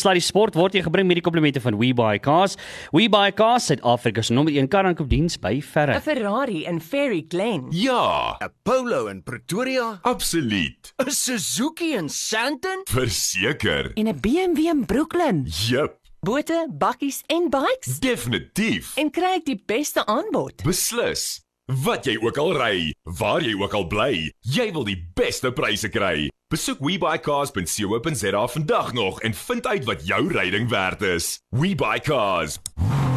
Sluddy 0.00 0.20
Sport 0.24 0.54
word 0.56 0.74
jy 0.76 0.82
gebring 0.86 1.06
met 1.10 1.18
die 1.20 1.24
komplimente 1.24 1.60
van 1.60 1.76
WeBuyCars. 1.78 2.56
WeBuyCars, 2.96 3.66
Suid-Afrika 3.70 4.22
se 4.24 4.32
nommer 4.32 4.54
1 4.56 4.68
karaankoopdiens 4.72 5.36
by 5.42 5.60
verre. 5.62 5.94
'n 5.98 6.00
Ferrari 6.00 6.64
in 6.66 6.80
Fairy 6.80 7.24
Glen. 7.28 7.66
Ja, 7.70 8.36
'n 8.40 8.48
Polo 8.62 9.06
in 9.08 9.22
Pretoria, 9.22 9.98
absoluut. 10.02 10.92
'n 10.98 11.10
Suzuki 11.10 11.92
in 11.94 12.08
Sandton, 12.08 12.80
Verseker. 12.90 13.92
En 13.94 14.06
'n 14.08 14.20
BMW 14.20 14.58
in 14.68 14.86
Brooklyn. 14.86 15.44
Jep, 15.46 15.98
Bote, 16.22 16.66
bakkies 16.70 17.22
en 17.28 17.48
bikes. 17.50 17.98
definitief. 18.00 18.96
En 18.96 19.10
kry 19.10 19.36
ek 19.36 19.44
die 19.44 19.62
beste 19.66 20.06
aanbod. 20.06 20.62
Beslis. 20.64 21.40
Wat 21.84 22.04
jy 22.04 22.16
ook 22.20 22.36
al 22.36 22.52
ry, 22.56 22.92
waar 23.04 23.40
jy 23.40 23.54
ook 23.54 23.74
al 23.74 23.86
bly, 23.86 24.30
jy 24.40 24.72
wil 24.72 24.84
die 24.84 24.98
beste 25.14 25.52
pryse 25.52 25.88
kry. 25.88 26.28
Besoek 26.50 26.78
webuycars.co.za 26.80 28.46
vandag 28.46 28.92
nog 28.92 29.20
en 29.20 29.34
vind 29.34 29.66
uit 29.66 29.84
wat 29.84 30.06
jou 30.06 30.32
ryding 30.32 30.68
werd 30.68 31.02
is. 31.02 31.40
WeBuyCars. 31.48 32.58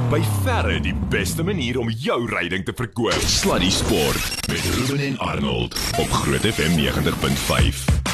By 0.10 0.22
verre 0.44 0.80
die 0.80 0.94
beste 1.10 1.44
manier 1.44 1.80
om 1.80 1.90
jou 1.90 2.30
ryding 2.30 2.66
te 2.66 2.74
verkoop. 2.76 3.26
Sluddy 3.26 3.70
Sport 3.70 4.48
met 4.48 4.62
Ruben 4.76 5.06
en 5.06 5.18
Arnold 5.18 5.74
op 5.98 6.12
Groot 6.12 6.46
FM 6.54 6.78
90.5. 6.78 8.13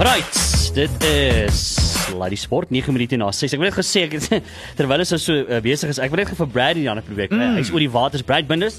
Right, 0.00 0.32
dit 0.72 1.02
is 1.04 1.58
Sluddy 2.06 2.36
Sport 2.40 2.70
9 2.72 2.92
minute 2.92 3.18
na 3.20 3.26
6. 3.36 3.52
Ek 3.52 3.60
het 3.60 3.66
net 3.68 3.74
gesê 3.76 4.06
ek 4.06 4.14
terwyl 4.78 5.02
ons 5.04 5.12
so 5.12 5.34
uh, 5.42 5.58
besig 5.60 5.92
is, 5.92 6.00
ek 6.00 6.08
wil 6.14 6.22
net 6.22 6.32
vir 6.38 6.48
Brad 6.48 6.80
hier 6.80 6.88
aan 6.88 7.02
probeer. 7.04 7.28
Mm. 7.28 7.58
Hy's 7.58 7.68
oor 7.68 7.84
die 7.84 7.90
waters 7.92 8.24
Brad 8.24 8.48
Binders. 8.48 8.78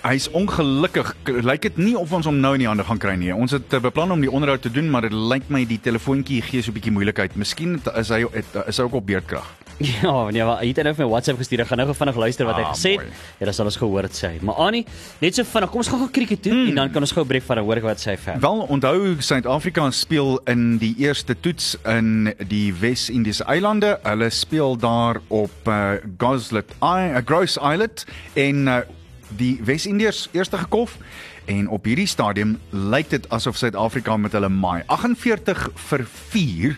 Hy's 0.00 0.30
ongelukkig. 0.32 1.12
Lyk 1.44 1.68
dit 1.68 1.82
nie 1.84 1.92
of 2.00 2.08
ons 2.16 2.24
hom 2.24 2.40
nou 2.40 2.54
in 2.56 2.64
die 2.64 2.70
hande 2.70 2.88
gaan 2.88 3.02
kry 3.02 3.18
nie. 3.20 3.34
Ons 3.36 3.52
het 3.58 3.76
uh, 3.76 3.82
beplan 3.84 4.16
om 4.16 4.24
die 4.24 4.32
onderhoud 4.32 4.64
te 4.64 4.72
doen, 4.72 4.88
maar 4.88 5.04
dit 5.04 5.12
lyk 5.12 5.52
my 5.52 5.66
die 5.68 5.82
telefoontjie 5.84 6.40
gee 6.48 6.64
so 6.64 6.72
'n 6.72 6.78
bietjie 6.80 6.96
moeilikheid. 6.96 7.36
Miskien 7.36 7.76
is 8.00 8.08
hy 8.08 8.24
het, 8.32 8.56
is 8.64 8.80
hy 8.80 8.88
ook 8.88 8.96
op 8.96 9.12
beerdkrag. 9.12 9.44
Ja, 10.02 10.30
nee, 10.30 10.44
maar 10.44 10.60
hy 10.60 10.70
het 10.74 10.82
nou 10.84 10.92
vir 10.92 11.06
my 11.06 11.10
WhatsApp 11.14 11.40
gestuur. 11.40 11.62
Ek 11.64 11.70
gaan 11.70 11.80
nou 11.80 11.86
gou 11.88 11.96
vinnig 11.96 12.18
luister 12.20 12.48
wat 12.48 12.58
hy 12.60 12.64
Ah, 12.68 12.72
gesê 12.74 12.92
het. 12.98 13.22
Ja, 13.40 13.46
dan 13.48 13.56
sal 13.56 13.70
ons 13.70 13.78
gehoor 13.80 14.04
het 14.04 14.16
sê. 14.16 14.34
hy. 14.34 14.42
Maar 14.44 14.60
Annie, 14.66 14.84
net 15.22 15.38
so 15.38 15.48
vinnig, 15.48 15.70
kom 15.72 15.80
ons 15.80 15.88
gaan 15.88 16.02
gou 16.02 16.10
krieket 16.12 16.42
toe 16.44 16.52
mm. 16.52 16.68
en 16.68 16.80
dan 16.82 16.92
kan 16.92 17.06
ons 17.06 17.14
gou 17.16 17.24
'n 17.24 17.30
brief 17.30 17.46
van 17.48 17.62
hoor 17.64 17.80
wat 17.80 18.02
sê 18.02 18.12
hy 18.12 18.16
verder. 18.16 18.42
Wel 18.44 18.60
onthou 18.76 19.16
Suid-Afrika 19.20 19.90
speel 19.90 20.40
in 20.44 20.78
die 20.78 20.94
eerste 20.98 21.34
toets 21.40 21.76
in 21.88 22.34
die 22.48 22.74
Wes-Indiese 22.74 23.44
eilande. 23.44 23.98
Hulle 24.02 24.30
speel 24.30 24.76
daar 24.76 25.20
op 25.28 25.52
uh, 25.66 25.96
Goslet 26.18 26.70
I, 26.82 27.16
uh, 27.16 27.24
Gross 27.24 27.56
Islet 27.56 28.04
en 28.34 28.66
uh, 28.68 28.80
die 29.36 29.60
Wes-Indiërs 29.64 30.28
eerste 30.32 30.58
gekolf 30.58 30.98
en 31.50 31.68
op 31.68 31.84
hierdie 31.88 32.06
stadium 32.06 32.54
lyk 32.70 33.10
dit 33.10 33.26
asof 33.34 33.58
Suid-Afrika 33.58 34.16
met 34.16 34.34
hulle 34.36 34.48
maai. 34.52 34.82
48 34.86 35.66
vir 35.88 36.04
4 36.06 36.76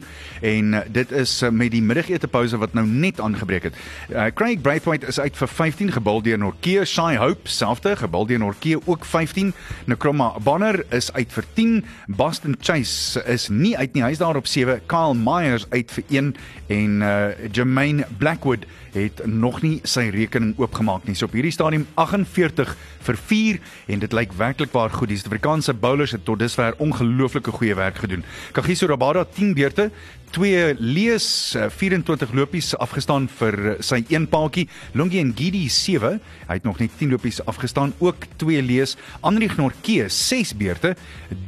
en 0.53 0.73
uh, 0.75 0.81
dit 0.97 1.13
is 1.23 1.35
uh, 1.43 1.51
met 1.55 1.71
die 1.75 1.83
middagete 1.85 2.29
pouse 2.31 2.57
wat 2.59 2.75
nou 2.77 2.85
net 2.89 3.21
aangebreek 3.21 3.69
het. 3.69 3.77
Uh, 4.09 4.31
Craig 4.35 4.63
Braithwaite 4.65 5.07
is 5.07 5.21
uit 5.21 5.37
vir 5.39 5.51
15 5.51 5.93
gebal 5.99 6.23
deur 6.25 6.41
Norke, 6.41 6.87
Shy 6.89 7.17
Hope 7.21 7.51
selfde 7.53 7.95
gebal 8.01 8.27
deur 8.31 8.41
Norke 8.43 8.79
ook 8.85 9.05
15. 9.05 9.53
Nkrumah 9.93 10.41
Bonner 10.43 10.83
is 10.91 11.13
uit 11.13 11.33
vir 11.37 11.49
10, 11.55 11.75
Boston 12.09 12.57
Chase 12.61 13.23
is 13.29 13.49
nie 13.53 13.77
uit 13.77 13.95
nie, 13.95 14.07
hy's 14.07 14.23
daar 14.23 14.41
op 14.41 14.49
7, 14.49 14.81
Kyle 14.91 15.17
Myers 15.19 15.69
uit 15.71 15.93
vir 15.99 16.05
1 16.09 16.33
en 16.73 17.03
uh, 17.03 17.13
Jermaine 17.53 18.09
Blackwood 18.19 18.65
het 18.93 19.23
nog 19.27 19.63
nie 19.63 19.81
sy 19.89 20.09
rekening 20.13 20.55
oopgemaak 20.61 21.07
nie. 21.09 21.15
So 21.17 21.29
op 21.29 21.37
hierdie 21.37 21.53
stadium 21.55 21.87
48 22.01 22.75
vir 23.07 23.19
4 23.31 23.61
en 23.95 24.03
dit 24.05 24.17
lyk 24.17 24.35
werklik 24.39 24.73
waar 24.77 24.93
goed. 24.93 25.09
Die 25.13 25.19
Suid-Afrikaanse 25.21 25.75
bowlers 25.75 26.13
het 26.17 26.25
tot 26.29 26.43
dusver 26.43 26.77
ongelooflike 26.83 27.55
goeie 27.57 27.77
werk 27.79 28.03
gedoen. 28.05 28.25
Kagiso 28.53 28.87
Rabada 28.91 29.25
10 29.25 29.55
beurte, 29.57 29.91
2 30.33 30.75
lees, 30.79 31.55
eh, 31.55 31.67
24 31.69 32.33
lopies 32.33 32.73
afgestaan 32.81 33.27
vir 33.29 33.57
eh, 33.59 33.75
sy 33.85 33.99
een 34.09 34.25
paadjie. 34.33 34.65
Lungi 34.97 35.21
en 35.21 35.35
Gidi 35.37 35.67
7, 35.69 36.21
hy 36.49 36.57
het 36.57 36.65
nog 36.65 36.81
net 36.81 36.95
10 36.97 37.13
lopies 37.13 37.41
afgestaan, 37.45 37.93
ook 38.01 38.25
2 38.41 38.63
lees. 38.65 38.97
Andri 39.21 39.51
Gnorke 39.53 40.09
6 40.09 40.55
beurte, 40.57 40.95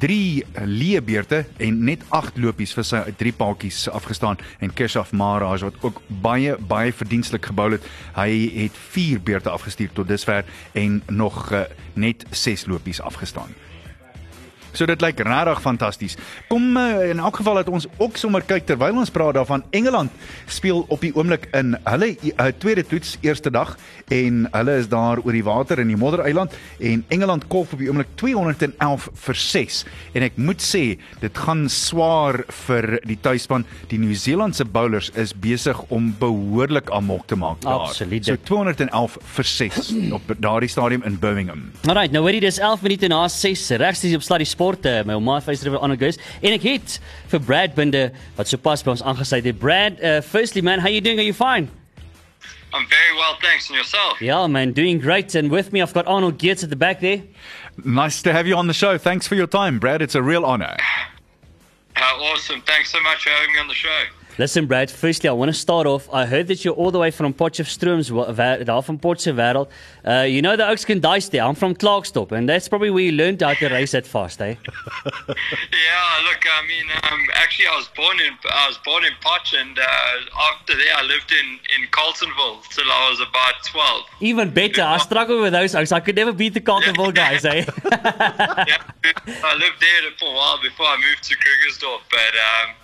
3 0.04 0.44
lee 0.68 1.00
beurte 1.02 1.44
en 1.56 1.80
net 1.88 2.04
8 2.12 2.36
lopies 2.36 2.76
vir 2.76 2.84
sy 2.84 3.02
3 3.16 3.34
paadjies 3.40 3.86
afgestaan 3.88 4.40
en 4.60 4.72
Keshav 4.76 5.12
Maharaj 5.16 5.64
wat 5.64 5.80
ook 5.80 6.02
baie 6.08 6.56
baie 6.68 6.92
verdienstelik 6.92 7.48
gebou 7.52 7.70
het. 7.72 7.84
Hy 8.18 8.30
het 8.66 8.76
4 8.92 9.22
beurte 9.24 9.52
afgestuur 9.54 9.96
tot 9.96 10.08
dusver 10.08 10.44
en 10.72 11.00
nog 11.08 11.48
net 11.94 12.26
6 12.30 12.66
lopies 12.68 13.00
afgestaan. 13.00 13.63
So 14.74 14.86
dit 14.90 15.02
lyk 15.04 15.20
regtig 15.22 15.60
fantasties. 15.62 16.16
Kom 16.50 16.74
uh, 16.76 17.04
in 17.06 17.20
elk 17.22 17.38
geval 17.38 17.60
dat 17.60 17.70
ons 17.70 17.86
ook 18.02 18.18
sommer 18.18 18.42
kyk 18.42 18.66
terwyl 18.66 18.98
ons 18.98 19.12
praat 19.14 19.36
daarvan 19.38 19.62
Engeland 19.70 20.10
speel 20.50 20.82
op 20.90 21.02
die 21.04 21.12
oomblik 21.14 21.46
in 21.54 21.76
hulle 21.86 22.10
uh, 22.16 22.48
tweede 22.58 22.82
toets 22.86 23.14
eerste 23.22 23.52
dag 23.54 23.76
en 24.14 24.44
hulle 24.50 24.74
is 24.80 24.88
daar 24.90 25.22
oor 25.22 25.34
die 25.34 25.44
water 25.46 25.78
in 25.78 25.92
die 25.92 25.98
Moddereiland 25.98 26.54
en 26.82 27.04
Engeland 27.14 27.46
kolf 27.52 27.74
op 27.76 27.82
die 27.82 27.90
oomblik 27.90 28.10
211 28.18 29.06
vir 29.26 29.40
6 29.44 29.78
en 30.18 30.26
ek 30.26 30.40
moet 30.42 30.62
sê 30.64 30.82
dit 31.22 31.42
gaan 31.46 31.68
swaar 31.70 32.40
vir 32.66 32.98
die 33.06 33.18
tuisspan. 33.22 33.62
Die 33.92 34.00
Nieu-Seelandse 34.02 34.66
bowlers 34.66 35.12
is 35.20 35.34
besig 35.38 35.78
om 35.94 36.10
behoorlik 36.18 36.90
amok 36.94 37.28
te 37.30 37.38
maak 37.38 37.62
daar. 37.62 37.86
Absoluut. 37.86 38.26
So 38.26 38.38
211 38.50 39.18
vir 39.38 39.50
6 39.52 39.94
op 40.18 40.34
daardie 40.42 40.72
stadium 40.72 41.06
in 41.06 41.18
Birmingham. 41.22 41.68
Alright, 41.86 42.10
nou 42.14 42.26
jy 42.26 42.42
dis 42.42 42.58
11 42.58 42.82
minute 42.82 43.10
na 43.12 43.22
6 43.30 43.68
regsties 43.78 44.18
op 44.18 44.26
Sluddy 44.26 44.48
Sport 44.48 44.63
uh, 44.72 45.04
my 45.04 45.14
ouma 45.14 45.42
face 45.44 45.66
er 45.66 45.78
aan 45.78 45.98
guys 45.98 46.16
en 46.40 46.52
ek 46.56 46.62
het 46.62 46.98
vir 47.28 47.40
Brad 47.40 47.74
Binde 47.74 48.12
wat 48.36 48.48
sopas 48.48 48.82
by 48.82 48.90
ons 48.90 49.02
aangesluit 49.04 49.44
het. 49.44 49.58
Brad, 49.58 50.00
uh, 50.00 50.20
firstly 50.24 50.62
man, 50.62 50.80
how 50.80 50.88
you 50.88 51.00
doing? 51.00 51.18
Are 51.18 51.28
you 51.28 51.34
fine? 51.34 51.68
I'm 52.72 52.86
very 52.88 53.14
well, 53.16 53.36
thanks. 53.40 53.68
And 53.68 53.76
yourself? 53.76 54.20
Yeah, 54.20 54.46
man, 54.48 54.72
doing 54.72 54.98
great. 54.98 55.34
And 55.36 55.50
with 55.50 55.72
me, 55.72 55.80
I've 55.80 55.94
got 55.94 56.08
Arnold 56.08 56.38
Geertz 56.38 56.64
at 56.64 56.70
the 56.70 56.76
back 56.76 57.00
there. 57.00 57.22
Nice 57.84 58.22
to 58.22 58.32
have 58.32 58.48
you 58.48 58.56
on 58.56 58.66
the 58.66 58.74
show. 58.74 58.98
Thanks 58.98 59.28
for 59.28 59.36
your 59.36 59.46
time, 59.46 59.78
Brad. 59.78 60.02
It's 60.02 60.16
a 60.16 60.22
real 60.22 60.44
honor. 60.44 60.76
How 61.94 62.16
awesome. 62.16 62.62
Thanks 62.62 62.90
so 62.90 63.00
much 63.02 63.22
for 63.22 63.30
having 63.30 63.52
me 63.52 63.60
on 63.60 63.68
the 63.68 63.74
show. 63.74 64.02
Listen, 64.36 64.66
Brad, 64.66 64.90
firstly, 64.90 65.28
I 65.28 65.32
want 65.32 65.48
to 65.48 65.52
start 65.56 65.86
off. 65.86 66.08
I 66.12 66.26
heard 66.26 66.48
that 66.48 66.64
you're 66.64 66.74
all 66.74 66.90
the 66.90 66.98
way 66.98 67.12
from 67.12 67.32
Potchefstroom's, 67.32 68.10
wa- 68.10 68.32
wa- 68.32 68.56
daar 68.64 68.82
van 68.82 68.98
Port 68.98 69.20
se 69.20 69.32
wêreld. 69.32 69.68
Uh, 70.04 70.22
you 70.26 70.42
know 70.42 70.56
the 70.56 70.66
Oaks 70.68 70.84
can 70.84 70.98
dice 71.00 71.28
there. 71.28 71.42
I'm 71.44 71.54
from 71.54 71.74
Clarkstop, 71.74 72.32
and 72.32 72.48
that's 72.48 72.68
probably 72.68 72.90
where 72.90 73.04
you 73.04 73.12
learned 73.12 73.42
how 73.42 73.54
to 73.54 73.68
race 73.68 73.92
that 73.92 74.06
fast, 74.06 74.40
eh? 74.42 74.56
Yeah, 75.28 76.28
look, 76.28 76.42
I 76.44 76.66
mean, 76.66 76.86
um, 77.12 77.20
actually, 77.34 77.68
I 77.68 77.76
was 77.76 77.88
born 77.94 78.18
in 78.20 78.32
I 78.50 78.66
was 78.66 78.78
born 78.84 79.04
in 79.04 79.12
Potch, 79.20 79.54
and 79.54 79.78
uh, 79.78 80.52
after 80.52 80.74
that, 80.74 80.96
I 80.98 81.02
lived 81.02 81.30
in 81.32 81.46
in 81.76 81.86
Carltonville 81.90 82.58
till 82.74 82.90
I 82.90 83.10
was 83.10 83.20
about 83.20 83.54
twelve. 83.70 84.02
Even 84.20 84.50
better, 84.50 84.82
I 84.82 84.98
struggled 84.98 85.42
with 85.42 85.52
those 85.52 85.74
Oaks. 85.76 85.92
I 85.92 86.00
could 86.00 86.16
never 86.16 86.32
beat 86.32 86.54
the 86.54 86.60
Carterville 86.60 87.12
guys, 87.24 87.44
eh? 87.44 87.64
yeah, 87.92 88.82
I 89.50 89.54
lived 89.54 89.78
there 89.80 90.10
for 90.18 90.28
a 90.28 90.34
while 90.34 90.60
before 90.60 90.86
I 90.86 90.96
moved 90.96 91.22
to 91.28 91.34
Krugersdorp, 91.36 92.00
but 92.10 92.34
um, 92.50 92.74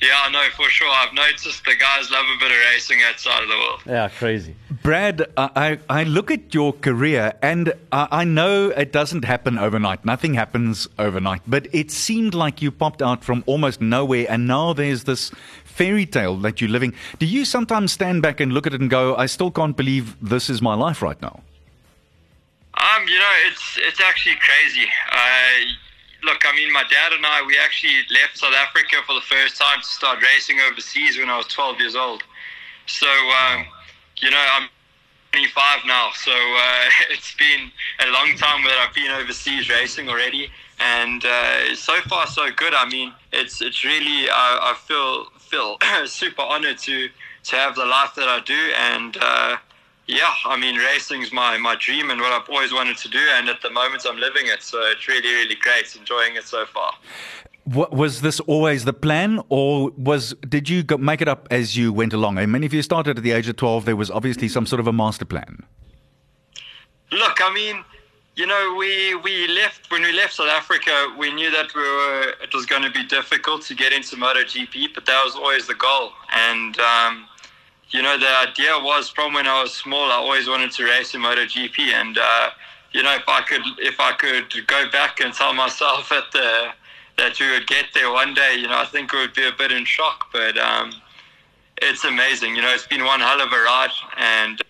yeah, 0.00 0.28
no, 0.30 0.42
for 0.56 0.68
sure, 0.68 0.88
I've 0.88 1.12
noticed 1.14 1.64
the 1.64 1.74
guys 1.76 2.10
love 2.10 2.24
a 2.34 2.38
bit 2.38 2.50
of 2.50 2.56
racing 2.72 3.00
outside 3.08 3.42
of 3.42 3.48
the 3.48 3.56
world. 3.56 3.80
yeah, 3.86 4.08
crazy. 4.08 4.54
Brad, 4.82 5.26
I, 5.36 5.78
I 5.88 6.00
I 6.00 6.04
look 6.04 6.30
at 6.30 6.54
your 6.54 6.72
career 6.72 7.32
and 7.42 7.72
I, 7.90 8.08
I 8.10 8.24
know 8.24 8.68
it 8.70 8.92
doesn't 8.92 9.24
happen 9.24 9.58
overnight. 9.58 10.04
Nothing 10.04 10.34
happens 10.34 10.88
overnight. 10.98 11.42
But 11.46 11.66
it 11.74 11.90
seemed 11.90 12.34
like 12.34 12.62
you 12.62 12.70
popped 12.70 13.02
out 13.02 13.24
from 13.24 13.42
almost 13.46 13.80
nowhere 13.80 14.26
and 14.28 14.46
now 14.46 14.72
there's 14.72 15.04
this 15.04 15.30
fairy 15.64 16.06
tale 16.06 16.36
that 16.38 16.60
you're 16.60 16.70
living. 16.70 16.94
Do 17.18 17.26
you 17.26 17.44
sometimes 17.44 17.92
stand 17.92 18.22
back 18.22 18.40
and 18.40 18.52
look 18.52 18.66
at 18.66 18.74
it 18.74 18.80
and 18.80 18.88
go, 18.90 19.16
I 19.16 19.26
still 19.26 19.50
can't 19.50 19.76
believe 19.76 20.16
this 20.20 20.48
is 20.48 20.62
my 20.62 20.74
life 20.74 21.02
right 21.02 21.20
now? 21.20 21.40
Um, 22.74 23.08
you 23.08 23.18
know, 23.18 23.34
it's 23.48 23.78
it's 23.82 24.00
actually 24.00 24.36
crazy. 24.36 24.86
Uh, 25.10 25.18
look, 26.22 26.42
I 26.44 26.54
mean, 26.54 26.72
my 26.72 26.84
dad 26.90 27.12
and 27.12 27.24
I, 27.24 27.42
we 27.46 27.56
actually 27.58 27.94
left 28.10 28.38
South 28.38 28.54
Africa 28.54 28.96
for 29.06 29.14
the 29.14 29.20
first 29.20 29.56
time 29.56 29.80
to 29.80 29.86
start 29.86 30.18
racing 30.22 30.58
overseas 30.60 31.18
when 31.18 31.28
I 31.28 31.36
was 31.36 31.46
12 31.46 31.80
years 31.80 31.96
old. 31.96 32.22
So, 32.86 33.06
um, 33.06 33.66
you 34.16 34.30
know, 34.30 34.44
I'm 34.52 34.68
25 35.32 35.80
now, 35.86 36.10
so 36.14 36.32
uh, 36.32 36.84
it's 37.10 37.34
been 37.34 37.70
a 38.00 38.10
long 38.10 38.34
time 38.36 38.64
that 38.64 38.84
I've 38.86 38.94
been 38.94 39.10
overseas 39.10 39.68
racing 39.68 40.08
already. 40.08 40.50
And 40.80 41.24
uh, 41.24 41.74
so 41.74 42.00
far, 42.08 42.26
so 42.26 42.50
good. 42.50 42.72
I 42.72 42.88
mean, 42.88 43.12
it's 43.32 43.60
it's 43.60 43.84
really 43.84 44.30
I, 44.30 44.72
I 44.72 44.74
feel 44.74 45.26
feel 45.40 45.76
super 46.06 46.42
honored 46.42 46.78
to 46.78 47.08
to 47.44 47.56
have 47.56 47.74
the 47.74 47.84
life 47.84 48.14
that 48.14 48.28
I 48.28 48.40
do, 48.40 48.72
and 48.76 49.16
uh, 49.20 49.56
yeah, 50.08 50.32
I 50.46 50.56
mean, 50.56 50.76
racing's 50.76 51.32
my 51.32 51.58
my 51.58 51.76
dream 51.76 52.10
and 52.10 52.18
what 52.20 52.32
I've 52.32 52.48
always 52.48 52.72
wanted 52.72 52.96
to 52.96 53.08
do, 53.08 53.20
and 53.36 53.48
at 53.48 53.60
the 53.60 53.70
moment 53.70 54.06
I'm 54.08 54.16
living 54.16 54.46
it, 54.46 54.62
so 54.62 54.78
it's 54.90 55.06
really 55.06 55.32
really 55.34 55.54
great, 55.54 55.94
enjoying 55.94 56.36
it 56.36 56.44
so 56.44 56.64
far. 56.66 56.94
What, 57.64 57.92
was 57.92 58.22
this 58.22 58.40
always 58.40 58.86
the 58.86 58.94
plan, 58.94 59.42
or 59.50 59.90
was 59.90 60.34
did 60.48 60.70
you 60.70 60.82
go, 60.82 60.96
make 60.96 61.20
it 61.20 61.28
up 61.28 61.46
as 61.50 61.76
you 61.76 61.92
went 61.92 62.14
along? 62.14 62.38
I 62.38 62.46
mean, 62.46 62.64
if 62.64 62.72
you 62.72 62.80
started 62.80 63.18
at 63.18 63.22
the 63.22 63.32
age 63.32 63.48
of 63.48 63.56
twelve, 63.56 63.84
there 63.84 63.96
was 63.96 64.10
obviously 64.10 64.48
some 64.48 64.64
sort 64.64 64.80
of 64.80 64.86
a 64.86 64.92
master 64.92 65.26
plan. 65.26 65.64
Look, 67.12 67.38
I 67.42 67.52
mean, 67.52 67.84
you 68.34 68.46
know, 68.46 68.76
we 68.78 69.14
we 69.16 69.46
left 69.48 69.90
when 69.90 70.00
we 70.00 70.12
left 70.12 70.32
South 70.34 70.48
Africa. 70.48 71.08
We 71.18 71.30
knew 71.34 71.50
that 71.50 71.74
we 71.74 71.82
were 71.82 72.34
it 72.42 72.54
was 72.54 72.64
going 72.64 72.82
to 72.82 72.90
be 72.90 73.04
difficult 73.04 73.60
to 73.66 73.74
get 73.74 73.92
into 73.92 74.16
MotoGP, 74.16 74.94
but 74.94 75.04
that 75.04 75.22
was 75.22 75.34
always 75.34 75.66
the 75.66 75.74
goal. 75.74 76.12
And 76.32 76.78
um, 76.80 77.26
you 77.90 78.02
know, 78.02 78.18
the 78.18 78.28
idea 78.28 78.72
was 78.80 79.08
from 79.08 79.32
when 79.34 79.46
I 79.46 79.62
was 79.62 79.74
small, 79.74 80.10
I 80.10 80.16
always 80.16 80.48
wanted 80.48 80.72
to 80.72 80.84
race 80.84 81.14
in 81.14 81.22
MotoGP. 81.22 81.78
And 81.78 82.18
uh, 82.18 82.50
you 82.92 83.02
know, 83.02 83.14
if 83.14 83.28
I 83.28 83.42
could 83.42 83.62
if 83.78 83.98
I 83.98 84.12
could 84.12 84.66
go 84.66 84.88
back 84.90 85.20
and 85.20 85.32
tell 85.32 85.54
myself 85.54 86.12
at 86.18 86.30
the 86.32 86.68
that 87.16 87.40
we 87.40 87.50
would 87.50 87.66
get 87.66 87.86
there 87.94 88.12
one 88.12 88.32
day, 88.34 88.56
you 88.56 88.68
know, 88.68 88.78
I 88.78 88.84
think 88.84 89.12
it 89.12 89.16
would 89.16 89.34
be 89.34 89.46
a 89.46 89.52
bit 89.52 89.72
in 89.72 89.84
shock. 89.84 90.28
But 90.32 90.56
um, 90.58 90.92
it's 91.82 92.04
amazing. 92.04 92.54
You 92.56 92.62
know, 92.62 92.72
it's 92.72 92.86
been 92.86 93.04
one 93.04 93.20
hell 93.20 93.40
of 93.40 93.52
a 93.52 93.62
ride, 93.62 93.90
and 94.16 94.60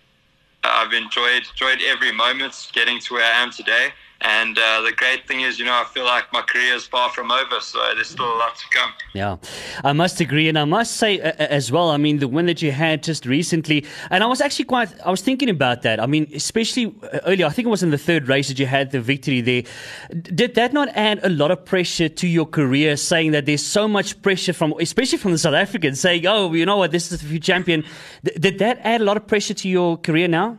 I've 0.64 0.93
enjoyed 0.93 1.43
enjoyed 1.50 1.81
every 1.87 2.12
moment 2.12 2.71
getting 2.73 3.00
to 3.00 3.14
where 3.14 3.25
I 3.25 3.43
am 3.43 3.50
today. 3.50 3.88
And 4.20 4.59
uh, 4.59 4.81
the 4.81 4.93
great 4.93 5.29
thing 5.29 5.43
is, 5.43 5.61
you 5.61 5.65
know, 5.65 5.73
I 5.73 5.85
feel 5.85 6.05
like 6.05 6.32
my 6.32 6.43
career 6.43 6.75
is 6.75 6.85
far 6.85 7.09
from 7.11 7.31
over, 7.31 7.61
so 7.61 7.79
there's 7.94 8.09
still 8.09 8.26
a 8.26 8.38
lot 8.38 8.56
to 8.56 8.65
come. 8.70 8.93
Yeah, 9.15 9.37
I 9.85 9.93
must 9.93 10.20
agree, 10.20 10.49
and 10.49 10.59
I 10.59 10.65
must 10.65 10.97
say 10.97 11.20
uh, 11.20 11.32
as 11.38 11.70
well. 11.70 11.91
I 11.91 11.99
mean, 11.99 12.19
the 12.19 12.26
win 12.26 12.47
that 12.47 12.61
you 12.61 12.73
had 12.73 13.05
just 13.05 13.26
recently, 13.26 13.87
and 14.11 14.25
I 14.25 14.26
was 14.26 14.41
actually 14.41 14.65
quite. 14.65 14.93
I 15.06 15.11
was 15.11 15.23
thinking 15.23 15.49
about 15.49 15.82
that. 15.82 16.00
I 16.00 16.06
mean, 16.06 16.29
especially 16.35 16.97
earlier. 17.26 17.47
I 17.47 17.50
think 17.50 17.67
it 17.67 17.70
was 17.70 17.85
in 17.85 17.91
the 17.91 17.99
third 17.99 18.29
race 18.29 18.49
that 18.49 18.59
you 18.59 18.67
had 18.67 18.91
the 18.91 19.00
victory 19.00 19.41
there. 19.41 19.62
Did 20.11 20.56
that 20.56 20.73
not 20.73 20.88
add 20.97 21.21
a 21.23 21.29
lot 21.29 21.53
of 21.53 21.64
pressure 21.64 22.09
to 22.09 22.26
your 22.26 22.47
career? 22.47 22.97
Saying 22.97 23.31
that 23.32 23.47
there's 23.47 23.64
so 23.64 23.87
much 23.87 24.21
pressure 24.21 24.53
from, 24.53 24.75
especially 24.81 25.19
from 25.19 25.31
the 25.31 25.38
South 25.38 25.55
Africans, 25.55 26.00
saying, 26.00 26.26
"Oh, 26.26 26.53
you 26.55 26.67
know 26.67 26.76
what, 26.76 26.91
this 26.91 27.12
is 27.12 27.21
the 27.21 27.38
champion." 27.38 27.85
Did 28.25 28.59
that 28.59 28.81
add 28.82 29.00
a 29.00 29.05
lot 29.05 29.17
of 29.17 29.29
pressure 29.29 29.55
to 29.55 29.69
your 29.69 29.97
career 29.97 30.26
now? 30.26 30.59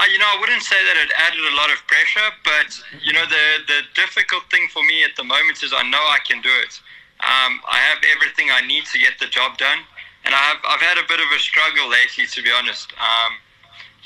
Uh, 0.00 0.08
you 0.08 0.16
know, 0.16 0.32
I 0.32 0.40
wouldn't 0.40 0.64
say 0.64 0.80
that 0.80 0.96
it 0.96 1.12
added 1.12 1.44
a 1.44 1.54
lot 1.60 1.68
of 1.68 1.76
pressure, 1.84 2.32
but 2.40 2.72
you 3.04 3.12
know, 3.12 3.26
the 3.28 3.44
the 3.68 3.80
difficult 3.92 4.48
thing 4.48 4.64
for 4.72 4.80
me 4.88 5.04
at 5.04 5.12
the 5.12 5.24
moment 5.24 5.60
is 5.60 5.76
I 5.76 5.84
know 5.84 6.00
I 6.00 6.16
can 6.24 6.40
do 6.40 6.48
it. 6.64 6.80
Um, 7.20 7.60
I 7.68 7.76
have 7.92 8.00
everything 8.16 8.48
I 8.48 8.64
need 8.64 8.88
to 8.96 8.98
get 8.98 9.20
the 9.20 9.28
job 9.28 9.60
done, 9.60 9.84
and 10.24 10.32
I've 10.32 10.56
I've 10.64 10.80
had 10.80 10.96
a 10.96 11.04
bit 11.04 11.20
of 11.20 11.28
a 11.36 11.38
struggle 11.38 11.92
lately, 11.92 12.24
to 12.24 12.40
be 12.40 12.48
honest. 12.48 12.96
Um, 12.96 13.36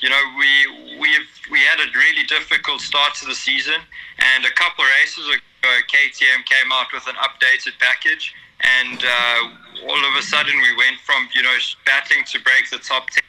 you 0.03 0.11
know, 0.11 0.19
we 0.35 0.99
we've 0.99 1.31
we 1.55 1.63
had 1.63 1.79
a 1.79 1.87
really 1.95 2.27
difficult 2.27 2.83
start 2.83 3.15
to 3.23 3.31
the 3.31 3.39
season, 3.39 3.79
and 4.19 4.43
a 4.43 4.55
couple 4.59 4.83
of 4.83 4.91
races 4.99 5.31
ago, 5.31 5.71
KTM 5.95 6.43
came 6.43 6.75
out 6.75 6.91
with 6.91 7.07
an 7.07 7.15
updated 7.23 7.79
package, 7.79 8.35
and 8.83 8.99
uh, 8.99 9.87
all 9.87 10.03
of 10.11 10.19
a 10.19 10.23
sudden 10.27 10.59
we 10.59 10.75
went 10.75 10.99
from 11.07 11.31
you 11.39 11.43
know 11.47 11.55
battling 11.87 12.27
to 12.35 12.43
break 12.43 12.67
the 12.75 12.83
top 12.83 13.11
ten 13.15 13.23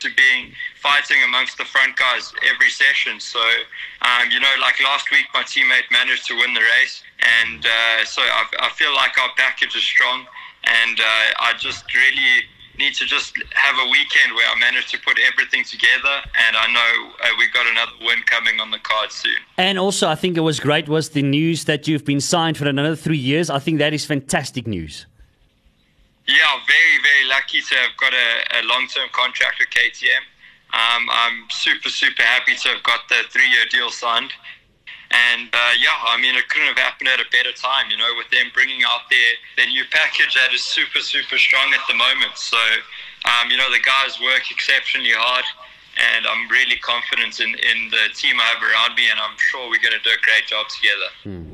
to 0.00 0.08
being 0.16 0.52
fighting 0.80 1.22
amongst 1.24 1.58
the 1.58 1.64
front 1.64 1.96
guys 1.96 2.32
every 2.52 2.70
session. 2.70 3.20
So, 3.20 3.40
um, 4.02 4.30
you 4.30 4.40
know, 4.40 4.54
like 4.60 4.82
last 4.82 5.10
week, 5.10 5.26
my 5.34 5.42
teammate 5.42 5.90
managed 5.90 6.26
to 6.26 6.34
win 6.36 6.54
the 6.54 6.60
race, 6.80 7.02
and 7.42 7.64
uh, 7.64 8.04
so 8.04 8.22
I, 8.22 8.44
I, 8.60 8.68
feel 8.70 8.94
like 8.94 9.18
our 9.18 9.30
package 9.36 9.76
is 9.76 9.84
strong, 9.84 10.26
and 10.64 11.00
uh, 11.00 11.04
I 11.40 11.52
just 11.58 11.84
really 11.94 12.44
need 12.78 12.94
to 12.94 13.04
just 13.04 13.36
have 13.52 13.76
a 13.78 13.90
weekend 13.90 14.34
where 14.34 14.48
I 14.48 14.58
manage 14.58 14.90
to 14.92 14.98
put 14.98 15.18
everything 15.30 15.64
together, 15.64 16.14
and 16.46 16.56
I 16.56 16.66
know 16.72 17.10
uh, 17.22 17.28
we've 17.38 17.52
got 17.52 17.66
another 17.66 17.92
win 18.00 18.18
coming 18.26 18.58
on 18.58 18.70
the 18.70 18.78
card 18.78 19.12
soon. 19.12 19.36
And 19.58 19.78
also, 19.78 20.08
I 20.08 20.14
think 20.14 20.36
it 20.36 20.40
was 20.40 20.58
great 20.58 20.88
was 20.88 21.10
the 21.10 21.22
news 21.22 21.64
that 21.64 21.86
you've 21.86 22.04
been 22.04 22.20
signed 22.20 22.56
for 22.56 22.66
another 22.66 22.96
three 22.96 23.18
years. 23.18 23.50
I 23.50 23.58
think 23.58 23.78
that 23.78 23.92
is 23.92 24.04
fantastic 24.04 24.66
news. 24.66 25.06
Yeah, 26.30 26.62
very, 26.62 26.96
very 27.02 27.26
lucky 27.26 27.60
to 27.60 27.74
have 27.74 27.96
got 27.98 28.14
a, 28.14 28.62
a 28.62 28.62
long 28.62 28.86
term 28.86 29.08
contract 29.10 29.58
with 29.58 29.66
KTM. 29.74 30.22
Um, 30.70 31.10
I'm 31.10 31.50
super, 31.50 31.90
super 31.90 32.22
happy 32.22 32.54
to 32.54 32.68
have 32.70 32.82
got 32.84 33.08
the 33.08 33.26
three 33.30 33.50
year 33.50 33.66
deal 33.68 33.90
signed. 33.90 34.30
And 35.10 35.50
uh, 35.50 35.74
yeah, 35.82 35.98
I 36.06 36.22
mean, 36.22 36.36
it 36.38 36.46
couldn't 36.48 36.68
have 36.70 36.78
happened 36.78 37.10
at 37.10 37.18
a 37.18 37.26
better 37.34 37.50
time, 37.50 37.90
you 37.90 37.98
know, 37.98 38.14
with 38.14 38.30
them 38.30 38.46
bringing 38.54 38.86
out 38.86 39.10
their, 39.10 39.34
their 39.58 39.66
new 39.66 39.82
package 39.90 40.38
that 40.38 40.54
is 40.54 40.62
super, 40.62 41.00
super 41.02 41.34
strong 41.34 41.74
at 41.74 41.82
the 41.90 41.98
moment. 41.98 42.38
So, 42.38 42.62
um, 43.26 43.50
you 43.50 43.58
know, 43.58 43.66
the 43.74 43.82
guys 43.82 44.22
work 44.22 44.46
exceptionally 44.54 45.10
hard, 45.10 45.42
and 46.00 46.26
I'm 46.26 46.48
really 46.48 46.76
confident 46.76 47.40
in, 47.40 47.48
in 47.48 47.90
the 47.90 48.14
team 48.14 48.38
I 48.40 48.44
have 48.44 48.62
around 48.62 48.96
me, 48.96 49.10
and 49.10 49.20
I'm 49.20 49.36
sure 49.36 49.68
we're 49.68 49.80
going 49.80 49.92
to 49.92 50.02
do 50.02 50.10
a 50.10 50.22
great 50.22 50.46
job 50.46 50.66
together. 50.68 51.08
Hmm. 51.22 51.52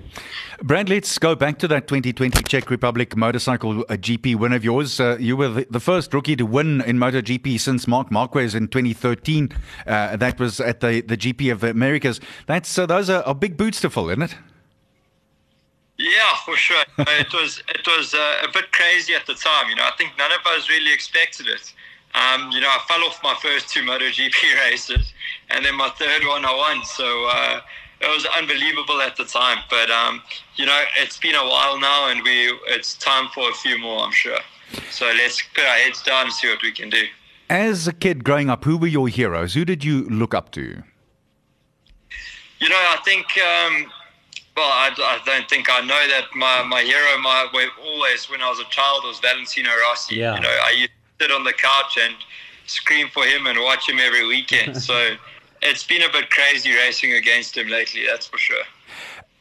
Brad, 0.62 0.88
let's 0.88 1.18
go 1.18 1.34
back 1.34 1.58
to 1.58 1.68
that 1.68 1.86
2020 1.86 2.42
Czech 2.44 2.70
Republic 2.70 3.16
motorcycle 3.16 3.80
uh, 3.80 3.94
GP 3.94 4.36
win 4.36 4.52
of 4.52 4.64
yours. 4.64 5.00
Uh, 5.00 5.16
you 5.20 5.36
were 5.36 5.48
the, 5.48 5.80
first 5.80 6.14
rookie 6.14 6.36
to 6.36 6.46
win 6.46 6.80
in 6.82 6.96
MotoGP 6.96 7.60
since 7.60 7.86
Marc 7.86 8.10
Marquez 8.10 8.54
in 8.54 8.68
2013. 8.68 9.50
Uh, 9.86 10.16
that 10.16 10.40
was 10.40 10.60
at 10.60 10.80
the, 10.80 11.02
the 11.02 11.16
GP 11.16 11.52
of 11.52 11.60
the 11.60 11.70
Americas. 11.70 12.20
That's 12.46 12.78
uh, 12.78 12.86
those 12.86 13.10
are, 13.10 13.22
are, 13.24 13.34
big 13.34 13.56
boots 13.56 13.80
to 13.82 13.90
fill, 13.90 14.08
isn't 14.08 14.22
it? 14.22 14.36
Yeah, 15.98 16.34
for 16.44 16.56
sure. 16.56 16.82
it 16.98 17.32
was 17.32 17.62
it 17.68 17.86
was 17.86 18.14
uh, 18.14 18.46
a 18.48 18.52
bit 18.52 18.72
crazy 18.72 19.14
at 19.14 19.26
the 19.26 19.34
time. 19.34 19.68
You 19.68 19.76
know, 19.76 19.84
I 19.84 19.92
think 19.98 20.12
none 20.18 20.32
of 20.32 20.40
us 20.56 20.68
really 20.68 20.92
expected 20.92 21.46
it. 21.48 21.72
Um, 22.16 22.50
you 22.50 22.60
know, 22.60 22.68
I 22.68 22.80
fell 22.88 23.04
off 23.04 23.20
my 23.22 23.34
first 23.42 23.68
two 23.68 23.82
MotoGP 23.82 24.32
races, 24.70 25.12
and 25.50 25.64
then 25.64 25.76
my 25.76 25.90
third 25.90 26.26
one 26.26 26.44
I 26.44 26.54
won. 26.54 26.82
So 26.84 27.26
uh, 27.26 27.60
it 28.00 28.06
was 28.06 28.26
unbelievable 28.36 29.02
at 29.02 29.16
the 29.16 29.24
time. 29.24 29.58
But 29.68 29.90
um, 29.90 30.22
you 30.56 30.64
know, 30.64 30.82
it's 30.98 31.18
been 31.18 31.34
a 31.34 31.44
while 31.44 31.78
now, 31.78 32.08
and 32.08 32.22
we 32.22 32.52
it's 32.68 32.96
time 32.96 33.28
for 33.34 33.50
a 33.50 33.54
few 33.54 33.78
more, 33.78 34.02
I'm 34.02 34.12
sure. 34.12 34.38
So 34.90 35.06
let's 35.06 35.42
put 35.54 35.64
our 35.64 35.76
heads 35.76 36.02
down 36.02 36.24
and 36.24 36.32
see 36.32 36.48
what 36.48 36.62
we 36.62 36.72
can 36.72 36.90
do. 36.90 37.04
As 37.48 37.86
a 37.86 37.92
kid 37.92 38.24
growing 38.24 38.50
up, 38.50 38.64
who 38.64 38.78
were 38.78 38.86
your 38.86 39.08
heroes? 39.08 39.54
Who 39.54 39.64
did 39.64 39.84
you 39.84 40.08
look 40.08 40.34
up 40.34 40.50
to? 40.52 40.82
You 42.58 42.68
know, 42.68 42.76
I 42.76 42.98
think. 43.04 43.26
Um, 43.38 43.92
well, 44.56 44.70
I, 44.70 44.90
I, 44.98 45.20
don't 45.26 45.46
think 45.50 45.68
I 45.68 45.80
know 45.80 46.08
that 46.08 46.34
my, 46.34 46.62
my 46.62 46.80
hero, 46.80 47.18
my 47.18 47.46
always 47.84 48.30
when 48.30 48.40
I 48.40 48.48
was 48.48 48.58
a 48.58 48.64
child, 48.70 49.02
was 49.04 49.20
Valentino 49.20 49.68
Rossi. 49.86 50.16
Yeah. 50.16 50.36
You 50.36 50.40
know, 50.40 50.48
I 50.48 50.70
used 50.70 50.90
to 50.90 50.95
sit 51.20 51.30
on 51.30 51.44
the 51.44 51.52
couch 51.52 51.98
and 52.00 52.14
scream 52.66 53.08
for 53.08 53.24
him 53.24 53.46
and 53.46 53.60
watch 53.60 53.88
him 53.88 53.98
every 53.98 54.26
weekend. 54.26 54.76
So 54.82 55.16
it's 55.62 55.84
been 55.84 56.02
a 56.02 56.10
bit 56.10 56.30
crazy 56.30 56.72
racing 56.74 57.12
against 57.12 57.56
him 57.56 57.68
lately, 57.68 58.04
that's 58.06 58.26
for 58.26 58.38
sure. 58.38 58.62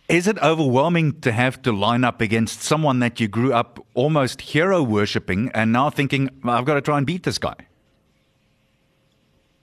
Is 0.07 0.27
it 0.27 0.37
overwhelming 0.39 1.19
to 1.21 1.31
have 1.31 1.61
to 1.63 1.71
line 1.71 2.03
up 2.03 2.21
against 2.21 2.61
someone 2.61 2.99
that 2.99 3.19
you 3.19 3.27
grew 3.27 3.53
up 3.53 3.83
almost 3.95 4.41
hero 4.41 4.83
worshipping 4.83 5.49
and 5.53 5.71
now 5.71 5.89
thinking, 5.89 6.29
I've 6.43 6.65
got 6.65 6.75
to 6.75 6.81
try 6.81 6.97
and 6.97 7.07
beat 7.07 7.23
this 7.23 7.39
guy? 7.39 7.55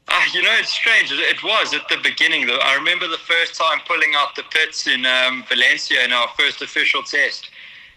Uh, 0.08 0.20
you 0.34 0.42
know, 0.42 0.52
it's 0.58 0.70
strange. 0.70 1.10
It 1.12 1.42
was 1.42 1.72
at 1.72 1.88
the 1.88 1.96
beginning. 2.02 2.46
Though. 2.46 2.58
I 2.58 2.74
remember 2.74 3.06
the 3.06 3.18
first 3.18 3.54
time 3.54 3.78
pulling 3.86 4.12
out 4.16 4.34
the 4.34 4.42
pits 4.50 4.86
in 4.86 5.06
um, 5.06 5.44
Valencia 5.48 6.04
in 6.04 6.12
our 6.12 6.28
first 6.38 6.60
official 6.60 7.02
test, 7.02 7.48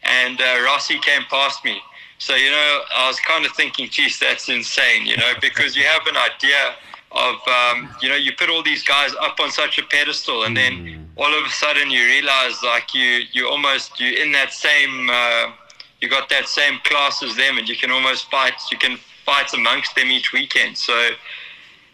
and 0.03 0.39
uh, 0.39 0.61
Rossi 0.63 0.99
came 0.99 1.23
past 1.29 1.65
me. 1.65 1.81
So, 2.17 2.35
you 2.35 2.49
know, 2.49 2.81
I 2.95 3.07
was 3.07 3.19
kind 3.19 3.45
of 3.45 3.51
thinking, 3.53 3.89
geez, 3.89 4.19
that's 4.19 4.47
insane, 4.49 5.05
you 5.05 5.17
know, 5.17 5.33
because 5.41 5.75
you 5.75 5.83
have 5.83 6.07
an 6.07 6.15
idea 6.15 6.75
of 7.15 7.35
um, 7.47 7.89
you 8.01 8.09
know 8.09 8.15
you 8.15 8.33
put 8.37 8.49
all 8.49 8.61
these 8.61 8.83
guys 8.83 9.11
up 9.21 9.39
on 9.39 9.49
such 9.49 9.79
a 9.79 9.83
pedestal 9.83 10.43
and 10.43 10.55
then 10.55 10.73
mm. 10.73 11.05
all 11.15 11.33
of 11.33 11.45
a 11.45 11.49
sudden 11.49 11.89
you 11.89 12.03
realize 12.03 12.61
like 12.61 12.93
you 12.93 13.21
you 13.31 13.47
almost 13.47 13.99
you're 13.99 14.21
in 14.21 14.31
that 14.33 14.51
same 14.51 15.09
uh, 15.09 15.51
you 16.01 16.09
got 16.09 16.27
that 16.29 16.47
same 16.47 16.77
class 16.83 17.23
as 17.23 17.35
them 17.37 17.57
and 17.57 17.69
you 17.69 17.75
can 17.77 17.89
almost 17.89 18.29
fight 18.29 18.53
you 18.69 18.77
can 18.77 18.97
fight 19.25 19.51
amongst 19.53 19.95
them 19.95 20.11
each 20.11 20.33
weekend. 20.33 20.77
So 20.77 21.11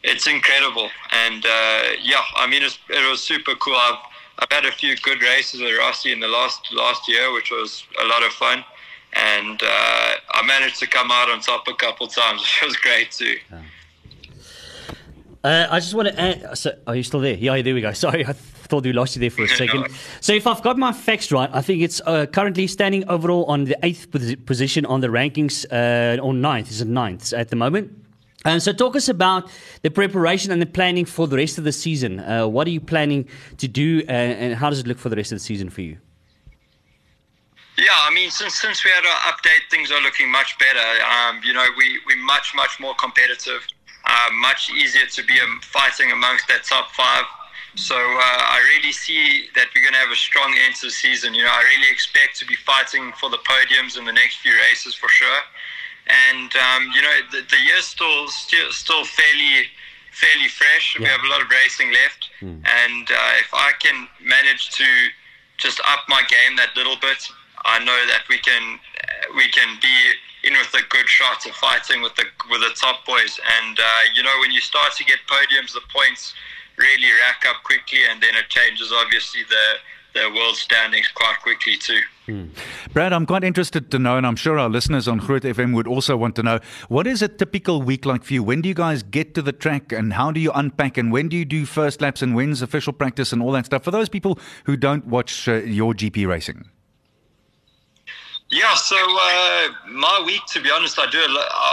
it's 0.04 0.28
incredible. 0.28 0.90
And 1.12 1.46
uh, 1.46 1.84
yeah 2.01 2.24
I 2.36 2.48
mean 2.48 2.63
it 2.63 3.10
was 3.10 3.24
super 3.24 3.54
cool. 3.56 3.75
I've 3.75 4.00
I've 4.40 4.51
had 4.51 4.66
a 4.66 4.72
few 4.72 4.98
good 4.98 5.22
races 5.22 5.62
with 5.62 5.78
Rossi 5.78 6.12
in 6.12 6.20
the 6.20 6.28
last 6.28 6.74
last 6.74 7.08
year 7.08 7.32
which 7.32 7.51
was 7.51 7.84
a 8.01 8.08
lot 8.08 8.24
of 8.24 8.32
fun 8.32 8.66
and 9.13 9.62
uh, 9.62 9.65
I 10.32 10.44
managed 10.46 10.80
to 10.80 10.88
come 10.88 11.12
out 11.12 11.30
on 11.30 11.41
top 11.41 11.68
a 11.68 11.74
couple 11.74 12.08
times 12.08 12.41
which 12.62 12.62
was 12.63 12.75
great 12.77 13.12
too. 13.12 13.38
Yeah. 13.51 13.62
Uh, 15.44 15.68
I 15.72 15.80
just 15.80 15.96
want 15.96 16.08
to 16.10 16.20
add. 16.22 16.58
So, 16.58 16.77
are 16.86 16.96
you 16.96 17.03
still 17.03 17.20
there? 17.20 17.34
Yeah, 17.34 17.62
there 17.62 17.74
we 17.74 17.82
go. 17.82 17.91
Sorry, 18.06 18.25
I 18.25 18.34
thought 18.34 18.84
we 18.84 18.94
lost 18.94 19.15
you 19.15 19.22
there 19.22 19.32
for 19.32 19.44
a 19.44 19.48
second. 19.63 19.88
so, 20.20 20.34
if 20.34 20.46
I've 20.46 20.62
got 20.62 20.77
my 20.77 20.91
facts 20.94 21.32
right, 21.32 21.50
I 21.51 21.62
think 21.62 21.82
it's 21.82 22.00
uh, 22.06 22.27
currently 22.27 22.68
standing 22.68 23.08
overall 23.10 23.46
on 23.46 23.63
the 23.65 23.75
eighth 23.84 24.12
position 24.46 24.86
on 24.86 25.01
the 25.01 25.08
rankings, 25.08 25.65
uh, 25.72 26.22
or 26.22 26.34
ninth. 26.34 26.70
Is 26.70 26.82
it 26.82 26.88
ninth 26.88 27.34
at 27.34 27.50
the 27.50 27.56
moment? 27.56 27.91
And 28.46 28.62
so, 28.62 28.72
talk 28.72 28.96
us 28.96 29.10
about 29.10 29.50
the 29.82 29.89
preparation 29.89 30.51
and 30.51 30.62
the 30.62 30.68
planning 30.68 31.06
for 31.06 31.27
the 31.27 31.38
rest 31.38 31.58
of 31.58 31.63
the 31.63 31.72
season. 31.72 32.20
Uh, 32.20 32.48
what 32.48 32.68
are 32.68 32.72
you 32.72 32.82
planning 32.82 33.27
to 33.58 33.68
do, 33.68 34.03
uh, 34.08 34.12
and 34.12 34.53
how 34.53 34.70
does 34.70 34.80
it 34.80 34.88
look 34.88 35.00
for 35.00 35.10
the 35.10 35.15
rest 35.15 35.32
of 35.32 35.38
the 35.38 35.44
season 35.44 35.72
for 35.72 35.82
you? 35.82 35.98
Yeah, 37.78 37.96
I 37.96 38.13
mean, 38.13 38.30
since 38.30 38.56
since 38.56 38.84
we 38.84 38.92
had 38.92 39.06
our 39.06 39.34
update, 39.34 39.70
things 39.70 39.92
are 39.92 40.01
looking 40.01 40.30
much 40.30 40.58
better. 40.60 40.88
Um, 41.04 41.42
you 41.44 41.54
know, 41.54 41.66
we 41.78 42.00
we 42.06 42.16
much 42.16 42.54
much 42.56 42.80
more 42.80 42.94
competitive, 42.96 43.66
uh, 44.06 44.30
much 44.40 44.70
easier 44.72 45.06
to 45.06 45.24
be 45.24 45.40
fighting 45.62 46.12
amongst 46.12 46.48
that 46.50 46.63
top 46.63 46.92
five. 46.92 47.24
So 47.75 47.96
uh, 47.96 48.00
I 48.00 48.60
really 48.75 48.92
see 48.92 49.48
that 49.56 49.68
we're 49.74 49.82
going 49.82 49.94
to 49.94 50.00
have 50.00 50.12
a 50.12 50.16
strong 50.16 50.54
end 50.66 50.75
to 50.75 50.88
the 50.88 50.92
season. 50.92 51.34
You 51.34 51.44
know, 51.44 51.50
I 51.50 51.63
really 51.63 51.90
expect 51.90 52.38
to 52.40 52.46
be 52.46 52.56
fighting 52.56 53.13
for 53.13 53.30
the 53.30 53.38
podiums 53.38 53.98
in 53.98 54.04
the 54.04 54.12
next 54.12 54.40
few 54.40 54.51
races 54.70 54.94
for 54.94 55.08
sure. 55.08 55.40
And 56.08 56.51
um, 56.56 56.92
you 56.94 57.01
know, 57.01 57.16
the, 57.32 57.42
the 57.50 57.58
year's 57.66 57.86
still 57.86 58.28
still 58.28 58.72
still 58.72 59.06
fairly 59.06 59.68
fairly 60.12 60.50
fresh. 60.50 60.98
We 61.00 61.06
have 61.06 61.24
a 61.24 61.30
lot 61.30 61.42
of 61.42 61.48
racing 61.50 61.92
left, 61.94 62.30
and 62.66 63.10
uh, 63.10 63.34
if 63.40 63.54
I 63.54 63.72
can 63.80 64.08
manage 64.20 64.72
to 64.72 64.86
just 65.58 65.80
up 65.88 66.04
my 66.10 66.22
game 66.28 66.58
that 66.58 66.75
little 66.75 66.98
bit, 67.00 67.30
I 67.65 67.80
know 67.84 68.00
that 68.08 68.24
we 68.30 68.38
can 68.39 68.80
uh, 68.80 69.36
we 69.36 69.48
can 69.50 69.77
be 69.82 69.96
in 70.44 70.53
with 70.53 70.74
a 70.74 70.86
good 70.89 71.08
shot 71.08 71.46
of 71.46 71.53
fighting 71.56 72.01
with 72.01 72.15
the 72.15 72.25
with 72.50 72.62
the 72.62 72.74
top 72.75 73.06
boys. 73.06 73.39
And 73.62 73.80
uh, 73.80 73.84
you 74.13 74.24
know, 74.24 74.36
when 74.39 74.51
you 74.51 74.62
start 74.62 74.94
to 74.98 75.03
get 75.03 75.20
podiums, 75.27 75.74
the 75.74 75.82
points 75.94 76.34
really 76.77 77.12
rack 77.25 77.46
up 77.48 77.63
quickly, 77.63 78.00
and 78.10 78.22
then 78.22 78.36
it 78.36 78.50
changes 78.50 78.91
obviously 78.91 79.44
the 79.44 79.77
the 80.13 80.30
world 80.36 80.58
standings 80.58 81.08
quite 81.08 81.36
quickly 81.41 81.77
too. 81.77 82.01
Brad, 82.94 83.13
I'm 83.13 83.25
quite 83.25 83.44
interested 83.44 83.89
to 83.91 84.00
know, 84.00 84.18
and 84.18 84.27
I'm 84.27 84.36
sure 84.36 84.60
our 84.60 84.70
listeners 84.70 85.08
on 85.08 85.20
Groot 85.20 85.44
FM 85.44 85.74
would 85.74 85.88
also 85.88 86.18
want 86.18 86.36
to 86.36 86.44
know, 86.44 86.60
what 86.89 87.08
is 87.08 87.22
a 87.22 87.27
typical 87.27 87.82
week 87.82 88.06
like 88.06 88.24
for 88.24 88.34
you? 88.34 88.44
When 88.44 88.62
do 88.62 88.70
you 88.70 88.75
guys 88.75 89.03
get 89.03 89.34
to 89.36 89.41
the 89.41 89.51
track, 89.51 89.91
and 89.91 90.13
how 90.13 90.32
do 90.32 90.39
you 90.39 90.51
unpack, 90.53 90.98
and 90.98 91.12
when 91.12 91.30
do 91.30 91.38
you 91.38 91.46
do 91.46 91.65
first 91.65 92.01
laps, 92.01 92.22
and 92.22 92.36
when's 92.36 92.62
official 92.62 92.94
practice, 92.94 93.32
and 93.32 93.41
all 93.41 93.51
that 93.53 93.65
stuff? 93.65 93.84
For 93.84 93.91
those 93.91 94.10
people 94.10 94.39
who 94.65 94.75
don't 94.75 95.08
watch 95.08 95.48
uh, 95.48 95.56
your 95.56 95.94
GP 95.94 96.27
racing. 96.27 96.65
Yeah, 98.51 98.75
so 98.75 98.98
uh, 98.98 99.70
my 99.88 100.22
week, 100.25 100.41
to 100.48 100.62
be 100.62 100.70
honest, 100.70 101.00
I 101.00 101.10
do. 101.10 101.24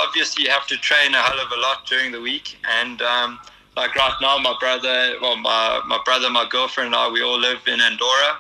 Obviously, 0.07 0.47
have 0.49 0.65
to 0.69 0.77
train 0.77 1.13
a 1.13 1.21
hell 1.21 1.41
of 1.45 1.51
a 1.51 1.61
lot 1.61 1.85
during 1.87 2.13
the 2.13 2.21
week, 2.21 2.57
and 2.81 3.03
um, 3.03 3.41
like 3.77 3.97
right 3.97 4.15
now, 4.23 4.39
my 4.39 4.55
brother, 4.61 5.17
well, 5.21 5.35
my 5.37 5.83
my 5.89 5.99
brother, 6.05 6.31
my 6.31 6.47
girlfriend, 6.49 6.87
and 6.87 6.95
I, 6.95 7.11
we 7.11 7.21
all 7.21 7.37
live 7.37 7.59
in 7.67 7.81
Andorra, 7.81 8.39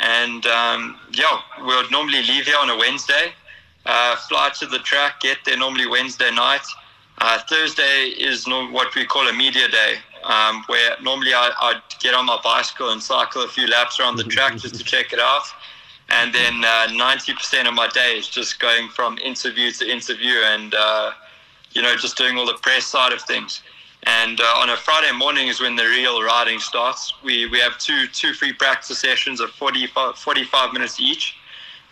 and 0.00 0.44
um, 0.46 0.98
yeah, 1.12 1.40
we'll 1.60 1.88
normally 1.90 2.20
leave 2.24 2.46
here 2.46 2.56
on 2.58 2.68
a 2.68 2.76
Wednesday, 2.76 3.30
uh, 3.86 4.16
fly 4.28 4.50
to 4.58 4.66
the 4.66 4.80
track, 4.80 5.20
get 5.20 5.38
there 5.44 5.56
normally 5.56 5.86
Wednesday 5.86 6.32
night. 6.32 6.66
Uh, 7.18 7.38
Thursday 7.48 8.08
is 8.18 8.48
no, 8.48 8.66
what 8.70 8.92
we 8.96 9.04
call 9.04 9.28
a 9.28 9.32
media 9.32 9.68
day, 9.68 9.98
um, 10.24 10.64
where 10.66 10.96
normally 11.00 11.32
I, 11.32 11.52
I'd 11.60 11.82
get 12.00 12.12
on 12.12 12.26
my 12.26 12.40
bicycle 12.42 12.90
and 12.90 13.00
cycle 13.00 13.44
a 13.44 13.48
few 13.48 13.68
laps 13.68 14.00
around 14.00 14.16
the 14.16 14.24
track 14.24 14.56
just 14.56 14.74
to 14.74 14.82
check 14.82 15.12
it 15.12 15.20
out 15.20 15.44
and 16.08 16.34
then 16.34 16.64
uh, 16.64 16.88
90% 16.88 17.68
of 17.68 17.74
my 17.74 17.88
day 17.88 18.16
is 18.16 18.28
just 18.28 18.58
going 18.60 18.88
from 18.88 19.18
interview 19.18 19.70
to 19.72 19.90
interview 19.90 20.34
and 20.44 20.74
uh, 20.74 21.12
you 21.72 21.82
know 21.82 21.94
just 21.96 22.16
doing 22.16 22.36
all 22.38 22.46
the 22.46 22.58
press 22.62 22.86
side 22.86 23.12
of 23.12 23.20
things. 23.22 23.62
And 24.04 24.40
uh, 24.40 24.44
on 24.56 24.70
a 24.70 24.76
friday 24.76 25.12
morning 25.12 25.48
is 25.48 25.60
when 25.60 25.76
the 25.76 25.84
real 25.84 26.22
riding 26.22 26.60
starts. 26.60 27.12
We 27.22 27.46
we 27.46 27.58
have 27.60 27.78
two 27.78 28.06
two 28.08 28.32
free 28.32 28.52
practice 28.52 28.98
sessions 28.98 29.40
of 29.40 29.50
45, 29.50 30.16
45 30.16 30.72
minutes 30.72 31.00
each. 31.00 31.36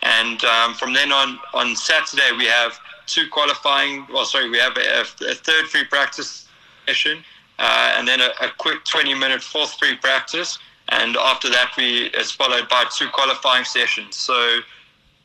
And 0.01 0.43
um, 0.45 0.73
from 0.73 0.93
then 0.93 1.11
on 1.11 1.39
on 1.53 1.75
saturday 1.75 2.31
we 2.37 2.45
have 2.45 2.79
two 3.05 3.27
qualifying 3.29 4.05
well 4.11 4.25
sorry 4.25 4.49
we 4.49 4.57
have 4.57 4.75
a, 4.77 5.01
a 5.01 5.35
third 5.35 5.67
free 5.67 5.85
practice 5.85 6.47
session 6.87 7.23
uh, 7.59 7.95
and 7.97 8.07
then 8.07 8.19
a, 8.19 8.29
a 8.41 8.49
quick 8.57 8.83
20 8.83 9.13
minute 9.13 9.41
fourth 9.41 9.73
free 9.79 9.95
practice 9.95 10.59
and 10.89 11.17
after 11.17 11.49
that 11.49 11.71
we 11.77 12.09
it's 12.13 12.31
followed 12.31 12.69
by 12.69 12.85
two 12.95 13.07
qualifying 13.09 13.65
sessions. 13.65 14.15
So 14.15 14.59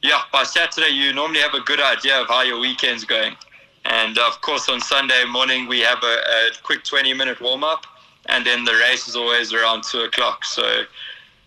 yeah 0.03 0.23
by 0.33 0.43
saturday 0.43 0.89
you 0.91 1.13
normally 1.13 1.41
have 1.41 1.55
a 1.55 1.61
good 1.61 1.81
idea 1.81 2.21
of 2.21 2.29
how 2.29 2.43
your 2.43 2.59
weekend's 2.59 3.05
going. 3.05 3.37
And 3.85 4.19
of 4.19 4.41
course 4.41 4.69
on 4.69 4.81
sunday 4.81 5.25
morning 5.25 5.69
we 5.69 5.81
have 5.81 6.03
a, 6.03 6.17
a 6.37 6.51
quick 6.63 6.85
20 6.85 7.15
minute 7.15 7.41
warm 7.41 7.65
up 7.65 7.87
and 8.27 8.45
then 8.47 8.65
the 8.65 8.73
race 8.73 9.09
is 9.09 9.17
always 9.17 9.53
around 9.53 9.85
two 9.85 10.01
o'clock. 10.01 10.45
So 10.45 10.83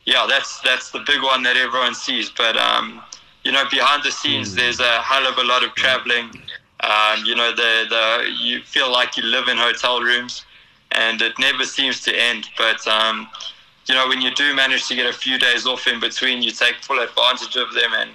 yeah 0.06 0.26
that's 0.28 0.62
that's 0.62 0.92
the 0.92 1.04
big 1.06 1.22
one 1.22 1.44
that 1.44 1.58
everyone 1.58 1.96
sees. 1.96 2.30
But 2.30 2.58
um 2.58 3.02
you 3.44 3.52
know 3.52 3.64
behind 3.70 4.04
the 4.04 4.12
scenes 4.12 4.56
there's 4.56 4.80
a 4.80 5.02
hell 5.02 5.28
of 5.28 5.38
a 5.38 5.44
lot 5.44 5.64
of 5.64 5.74
traveling. 5.76 6.30
Um, 6.82 7.24
you 7.26 7.36
know 7.36 7.52
the 7.56 7.86
the 7.90 8.30
you 8.40 8.62
feel 8.62 8.92
like 8.92 9.18
you 9.18 9.24
live 9.24 9.48
in 9.48 9.58
hotel 9.58 10.02
rooms. 10.02 10.46
And 10.92 11.22
it 11.22 11.38
never 11.40 11.66
seems 11.66 12.02
to 12.02 12.16
end. 12.16 12.50
But 12.58 12.86
um 12.88 13.28
you 13.88 13.96
know, 13.96 14.08
when 14.08 14.22
you 14.22 14.34
do 14.34 14.56
manage 14.56 14.88
to 14.88 14.96
get 14.96 15.06
a 15.06 15.14
few 15.14 15.38
days 15.38 15.66
off 15.68 15.88
in 15.88 16.00
between, 16.00 16.42
you 16.42 16.52
take 16.52 16.76
full 16.82 17.00
advantage 17.00 17.56
of 17.56 17.74
them 17.74 17.92
and 17.94 18.12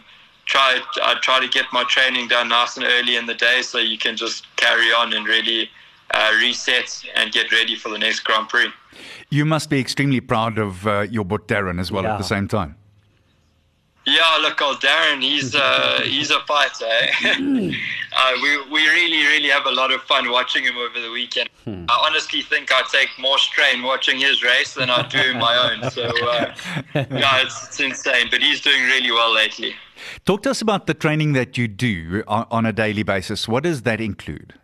try. 0.46 0.80
I 1.02 1.14
try 1.22 1.40
to 1.40 1.48
get 1.48 1.66
my 1.72 1.84
training 1.84 2.28
done 2.28 2.48
nice 2.48 2.76
and 2.76 2.86
early 2.86 3.16
in 3.16 3.26
the 3.26 3.34
day, 3.34 3.62
so 3.62 3.78
you 3.78 3.98
can 3.98 4.16
just 4.16 4.44
carry 4.56 4.92
on 4.92 5.12
and 5.12 5.26
really 5.26 5.70
uh, 6.12 6.32
reset 6.40 7.04
and 7.14 7.32
get 7.32 7.52
ready 7.52 7.76
for 7.76 7.88
the 7.88 7.98
next 7.98 8.20
Grand 8.20 8.48
Prix. 8.48 8.68
You 9.30 9.44
must 9.44 9.70
be 9.70 9.78
extremely 9.78 10.20
proud 10.20 10.58
of 10.58 10.86
uh, 10.86 11.02
your 11.02 11.24
boy 11.24 11.36
Darren 11.36 11.78
as 11.78 11.92
well 11.92 12.04
at 12.06 12.18
the 12.18 12.24
same 12.24 12.48
time. 12.48 12.76
Yeah, 14.10 14.38
look, 14.40 14.60
old 14.60 14.80
Darren, 14.80 15.22
he's 15.22 15.54
uh, 15.54 16.00
he's 16.04 16.30
a 16.30 16.40
fighter. 16.40 16.84
Eh? 16.86 17.10
uh, 18.16 18.32
we 18.42 18.62
we 18.70 18.88
really 18.88 19.22
really 19.26 19.48
have 19.48 19.66
a 19.66 19.70
lot 19.70 19.92
of 19.92 20.02
fun 20.02 20.30
watching 20.30 20.64
him 20.64 20.76
over 20.76 21.00
the 21.00 21.10
weekend. 21.10 21.48
I 21.66 22.06
honestly 22.06 22.42
think 22.42 22.72
I 22.72 22.82
take 22.90 23.10
more 23.18 23.38
strain 23.38 23.82
watching 23.82 24.18
his 24.18 24.42
race 24.42 24.74
than 24.74 24.90
I 24.90 25.06
do 25.06 25.34
my 25.34 25.56
own. 25.56 25.90
So 25.90 26.02
uh, 26.04 26.54
yeah, 26.94 27.42
it's, 27.42 27.68
it's 27.68 27.80
insane. 27.80 28.26
But 28.30 28.40
he's 28.40 28.60
doing 28.60 28.82
really 28.84 29.12
well 29.12 29.32
lately. 29.32 29.74
Talk 30.24 30.42
to 30.42 30.50
us 30.50 30.60
about 30.60 30.86
the 30.86 30.94
training 30.94 31.34
that 31.34 31.56
you 31.56 31.68
do 31.68 32.24
on, 32.26 32.46
on 32.50 32.66
a 32.66 32.72
daily 32.72 33.02
basis. 33.04 33.46
What 33.46 33.62
does 33.62 33.82
that 33.82 34.00
include? 34.00 34.54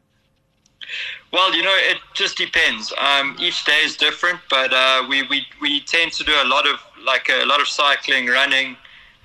Well, 1.33 1.55
you 1.55 1.63
know, 1.63 1.75
it 1.75 1.99
just 2.15 2.39
depends. 2.39 2.93
Um, 2.99 3.37
each 3.39 3.65
day 3.65 3.81
is 3.85 3.97
different, 3.97 4.41
but 4.49 4.73
uh, 4.73 5.05
we, 5.09 5.23
we 5.25 5.47
we 5.61 5.81
tend 5.81 6.13
to 6.13 6.25
do 6.25 6.33
a 6.33 6.47
lot 6.47 6.67
of 6.67 6.81
like 7.05 7.29
a 7.29 7.45
lot 7.45 7.61
of 7.61 7.69
cycling, 7.69 8.27
running. 8.27 8.77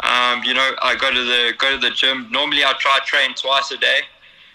Um, 0.01 0.43
you 0.43 0.53
know, 0.53 0.71
I 0.81 0.95
go 0.95 1.13
to 1.13 1.23
the 1.23 1.53
go 1.57 1.71
to 1.71 1.77
the 1.77 1.91
gym. 1.91 2.27
Normally, 2.31 2.63
I 2.63 2.73
try 2.79 2.99
train 3.05 3.33
twice 3.35 3.71
a 3.71 3.77
day, 3.77 3.99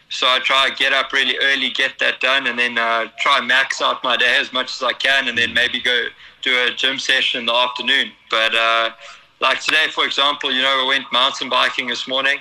so 0.08 0.26
I 0.26 0.40
try 0.40 0.68
to 0.68 0.74
get 0.74 0.92
up 0.92 1.12
really 1.12 1.38
early, 1.38 1.70
get 1.70 1.98
that 2.00 2.20
done, 2.20 2.46
and 2.48 2.58
then 2.58 2.78
uh, 2.78 3.06
try 3.20 3.40
max 3.40 3.80
out 3.80 4.02
my 4.02 4.16
day 4.16 4.36
as 4.38 4.52
much 4.52 4.74
as 4.74 4.82
I 4.82 4.92
can, 4.92 5.28
and 5.28 5.38
then 5.38 5.54
maybe 5.54 5.80
go 5.80 6.06
do 6.42 6.52
a 6.64 6.74
gym 6.74 6.98
session 6.98 7.40
in 7.40 7.46
the 7.46 7.54
afternoon. 7.54 8.10
But 8.30 8.54
uh, 8.54 8.90
like 9.40 9.60
today, 9.60 9.86
for 9.92 10.04
example, 10.04 10.52
you 10.52 10.62
know, 10.62 10.84
I 10.84 10.88
went 10.88 11.04
mountain 11.12 11.48
biking 11.48 11.86
this 11.86 12.08
morning, 12.08 12.38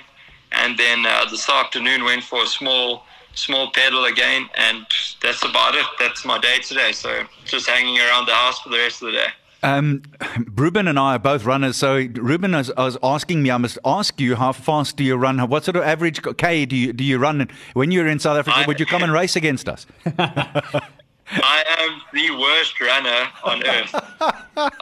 and 0.52 0.76
then 0.76 1.06
uh, 1.06 1.26
this 1.30 1.48
afternoon 1.48 2.04
went 2.04 2.24
for 2.24 2.42
a 2.42 2.46
small 2.46 3.04
small 3.34 3.70
pedal 3.70 4.06
again, 4.06 4.48
and 4.56 4.84
that's 5.22 5.44
about 5.44 5.74
it. 5.74 5.86
That's 5.98 6.24
my 6.24 6.38
day 6.38 6.58
today. 6.58 6.92
So 6.92 7.24
just 7.44 7.68
hanging 7.68 7.98
around 7.98 8.26
the 8.26 8.34
house 8.34 8.58
for 8.60 8.70
the 8.70 8.78
rest 8.78 9.02
of 9.02 9.06
the 9.06 9.12
day. 9.12 9.28
Um, 9.62 10.02
Ruben 10.54 10.86
and 10.86 10.98
I 10.98 11.14
are 11.16 11.18
both 11.18 11.44
runners. 11.44 11.76
So 11.76 11.96
Ruben 11.96 12.52
was, 12.52 12.70
was 12.76 12.96
asking 13.02 13.42
me, 13.42 13.50
I 13.50 13.56
must 13.56 13.78
ask 13.84 14.20
you, 14.20 14.36
how 14.36 14.52
fast 14.52 14.96
do 14.96 15.04
you 15.04 15.16
run? 15.16 15.38
What 15.48 15.64
sort 15.64 15.76
of 15.76 15.82
average 15.82 16.20
K 16.38 16.66
do 16.66 16.76
you, 16.76 16.92
do 16.92 17.02
you 17.02 17.18
run? 17.18 17.40
And 17.40 17.50
when 17.74 17.90
you're 17.90 18.06
in 18.06 18.18
South 18.18 18.36
Africa, 18.38 18.58
I- 18.58 18.66
would 18.66 18.78
you 18.80 18.86
come 18.86 19.02
and 19.02 19.12
race 19.12 19.34
against 19.36 19.68
us? 19.68 19.86
I 21.28 21.64
am 21.80 22.00
the 22.12 22.30
worst 22.38 22.80
runner 22.80 23.28
on 23.42 23.66
earth. 23.66 23.90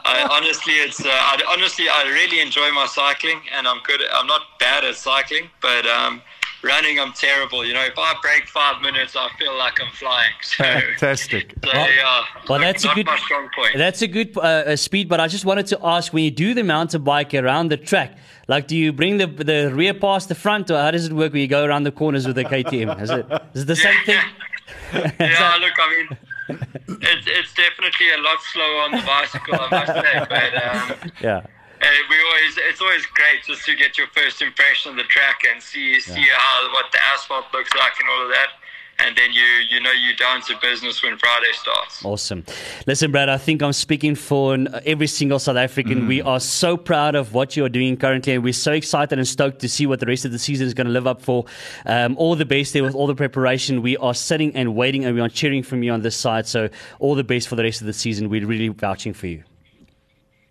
I 0.05 0.27
honestly, 0.29 0.73
it's 0.73 1.03
uh, 1.03 1.09
I, 1.09 1.41
honestly, 1.49 1.89
I 1.89 2.03
really 2.03 2.39
enjoy 2.39 2.71
my 2.71 2.85
cycling, 2.85 3.41
and 3.51 3.67
I'm 3.67 3.79
good. 3.83 3.99
I'm 4.13 4.27
not 4.27 4.41
bad 4.59 4.83
at 4.85 4.95
cycling, 4.95 5.49
but 5.59 5.87
um, 5.87 6.21
running, 6.65 6.99
I'm 6.99 7.13
terrible. 7.13 7.65
You 7.65 7.73
know, 7.73 7.83
if 7.83 7.97
I 7.97 8.13
break 8.21 8.47
five 8.47 8.81
minutes, 8.81 9.15
I 9.15 9.29
feel 9.39 9.55
like 9.57 9.79
I'm 9.81 9.91
flying. 9.93 10.33
So, 10.41 10.63
Fantastic. 10.63 11.53
so 11.63 11.69
Well- 11.73 11.89
yeah, 11.91 12.23
well, 12.49 12.59
that's 12.59 12.83
a 12.85 12.93
good- 12.95 13.05
my 13.05 13.17
strong 13.17 13.49
point. 13.55 13.77
That's 13.77 14.01
a 14.01 14.07
good 14.07 14.35
uh, 14.37 14.41
uh, 14.41 14.75
speed, 14.75 15.07
but 15.07 15.19
I 15.19 15.27
just 15.27 15.45
wanted 15.45 15.67
to 15.67 15.79
ask: 15.83 16.11
when 16.13 16.23
you 16.23 16.31
do 16.31 16.53
the 16.53 16.63
mountain 16.63 17.03
bike 17.03 17.33
around 17.33 17.69
the 17.69 17.77
track, 17.77 18.17
like, 18.47 18.67
do 18.67 18.75
you 18.75 18.91
bring 18.91 19.17
the 19.17 19.27
the 19.27 19.71
rear 19.73 19.93
past 19.93 20.29
the 20.29 20.35
front, 20.35 20.69
or 20.71 20.77
how 20.77 20.91
does 20.91 21.05
it 21.07 21.13
work 21.13 21.31
when 21.33 21.41
you 21.41 21.47
go 21.47 21.63
around 21.65 21.83
the 21.83 21.91
corners 21.91 22.25
with 22.27 22.35
the 22.35 22.45
KTM? 22.45 23.01
Is 23.01 23.09
it 23.09 23.25
is 23.53 23.61
it 23.63 23.67
the 23.67 23.75
same 23.75 23.99
thing? 24.05 24.19
yeah, 24.93 25.57
look, 25.63 25.73
I 25.85 25.87
mean, 25.95 26.17
it's, 27.01 27.27
it's 27.27 27.53
definitely 27.53 28.09
a 28.17 28.21
lot 28.27 28.37
slower 28.53 28.81
on 28.85 28.91
the 28.91 29.03
bicycle, 29.05 29.55
I 29.59 29.67
must 29.69 29.93
say. 29.93 30.25
But 30.29 30.51
um, 30.63 31.11
Yeah. 31.21 31.41
Uh, 31.85 31.89
we 32.09 32.15
always, 32.19 32.57
it's 32.57 32.81
always 32.81 33.05
great 33.05 33.43
just 33.45 33.63
to 33.65 33.75
get 33.75 33.97
your 33.97 34.07
first 34.07 34.41
impression 34.41 34.91
of 34.91 34.97
the 34.97 35.03
track 35.03 35.41
and 35.51 35.61
see 35.61 35.99
see 35.99 36.25
how 36.33 36.71
what 36.73 36.91
the 36.91 36.99
asphalt 37.13 37.45
looks 37.53 37.73
like 37.75 37.93
and 37.99 38.09
all 38.09 38.23
of 38.23 38.29
that. 38.29 38.49
And 38.97 39.15
then 39.17 39.33
you 39.33 39.43
you 39.69 39.81
know 39.81 39.91
you're 39.91 40.15
down 40.15 40.41
to 40.43 40.57
business 40.61 41.03
when 41.03 41.17
Friday 41.17 41.51
starts. 41.53 42.03
Awesome. 42.05 42.45
Listen, 42.87 43.11
Brad, 43.11 43.27
I 43.27 43.37
think 43.37 43.61
I'm 43.61 43.73
speaking 43.73 44.15
for 44.15 44.57
every 44.85 45.07
single 45.07 45.37
South 45.37 45.57
African. 45.57 46.07
We 46.07 46.21
are 46.21 46.39
so 46.39 46.77
proud 46.77 47.13
of 47.13 47.33
what 47.33 47.57
you 47.57 47.65
are 47.65 47.69
doing 47.69 47.97
currently, 47.97 48.33
and 48.33 48.43
we're 48.43 48.53
so 48.53 48.71
excited 48.71 49.19
and 49.19 49.27
stoked 49.27 49.59
to 49.59 49.69
see 49.69 49.85
what 49.85 49.99
the 49.99 50.05
rest 50.05 50.23
of 50.23 50.31
the 50.31 50.39
season 50.39 50.65
is 50.65 50.73
going 50.73 50.87
to 50.87 50.93
live 50.93 51.07
up 51.07 51.21
for. 51.21 51.45
Um, 51.85 52.15
all 52.17 52.35
the 52.35 52.45
best 52.45 52.71
there 52.73 52.83
with 52.83 52.95
all 52.95 53.05
the 53.05 53.15
preparation. 53.15 53.81
We 53.81 53.97
are 53.97 54.13
sitting 54.13 54.55
and 54.55 54.75
waiting, 54.75 55.03
and 55.03 55.13
we 55.13 55.21
are 55.21 55.29
cheering 55.29 55.61
from 55.61 55.83
you 55.83 55.91
on 55.91 56.01
this 56.01 56.15
side. 56.15 56.47
So, 56.47 56.69
all 56.99 57.15
the 57.15 57.23
best 57.25 57.49
for 57.49 57.57
the 57.57 57.63
rest 57.63 57.81
of 57.81 57.87
the 57.87 57.93
season. 57.93 58.29
We're 58.29 58.47
really 58.47 58.69
vouching 58.69 59.13
for 59.13 59.27
you. 59.27 59.43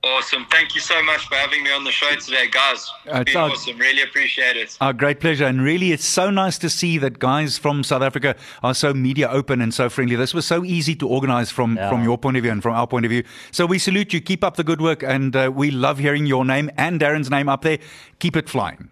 Awesome. 0.07 0.45
Thank 0.51 0.75
you 0.75 0.83
so 0.83 1.03
much 1.03 1.27
for 1.29 1.35
having 1.37 1.63
me 1.65 1.73
on 1.73 1.83
the 1.85 1.91
show 1.91 2.15
today, 2.17 2.47
guys. 2.51 2.91
Uh, 3.07 3.21
It's 3.21 3.25
been 3.33 3.35
Todd. 3.35 3.53
awesome. 3.53 3.79
Really 3.79 4.03
appreciate 4.03 4.55
it. 4.57 4.77
Our 4.81 4.93
great 4.93 5.19
pleasure, 5.19 5.47
and 5.47 5.63
really, 5.63 5.93
it's 5.93 6.05
so 6.05 6.29
nice 6.31 6.59
to 6.59 6.69
see 6.69 6.99
that 6.99 7.19
guys 7.19 7.57
from 7.57 7.83
South 7.83 8.03
Africa 8.03 8.37
are 8.63 8.75
so 8.75 8.93
media 8.93 9.31
open 9.31 9.63
and 9.63 9.73
so 9.73 9.89
friendly. 9.89 10.15
This 10.15 10.35
was 10.35 10.45
so 10.47 10.63
easy 10.63 10.95
to 10.97 11.09
organize 11.09 11.51
from 11.51 11.77
Yeah. 11.77 11.89
from 11.89 12.05
your 12.05 12.19
point 12.19 12.37
of 12.37 12.43
view 12.43 12.53
and 12.53 12.63
from 12.63 12.75
our 12.75 12.87
point 12.87 13.07
of 13.07 13.11
view. 13.11 13.23
So 13.51 13.65
we 13.65 13.79
salute 13.79 14.13
you. 14.13 14.21
Keep 14.21 14.45
up 14.45 14.57
the 14.57 14.65
good 14.65 14.83
work, 14.83 15.03
and 15.03 15.35
uh, 15.35 15.51
we 15.55 15.71
love 15.71 15.99
hearing 15.99 16.27
your 16.27 16.45
name 16.45 16.71
and 16.77 17.01
Darren's 17.01 17.31
name 17.31 17.49
up 17.49 17.63
there. 17.63 17.79
Keep 18.19 18.37
it 18.37 18.49
flying. 18.51 18.91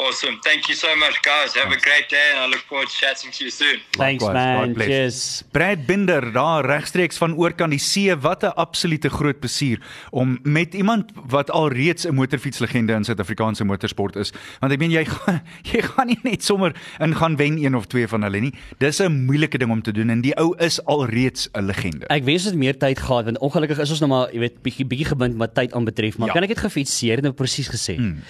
Awesome. 0.00 0.38
Thank 0.40 0.66
you 0.68 0.74
so 0.74 0.88
much, 0.96 1.16
guys. 1.20 1.52
Have 1.60 1.72
a 1.72 1.80
great 1.86 2.08
day, 2.08 2.30
and 2.32 2.40
I 2.40 2.46
look 2.48 2.64
forward 2.68 2.88
to 2.88 2.94
chatting 2.94 3.30
to 3.36 3.44
you 3.44 3.50
soon. 3.50 3.78
Thanks 4.00 4.24
Likewise, 4.24 4.66
man. 4.66 4.74
Cheers. 4.74 5.42
Brad 5.52 5.84
Binder 5.86 6.32
daar 6.32 6.64
regstreeks 6.64 7.18
van 7.20 7.34
oorkant 7.36 7.70
die 7.74 7.78
see. 7.78 8.16
Wat 8.16 8.42
'n 8.42 8.54
absolute 8.56 9.10
groot 9.10 9.38
plesier 9.40 9.78
om 10.10 10.38
met 10.42 10.74
iemand 10.74 11.10
wat 11.28 11.50
al 11.50 11.68
reeds 11.68 12.04
'n 12.06 12.14
motorfietslegende 12.14 12.92
in 12.92 13.04
Suid-Afrikaanse 13.04 13.64
motorsport 13.64 14.16
is. 14.16 14.32
Want 14.60 14.72
ek 14.72 14.78
meen 14.78 14.90
jy 14.90 15.04
gaan 15.14 15.42
jy 15.62 15.82
gaan 15.82 16.06
nie 16.06 16.18
net 16.22 16.44
sommer 16.44 16.72
in 16.98 17.14
gaan 17.16 17.36
wen 17.36 17.58
een 17.64 17.74
of 17.76 17.86
twee 17.86 18.08
van 18.08 18.22
hulle 18.22 18.40
nie. 18.40 18.54
Dis 18.78 19.00
'n 19.00 19.24
moeilike 19.26 19.58
ding 19.58 19.70
om 19.70 19.82
te 19.82 19.92
doen 19.92 20.08
en 20.10 20.20
die 20.20 20.36
ou 20.36 20.54
is 20.58 20.84
al 20.84 21.04
reeds 21.06 21.48
'n 21.52 21.64
legende. 21.66 22.06
Ek 22.08 22.24
wens 22.24 22.44
dit 22.44 22.54
meer 22.54 22.78
tyd 22.78 22.98
gehad 22.98 23.24
want 23.24 23.38
ongelukkig 23.38 23.78
is 23.78 23.90
ons 23.90 24.00
nou 24.00 24.08
maar, 24.10 24.32
jy 24.32 24.38
weet, 24.38 24.62
bietjie 24.62 24.86
bietjie 24.86 25.06
gebind 25.12 25.36
wat 25.36 25.54
tyd 25.54 25.72
aanbetref, 25.72 26.16
maar 26.18 26.28
Ja. 26.28 26.32
kan 26.34 26.42
ek 26.42 26.48
dit 26.48 26.58
gefietseer 26.58 27.16
en 27.16 27.22
nou 27.22 27.34
presies 27.34 27.68
gesê. 27.68 27.96
Hmm. 27.96 28.22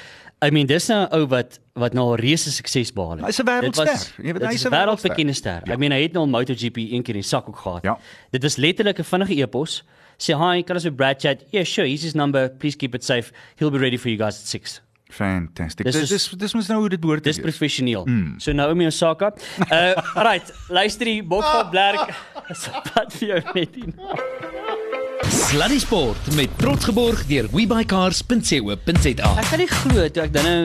I 0.42 0.50
mean, 0.50 0.66
dis 0.66 0.86
nou 0.88 1.02
'n 1.04 1.14
ou 1.14 1.26
wat 1.28 1.58
wat 1.74 1.92
nou 1.94 2.12
'n 2.16 2.20
reuse 2.20 2.50
sukses 2.52 2.92
behaal 2.92 3.16
het. 3.18 3.26
Hy's 3.26 3.40
'n 3.40 3.44
wêreldster. 3.46 4.24
Jy 4.24 4.32
weet, 4.32 4.42
hy's 4.42 4.54
is 4.54 4.64
'n 4.66 4.70
wêreldbekende 4.72 5.34
ster. 5.34 5.60
Ja. 5.64 5.72
I 5.74 5.76
mean, 5.76 5.92
hy 5.92 6.02
het 6.02 6.12
nou 6.12 6.24
al 6.24 6.30
MotoGP 6.30 6.76
een 6.76 7.02
keer 7.02 7.14
in 7.14 7.20
die 7.20 7.28
sak 7.28 7.48
ook 7.48 7.56
gehad. 7.58 7.82
Ja. 7.82 7.98
Dit 8.30 8.42
was 8.42 8.56
letterlik 8.56 8.98
'n 8.98 9.04
vinnige 9.04 9.42
e-pos. 9.42 9.82
Sê 10.18 10.34
hi, 10.36 10.62
kan 10.62 10.76
ons 10.76 10.84
met 10.84 10.96
Brad 10.96 11.20
chat? 11.20 11.44
Yeah, 11.50 11.64
sure. 11.64 11.86
Here's 11.86 12.02
his 12.02 12.14
number. 12.14 12.48
Please 12.50 12.76
keep 12.76 12.94
it 12.94 13.04
safe. 13.04 13.32
He'll 13.56 13.70
be 13.70 13.78
ready 13.78 13.96
for 13.98 14.08
you 14.10 14.18
guys 14.18 14.38
at 14.40 14.46
6. 14.46 14.80
Fantastic. 15.10 15.84
Dis 15.86 15.94
Dis 15.94 16.02
is- 16.10 16.28
dis 16.28 16.38
dis 16.38 16.54
mos 16.54 16.68
nou 16.68 16.80
hoe 16.80 16.88
dit 16.88 17.00
behoort 17.00 17.22
te 17.22 17.28
Dis 17.30 17.36
wees. 17.40 17.44
professioneel. 17.56 18.04
Mm. 18.06 18.34
So 18.38 18.52
Naomi 18.52 18.86
Osaka. 18.86 19.32
Uh 19.70 19.92
right, 20.28 20.52
luister 20.68 21.04
die 21.04 21.22
Bokval 21.22 21.68
Blerk. 21.70 22.14
Wat 22.94 23.12
vir 23.12 23.28
jou 23.28 23.42
net 23.54 23.74
hier. 23.74 23.92
Sluddy 25.30 25.78
Sport 25.78 26.34
met 26.34 26.50
trots 26.58 26.84
geborg 26.84 27.22
deur 27.28 27.46
webycars.co.za. 27.54 29.28
Ek 29.38 29.46
kan 29.50 29.60
nie 29.60 29.68
glo 29.70 30.06
toe 30.10 30.24
ek 30.26 30.32
dan 30.34 30.46
nou 30.48 30.64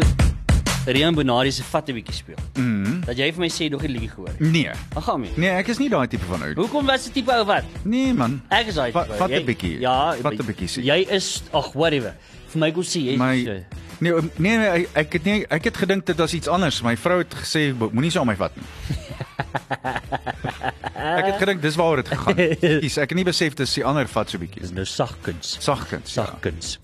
Rian 0.85 1.15
Bonari 1.17 1.51
se 1.53 1.63
vat 1.65 1.87
'n 1.89 1.93
bietjie 1.97 2.13
speel. 2.15 2.37
Mm. 2.57 3.01
Dat 3.05 3.17
jy 3.17 3.31
vir 3.33 3.39
my 3.45 3.49
sê 3.49 3.69
nog 3.69 3.81
nie 3.81 3.89
liedjie 3.93 4.09
gehoor 4.09 4.33
nie. 4.39 4.51
Nee. 4.51 4.71
Ag 4.95 5.03
gaan 5.05 5.21
my. 5.21 5.29
Nee, 5.37 5.49
ek 5.49 5.67
is 5.73 5.77
nie 5.81 5.89
daai 5.89 6.07
tipe 6.07 6.25
van 6.25 6.41
ou. 6.43 6.53
Hoekom 6.53 6.85
was 6.85 7.03
dit 7.05 7.13
tipe 7.13 7.31
ou 7.33 7.45
wat? 7.45 7.63
Nee 7.83 8.13
man. 8.13 8.41
Ek 8.49 8.67
is 8.67 8.75
daai 8.75 8.91
tipe. 8.91 9.15
vat 9.17 9.29
'n 9.31 9.45
bietjie. 9.45 9.79
Ja, 9.79 10.15
Vat 10.21 10.33
'n 10.33 10.45
bietjie. 10.45 10.83
Jy 10.83 11.05
is 11.09 11.43
ag 11.53 11.71
whatever. 11.73 12.13
Vir 12.49 12.59
my 12.59 12.71
kom 12.71 12.83
sê 12.83 12.99
jy 13.01 13.17
My 13.17 13.35
is, 13.35 13.47
uh, 13.47 13.53
nee, 13.99 14.11
nee 14.37 14.57
nee 14.57 14.87
ek- 14.93 15.13
het 15.13 15.23
nie 15.25 15.45
ek 15.49 15.63
het 15.63 15.77
gedink 15.77 16.05
dit 16.05 16.17
was 16.17 16.33
iets 16.33 16.47
anders. 16.47 16.81
My 16.81 16.95
vrou 16.97 17.17
het 17.19 17.33
gesê 17.33 17.73
"Bo- 17.77 17.89
moenie 17.93 18.11
so 18.11 18.19
aan 18.21 18.27
my 18.27 18.35
vat 18.35 18.51
nie. 18.55 18.65
ek 20.93 21.25
het 21.25 21.37
gedink 21.41 21.61
dis 21.63 21.75
waaroor 21.79 22.01
dit 22.03 22.07
gegaan 22.13 22.37
het. 22.37 22.59
Kies, 22.83 22.97
ek 23.01 23.09
het 23.09 23.17
nie 23.19 23.25
besef 23.27 23.55
dis 23.57 23.73
die 23.77 23.85
ander 23.85 24.07
vat 24.11 24.29
so 24.29 24.37
bietjie. 24.41 24.61
dis 24.61 24.71
nou 24.75 24.85
sagkuns. 24.85 25.57
Sagkens. 25.63 26.13
Ja. 26.13 26.25
Sagkuns. 26.25 26.75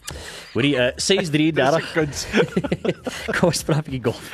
Hoorie 0.53 0.73
uh 0.75 0.89
633 0.97 1.91
Kuns. 1.97 2.25
Kom 3.37 3.49
ons 3.51 3.63
praat 3.67 3.85
'n 3.87 3.91
bietjie 3.91 4.03
golf. 4.11 4.31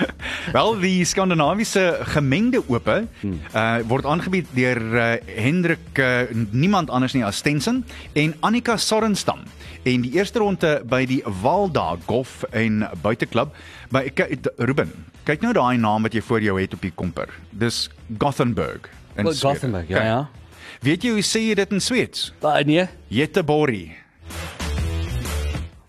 Wel 0.54 0.80
die 0.82 1.06
skandinawiese 1.06 2.00
gemengde 2.14 2.64
ope 2.68 3.08
Hmm. 3.22 3.40
uh 3.56 3.80
word 3.88 4.06
aangebied 4.06 4.48
deur 4.54 4.80
uh, 4.94 5.06
Hendrik 5.38 5.98
uh, 6.00 6.26
niemand 6.52 6.90
anders 6.90 7.14
nie 7.14 7.24
as 7.26 7.38
Stenson 7.38 7.84
en 8.14 8.36
Annika 8.42 8.78
Sorenstam. 8.78 9.44
En 9.88 10.02
die 10.02 10.12
eerste 10.18 10.40
ronde 10.40 10.82
by 10.86 11.06
die 11.06 11.22
Walda 11.42 11.96
Golf 12.06 12.44
en 12.52 12.88
Buiteklub 13.02 13.54
by 13.92 14.12
Ruben. 14.58 14.92
Kyk 15.24 15.42
nou 15.42 15.54
daai 15.54 15.78
naam 15.78 16.04
wat 16.04 16.14
jy 16.14 16.22
voor 16.22 16.42
jou 16.42 16.58
het 16.60 16.74
op 16.74 16.82
die 16.82 16.92
komper. 16.96 17.30
Dis 17.52 17.90
Gothenburg 18.20 18.90
in 19.18 19.34
Swede. 19.34 19.54
Gothenburg, 19.54 19.88
ja, 19.88 19.98
Kyk. 19.98 20.06
ja. 20.06 20.30
Weet 20.82 21.04
jy 21.04 21.12
hoe 21.18 21.24
sê 21.26 21.40
jy 21.42 21.56
dit 21.58 21.72
in 21.72 21.82
Sweeds? 21.82 22.34
Baie 22.42 22.64
nee. 22.66 22.88
Göteborg. 23.10 23.96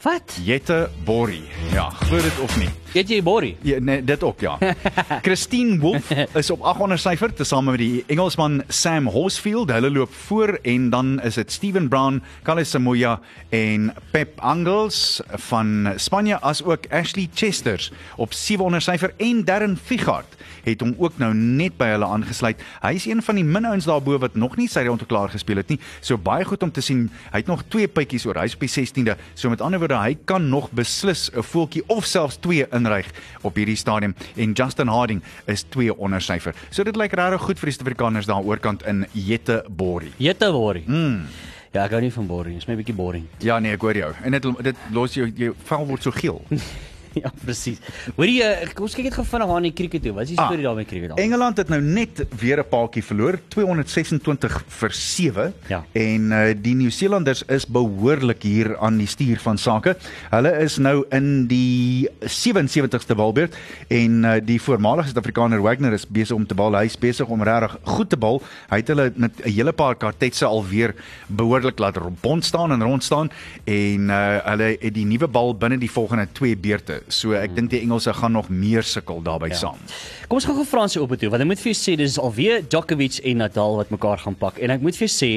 Wat? 0.03 0.39
Göteborg. 0.45 1.43
Ja, 1.75 1.91
glo 1.91 2.21
dit 2.23 2.39
of 2.41 2.57
nie. 2.59 2.71
Eet 2.97 3.11
jy 3.13 3.19
Borrie? 3.21 3.57
Ja, 3.69 3.77
nee, 3.85 4.01
dit 4.05 4.23
ook 4.25 4.41
ja. 4.41 4.55
Christine 5.27 5.77
Wolf 5.83 6.09
is 6.35 6.49
op 6.51 6.63
800 6.65 7.03
syfer 7.03 7.35
tesame 7.37 7.75
met 7.75 7.83
die 7.83 8.05
Engelsman 8.09 8.63
Sam 8.73 9.11
Horsfield. 9.13 9.69
Hulle 9.75 9.91
loop 9.93 10.15
voor 10.29 10.57
en 10.63 10.89
dan 10.91 11.19
is 11.21 11.37
dit 11.37 11.53
Steven 11.53 11.89
Brown, 11.89 12.23
Carlos 12.43 12.71
Samoya 12.71 13.19
en 13.53 13.93
Pep 14.11 14.41
Angels 14.41 15.21
van 15.51 15.93
Spanje 15.97 16.41
as 16.41 16.63
ook 16.65 16.89
Ashley 16.89 17.29
Chesters 17.35 17.93
op 18.17 18.33
700 18.33 18.83
syfer 18.83 19.13
en 19.17 19.45
Darren 19.45 19.77
Figart 19.77 20.39
het 20.69 20.83
hom 20.85 20.95
ook 20.99 21.19
nou 21.21 21.31
net 21.35 21.77
by 21.79 21.91
hulle 21.95 22.09
aangesluit. 22.09 22.61
Hy 22.83 22.93
is 22.99 23.07
een 23.09 23.23
van 23.25 23.39
die 23.39 23.45
min 23.47 23.69
ouens 23.69 23.89
daarbo 23.89 24.19
wat 24.21 24.37
nog 24.39 24.57
nie 24.61 24.69
sy 24.71 24.85
rond 24.89 25.05
klaar 25.09 25.33
gespeel 25.33 25.61
het 25.63 25.73
nie. 25.73 25.79
So 26.05 26.19
baie 26.21 26.47
goed 26.49 26.65
om 26.67 26.73
te 26.75 26.85
sien. 26.85 27.07
Hy 27.33 27.43
het 27.43 27.51
nog 27.51 27.65
twee 27.73 27.89
puitjies 27.89 28.27
oor. 28.29 28.41
Hy's 28.41 28.57
op 28.59 28.65
die 28.65 28.73
16de. 28.73 29.17
So 29.35 29.53
met 29.53 29.65
ander 29.65 29.81
woorde, 29.83 29.99
hy 30.01 30.17
kan 30.29 30.49
nog 30.49 30.71
beslis 30.73 31.29
'n 31.33 31.43
voeltjie 31.43 31.85
of 31.87 32.05
selfs 32.05 32.37
twee 32.41 32.67
inryg 32.79 33.11
op 33.43 33.59
hierdie 33.59 33.77
stadium 33.79 34.15
en 34.37 34.57
Justin 34.57 34.89
Harding 34.93 35.23
is 35.51 35.67
2 35.75 35.99
onder 35.99 36.23
syfer. 36.25 36.57
So 36.71 36.87
dit 36.87 36.97
lyk 36.97 37.19
regtig 37.19 37.45
goed 37.45 37.61
vir 37.61 37.73
die 37.73 37.77
Suid-Afrikaners 37.77 38.31
daar 38.31 38.47
oorkant 38.47 38.87
in 38.87 39.05
Göteborg. 39.13 40.15
Jette 40.23 40.53
Borrie. 40.55 40.87
Mm. 40.87 41.27
Ja, 41.75 41.85
ek 41.85 41.93
hou 41.93 42.01
nie 42.01 42.13
van. 42.13 42.29
Dit 42.49 42.63
is 42.63 42.69
my 42.69 42.79
bietjie 42.79 42.97
boring. 42.97 43.27
Ja 43.45 43.59
nee, 43.61 43.77
ek 43.77 43.83
hoor 43.85 43.99
jou. 43.99 44.13
En 44.25 44.33
dit 44.35 44.47
dit 44.71 44.87
los 44.97 45.17
jou 45.19 45.29
jou 45.37 45.53
vel 45.69 45.85
word 45.91 46.07
so 46.07 46.15
geel. 46.17 46.41
ja, 47.25 47.33
presies. 47.45 47.79
Hoorie, 48.17 48.43
uh, 48.43 48.69
kom 48.75 48.85
ons 48.89 48.95
kyk 48.95 49.05
net 49.05 49.15
gou 49.15 49.25
vinnig 49.25 49.49
aan 49.55 49.63
die 49.63 49.73
cricket 49.73 50.03
toe. 50.03 50.13
Wat 50.13 50.23
is 50.23 50.29
die 50.35 50.39
Ah, 50.39 50.47
storie 50.47 50.63
daar 50.65 50.75
met 50.75 50.87
cricket? 50.87 51.11
al? 51.11 51.17
Engeland 51.17 51.57
het 51.57 51.69
nou 51.69 51.81
net 51.83 52.27
weer 52.41 52.59
'n 52.63 52.69
paadjie 52.69 53.03
verloor, 53.05 53.39
226 53.49 54.65
vir 54.69 54.91
7. 54.93 55.53
Ja. 55.69 55.85
En 55.93 56.31
uh, 56.33 56.55
die 56.57 56.75
Nieu-Seelanders 56.75 57.43
is 57.49 57.67
behoorlik 57.67 58.43
hier 58.43 58.77
aan 58.79 58.97
die 58.99 59.07
stuur 59.07 59.39
van 59.39 59.59
sake. 59.59 59.97
Hulle 60.31 60.53
is 60.63 60.77
nou 60.79 61.05
in 61.11 61.47
die 61.47 62.09
77ste 62.23 63.15
balbeurt 63.17 63.57
en 63.89 64.25
uh, 64.25 64.37
die 64.45 64.61
voormalige 64.61 65.09
Suid-Afrikaner 65.13 65.63
Wagner 65.63 65.93
is 65.93 66.07
besig 66.07 66.37
om 66.37 66.47
te 66.47 66.55
bal. 66.55 66.77
Hy's 66.79 66.97
besig 66.99 67.27
om 67.29 67.43
regtig 67.43 67.77
goed 67.83 68.11
te 68.11 68.17
bal. 68.17 68.43
Hy 68.71 68.77
het 68.83 68.89
hulle 68.89 69.13
met 69.17 69.33
'n 69.45 69.51
hele 69.51 69.73
paar 69.73 69.95
kartetse 69.97 70.45
alweer 70.47 70.95
behoorlik 71.29 71.79
laat 71.79 71.97
rond 71.97 72.45
staan 72.45 72.73
en 72.73 72.83
rond 72.83 73.05
staan 73.05 73.31
en 73.65 74.09
uh, 74.11 74.39
hulle 74.45 74.77
het 74.81 74.95
die 74.95 75.05
nuwe 75.07 75.29
bal 75.29 75.55
binne 75.55 75.79
die 75.79 75.91
volgende 75.91 76.27
2 76.33 76.57
beurte. 76.57 77.03
So 77.09 77.33
ek 77.33 77.55
dink 77.57 77.71
die 77.71 77.81
Engelse 77.81 78.13
gaan 78.15 78.33
nog 78.33 78.49
meer 78.49 78.83
sukkel 78.83 79.23
daarbey 79.23 79.49
ja. 79.51 79.57
saam. 79.57 79.79
Kom 80.29 80.37
ons 80.41 80.45
gaan 80.49 80.59
gou 80.59 80.65
Fransie 80.69 81.03
op 81.03 81.15
toe 81.19 81.31
want 81.31 81.43
ek 81.43 81.49
moet 81.49 81.61
vir 81.61 81.73
jou 81.73 81.79
sê 81.81 81.97
dis 81.97 82.19
alweer 82.19 82.63
Djokovic 82.69 83.21
en 83.25 83.37
Nadal 83.45 83.77
wat 83.81 83.91
mekaar 83.95 84.19
gaan 84.19 84.35
pak 84.39 84.59
en 84.59 84.71
ek 84.71 84.81
moet 84.85 84.97
vir 84.97 85.09
jou 85.09 85.15
sê 85.15 85.33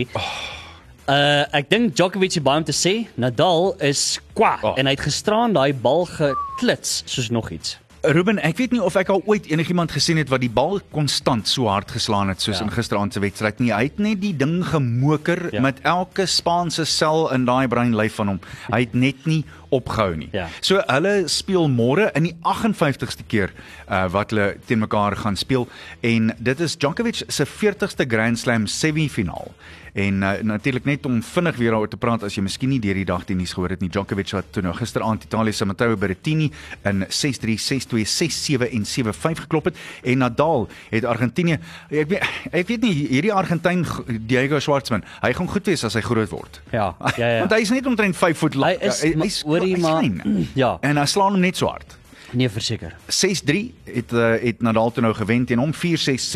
Uh 1.09 1.43
ek 1.57 1.69
dink 1.71 1.95
Djokovic 1.97 2.35
het 2.37 2.43
baie 2.45 2.61
om 2.61 2.65
te 2.67 2.75
sê. 2.75 3.07
Nadal 3.19 3.73
is 3.83 4.19
kwa 4.37 4.53
Oh. 4.61 4.69
oh. 4.71 4.75
en 4.79 4.85
hy 4.85 4.93
het 4.93 5.01
gisteraan 5.01 5.53
daai 5.55 5.73
bal 5.73 6.05
geklits 6.05 7.01
soos 7.09 7.31
nog 7.33 7.49
iets. 7.51 7.77
Ruben, 8.01 8.39
ek 8.41 8.57
weet 8.57 8.71
nie 8.73 8.81
of 8.81 8.95
ek 8.97 9.11
al 9.13 9.21
ooit 9.29 9.45
enigiemand 9.51 9.91
gesien 9.93 10.17
het 10.17 10.29
wat 10.29 10.41
die 10.41 10.49
bal 10.49 10.79
konstant 10.93 11.45
so 11.49 11.67
hard 11.69 11.91
geslaan 11.93 12.31
het 12.31 12.41
soos 12.41 12.57
Ja. 12.57 12.63
in 12.65 12.71
gisteraand 12.73 13.13
se 13.13 13.19
wedstryd 13.21 13.59
nie. 13.59 13.69
Hy 13.73 13.83
het 13.83 13.99
net 13.99 14.21
die 14.21 14.33
ding 14.37 14.63
gemoker 14.65 15.53
ja. 15.53 15.61
met 15.61 15.81
elke 15.85 16.25
Spaanse 16.25 16.85
sel 16.85 17.29
in 17.33 17.45
daai 17.45 17.67
breinlyf 17.67 18.15
van 18.17 18.27
hom. 18.27 18.39
Hy 18.73 18.79
het 18.87 18.93
net 18.93 19.25
nie 19.25 19.43
opgehou 19.71 20.15
nie. 20.19 20.29
Ja. 20.35 20.47
So 20.61 20.81
hulle 20.87 21.27
speel 21.31 21.67
môre 21.71 22.09
in 22.19 22.29
die 22.29 22.35
58ste 22.43 23.23
keer 23.31 23.53
uh, 23.87 24.05
wat 24.13 24.31
hulle 24.35 24.53
teen 24.67 24.83
mekaar 24.83 25.15
gaan 25.23 25.39
speel 25.39 25.67
en 26.05 26.33
dit 26.39 26.59
is 26.67 26.77
Djokovic 26.77 27.23
se 27.27 27.47
40ste 27.47 28.07
Grand 28.07 28.39
Slam 28.39 28.67
semifinaal. 28.67 29.51
En 29.93 30.21
uh, 30.23 30.29
natuurlik 30.47 30.85
net 30.87 31.03
om 31.05 31.17
vinnig 31.23 31.57
weer 31.59 31.73
daaroor 31.73 31.89
te 31.91 31.97
praat 31.99 32.21
as 32.23 32.37
jy 32.37 32.41
miskien 32.45 32.69
nie 32.71 32.77
deur 32.79 32.95
die 32.95 33.03
dag 33.09 33.25
die 33.27 33.35
nuus 33.35 33.51
gehoor 33.51 33.73
het 33.73 33.81
nie. 33.83 33.89
Djokovic 33.91 34.29
wat 34.37 34.47
toe 34.55 34.61
nou 34.63 34.71
gisteraand 34.77 35.25
Italië 35.27 35.51
se 35.57 35.65
Matteo 35.67 35.97
Berrettini 35.99 36.45
in 36.87 37.03
6-3, 37.11 37.57
6-2, 37.59 38.05
6-7 38.07 38.69
en 38.71 38.85
7-5 38.87 39.41
geklop 39.43 39.67
het 39.67 39.81
en 40.07 40.21
Nadal 40.23 40.69
het 40.93 41.03
Argentinië 41.11 41.57
ek 41.91 42.07
weet 42.13 42.23
ek 42.61 42.71
weet 42.71 42.85
nie 42.87 42.93
hierdie 43.11 43.33
Argentyn 43.35 43.83
Diego 44.31 44.61
Schwartzman, 44.63 45.03
hy 45.25 45.33
gaan 45.35 45.51
goed 45.51 45.67
wees 45.67 45.83
as 45.83 45.99
hy 45.99 46.05
groot 46.07 46.31
word. 46.31 46.61
Ja, 46.71 46.93
ja, 47.19 47.27
ja. 47.27 47.39
Want 47.43 47.57
hy 47.57 47.59
is 47.65 47.73
net 47.75 47.91
omtrent 47.91 48.15
5 48.15 48.39
voet 48.45 48.55
Hy 48.55 48.63
lank. 48.63 48.87
is 48.87 49.03
hy, 49.03 49.11
maar- 49.17 49.27
hy's 49.27 49.41
hoorie 49.43 49.60
hy's 49.67 49.79
maar- 49.81 50.03
ja. 50.53 50.77
En 50.81 50.97
hy 50.97 51.05
slaan 51.05 51.31
hom 51.31 51.39
net 51.39 51.57
so 51.57 51.67
hard. 51.67 51.97
Nee, 52.31 52.49
verseker. 52.49 52.95
6-3 53.05 53.71
het 53.83 54.13
uh, 54.13 54.33
het 54.41 54.61
Nadal 54.61 54.91
toe 54.91 55.03
nou 55.03 55.13
gewen 55.15 55.45
teen 55.45 55.59
hom 55.59 55.73
4-6, 55.75 55.79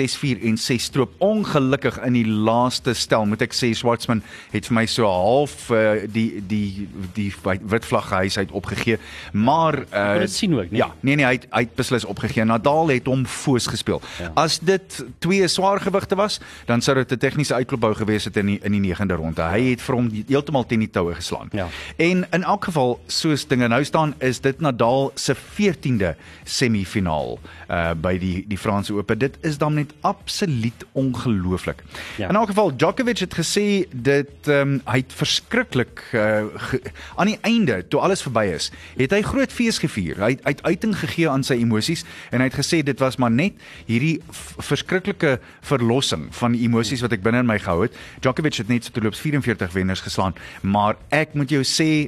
6-4 0.02 0.42
en 0.44 0.58
6 0.58 0.84
stroop. 0.84 1.14
Ongelukkig 1.18 2.00
in 2.04 2.14
die 2.14 2.28
laaste 2.28 2.94
stel 2.94 3.26
moet 3.26 3.42
ek 3.46 3.56
sê 3.56 3.72
Schwartzman 3.76 4.24
het 4.52 4.68
vir 4.68 4.76
my 4.76 4.86
so 4.92 5.08
half 5.08 5.70
uh, 5.72 6.04
die 6.12 6.42
die 6.48 6.88
die 7.16 7.30
wit 7.44 7.88
vlag 7.88 8.10
huis 8.10 8.38
uit 8.38 8.52
opgegee. 8.52 9.00
Maar 9.32 9.80
uh, 9.86 10.20
dit 10.26 10.34
sien 10.34 10.56
ook, 10.56 10.72
nee? 10.72 10.82
Ja, 10.82 10.92
nee 11.00 11.16
nee, 11.16 11.26
hy 11.26 11.38
het, 11.40 11.48
hy 11.54 11.64
het 11.68 11.76
beslis 11.80 12.06
opgegee. 12.06 12.44
Nadal 12.46 12.92
het 12.94 13.08
hom 13.08 13.26
foos 13.26 13.70
gespeel. 13.72 14.02
Ja. 14.20 14.32
As 14.46 14.60
dit 14.60 15.00
twee 15.24 15.48
swaar 15.48 15.80
gewigte 15.82 16.20
was, 16.20 16.40
dan 16.66 16.82
sou 16.82 16.98
dit 17.00 17.12
'n 17.12 17.18
tegniese 17.18 17.54
uitklopbou 17.54 17.94
gewees 17.96 18.28
het 18.28 18.38
in 18.38 18.46
die 18.46 18.60
in 18.64 18.76
die 18.76 18.84
9de 18.94 19.16
ronde. 19.16 19.42
Hy 19.42 19.62
het 19.72 19.82
vir 19.82 19.96
hom 19.96 20.12
heeltemal 20.28 20.66
teen 20.66 20.84
die 20.84 20.92
toue 20.92 21.16
geslaan. 21.16 21.50
Ja. 21.52 21.68
En 21.96 22.28
in 22.32 22.44
elk 22.44 22.66
geval, 22.66 23.00
soos 23.08 23.48
dinge 23.48 23.68
nou 23.68 23.84
staan, 23.84 24.16
is 24.20 24.40
dit 24.40 24.60
Nadal 24.60 25.12
se 25.16 25.36
14de 25.86 26.16
semifinaal 26.44 27.40
uh 27.70 27.94
by 28.02 28.18
die 28.20 28.44
die 28.48 28.58
Franse 28.58 28.94
Ope. 28.94 29.18
Dit 29.18 29.38
is 29.42 29.58
dan 29.58 29.74
net 29.74 29.94
absoluut 30.02 30.86
ongelooflik. 30.92 31.84
Ja. 32.18 32.30
In 32.30 32.36
elk 32.36 32.48
geval 32.48 32.76
Djokovic 32.76 33.20
het 33.20 33.36
gesê 33.38 33.86
dit 33.92 34.50
ehm 34.50 34.76
um, 34.76 34.82
hy 34.86 34.98
het 35.04 35.14
verskriklik 35.14 36.04
uh 36.14 36.46
ge, 36.56 36.82
aan 37.16 37.32
die 37.32 37.40
einde 37.42 37.88
toe 37.88 38.00
alles 38.00 38.22
verby 38.26 38.46
is, 38.54 38.72
het 38.98 39.12
hy 39.12 39.22
groot 39.22 39.52
fees 39.52 39.80
gevier. 39.82 40.20
Hy 40.22 40.36
hy 40.44 40.56
het 40.56 40.64
uiting 40.64 40.96
gegee 40.98 41.30
aan 41.30 41.44
sy 41.44 41.60
emosies 41.62 42.06
en 42.32 42.44
hy 42.44 42.50
het 42.50 42.60
gesê 42.60 42.82
dit 42.84 43.00
was 43.00 43.18
maar 43.22 43.32
net 43.32 43.60
hierdie 43.86 44.20
verskriklike 44.58 45.38
verlossing 45.66 46.28
van 46.36 46.56
die 46.56 46.66
emosies 46.68 47.04
wat 47.06 47.16
ek 47.16 47.24
binne 47.26 47.44
in 47.44 47.50
my 47.50 47.60
gehou 47.60 47.86
het. 47.86 47.96
Djokovic 48.22 48.62
het 48.62 48.72
net 48.72 48.88
so 48.88 48.96
terloops 48.96 49.22
44 49.24 49.74
wenners 49.74 50.04
geslaan, 50.06 50.36
maar 50.62 51.00
ek 51.10 51.34
moet 51.34 51.52
jou 51.52 51.64
sê 51.64 52.08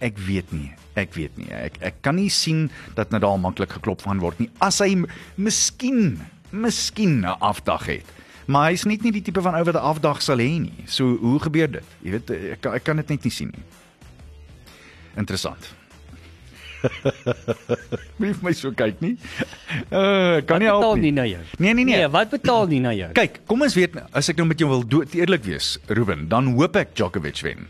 ek 0.00 0.18
weet 0.18 0.52
nie. 0.52 0.72
Ek 0.96 1.14
weet 1.14 1.36
nie. 1.36 1.48
Ek 1.52 1.76
ek 1.80 2.02
kan 2.02 2.16
nie 2.16 2.30
sien 2.32 2.70
dat 2.96 3.10
Nadal 3.10 3.38
maklik 3.38 3.72
geklop 3.76 4.02
van 4.02 4.20
word 4.22 4.38
nie. 4.40 4.50
As 4.60 4.80
hy 4.80 5.04
miskien 5.36 6.18
miskien 6.52 7.20
'n 7.20 7.36
afdag 7.40 7.86
het. 7.86 8.06
Maar 8.46 8.70
hy's 8.70 8.84
net 8.86 9.02
nie 9.02 9.12
die 9.12 9.22
tipe 9.22 9.42
van 9.42 9.54
ou 9.54 9.64
wat 9.64 9.74
'n 9.74 9.88
afdag 9.92 10.22
sal 10.22 10.38
hê 10.38 10.60
nie. 10.60 10.84
So 10.86 11.16
hoe 11.16 11.40
gebeur 11.40 11.70
dit? 11.70 11.84
Jy 12.02 12.10
weet 12.10 12.30
ek 12.30 12.66
ek 12.66 12.84
kan 12.84 12.96
dit 12.96 13.08
net 13.08 13.24
nie 13.24 13.30
sien 13.30 13.50
nie. 13.50 13.64
Interessant. 15.16 15.74
Moenie 18.18 18.36
my 18.42 18.52
so 18.52 18.70
kyk 18.76 19.00
nie. 19.00 19.16
Uh, 19.90 20.42
kan 20.46 20.60
nie 20.62 20.68
help 20.68 20.82
betaal 20.82 20.96
nie. 20.96 21.10
nie 21.10 21.12
na 21.12 21.24
jou. 21.26 21.42
Nee 21.58 21.74
nee 21.74 21.84
nee. 21.84 21.96
Nee, 21.96 22.08
wat 22.12 22.30
betaal 22.30 22.66
nie 22.70 22.80
na 22.80 22.92
jou? 22.96 23.10
Kyk, 23.16 23.40
kom 23.46 23.64
ons 23.66 23.74
weet 23.74 23.96
as 24.12 24.28
ek 24.32 24.36
nou 24.36 24.46
met 24.46 24.60
jou 24.60 24.68
wil 24.70 24.84
eerlik 25.12 25.44
wees, 25.44 25.78
Ruben, 25.88 26.28
dan 26.28 26.54
hoop 26.54 26.76
ek 26.76 26.94
Djokovic 26.94 27.42
wen. 27.46 27.66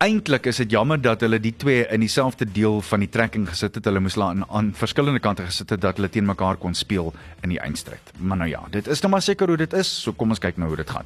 Eintlik 0.00 0.46
is 0.48 0.56
dit 0.62 0.70
jammer 0.72 0.96
dat 0.96 1.20
hulle 1.20 1.36
die 1.44 1.52
twee 1.60 1.82
in 1.92 2.00
dieselfde 2.00 2.46
deel 2.48 2.78
van 2.88 3.02
die 3.04 3.08
trekking 3.12 3.42
gesit 3.50 3.74
het. 3.76 3.84
Hulle 3.84 4.00
moes 4.00 4.14
hulle 4.16 4.30
aan, 4.30 4.46
aan 4.48 4.70
verskillende 4.72 5.20
kante 5.20 5.44
gesit 5.44 5.74
het 5.74 5.82
dat 5.82 6.00
hulle 6.00 6.08
teen 6.08 6.24
mekaar 6.24 6.56
kon 6.56 6.72
speel 6.74 7.10
in 7.44 7.52
die 7.52 7.58
eindstryd. 7.60 8.14
Maar 8.16 8.40
nou 8.40 8.48
ja, 8.48 8.62
dit 8.72 8.88
is 8.88 9.02
nou 9.04 9.10
maar 9.12 9.20
seker 9.26 9.52
hoe 9.52 9.58
dit 9.60 9.76
is. 9.76 9.90
So 10.06 10.16
kom 10.16 10.32
ons 10.32 10.40
kyk 10.40 10.56
nou 10.56 10.70
hoe 10.72 10.78
dit 10.80 10.88
gaan. 10.90 11.04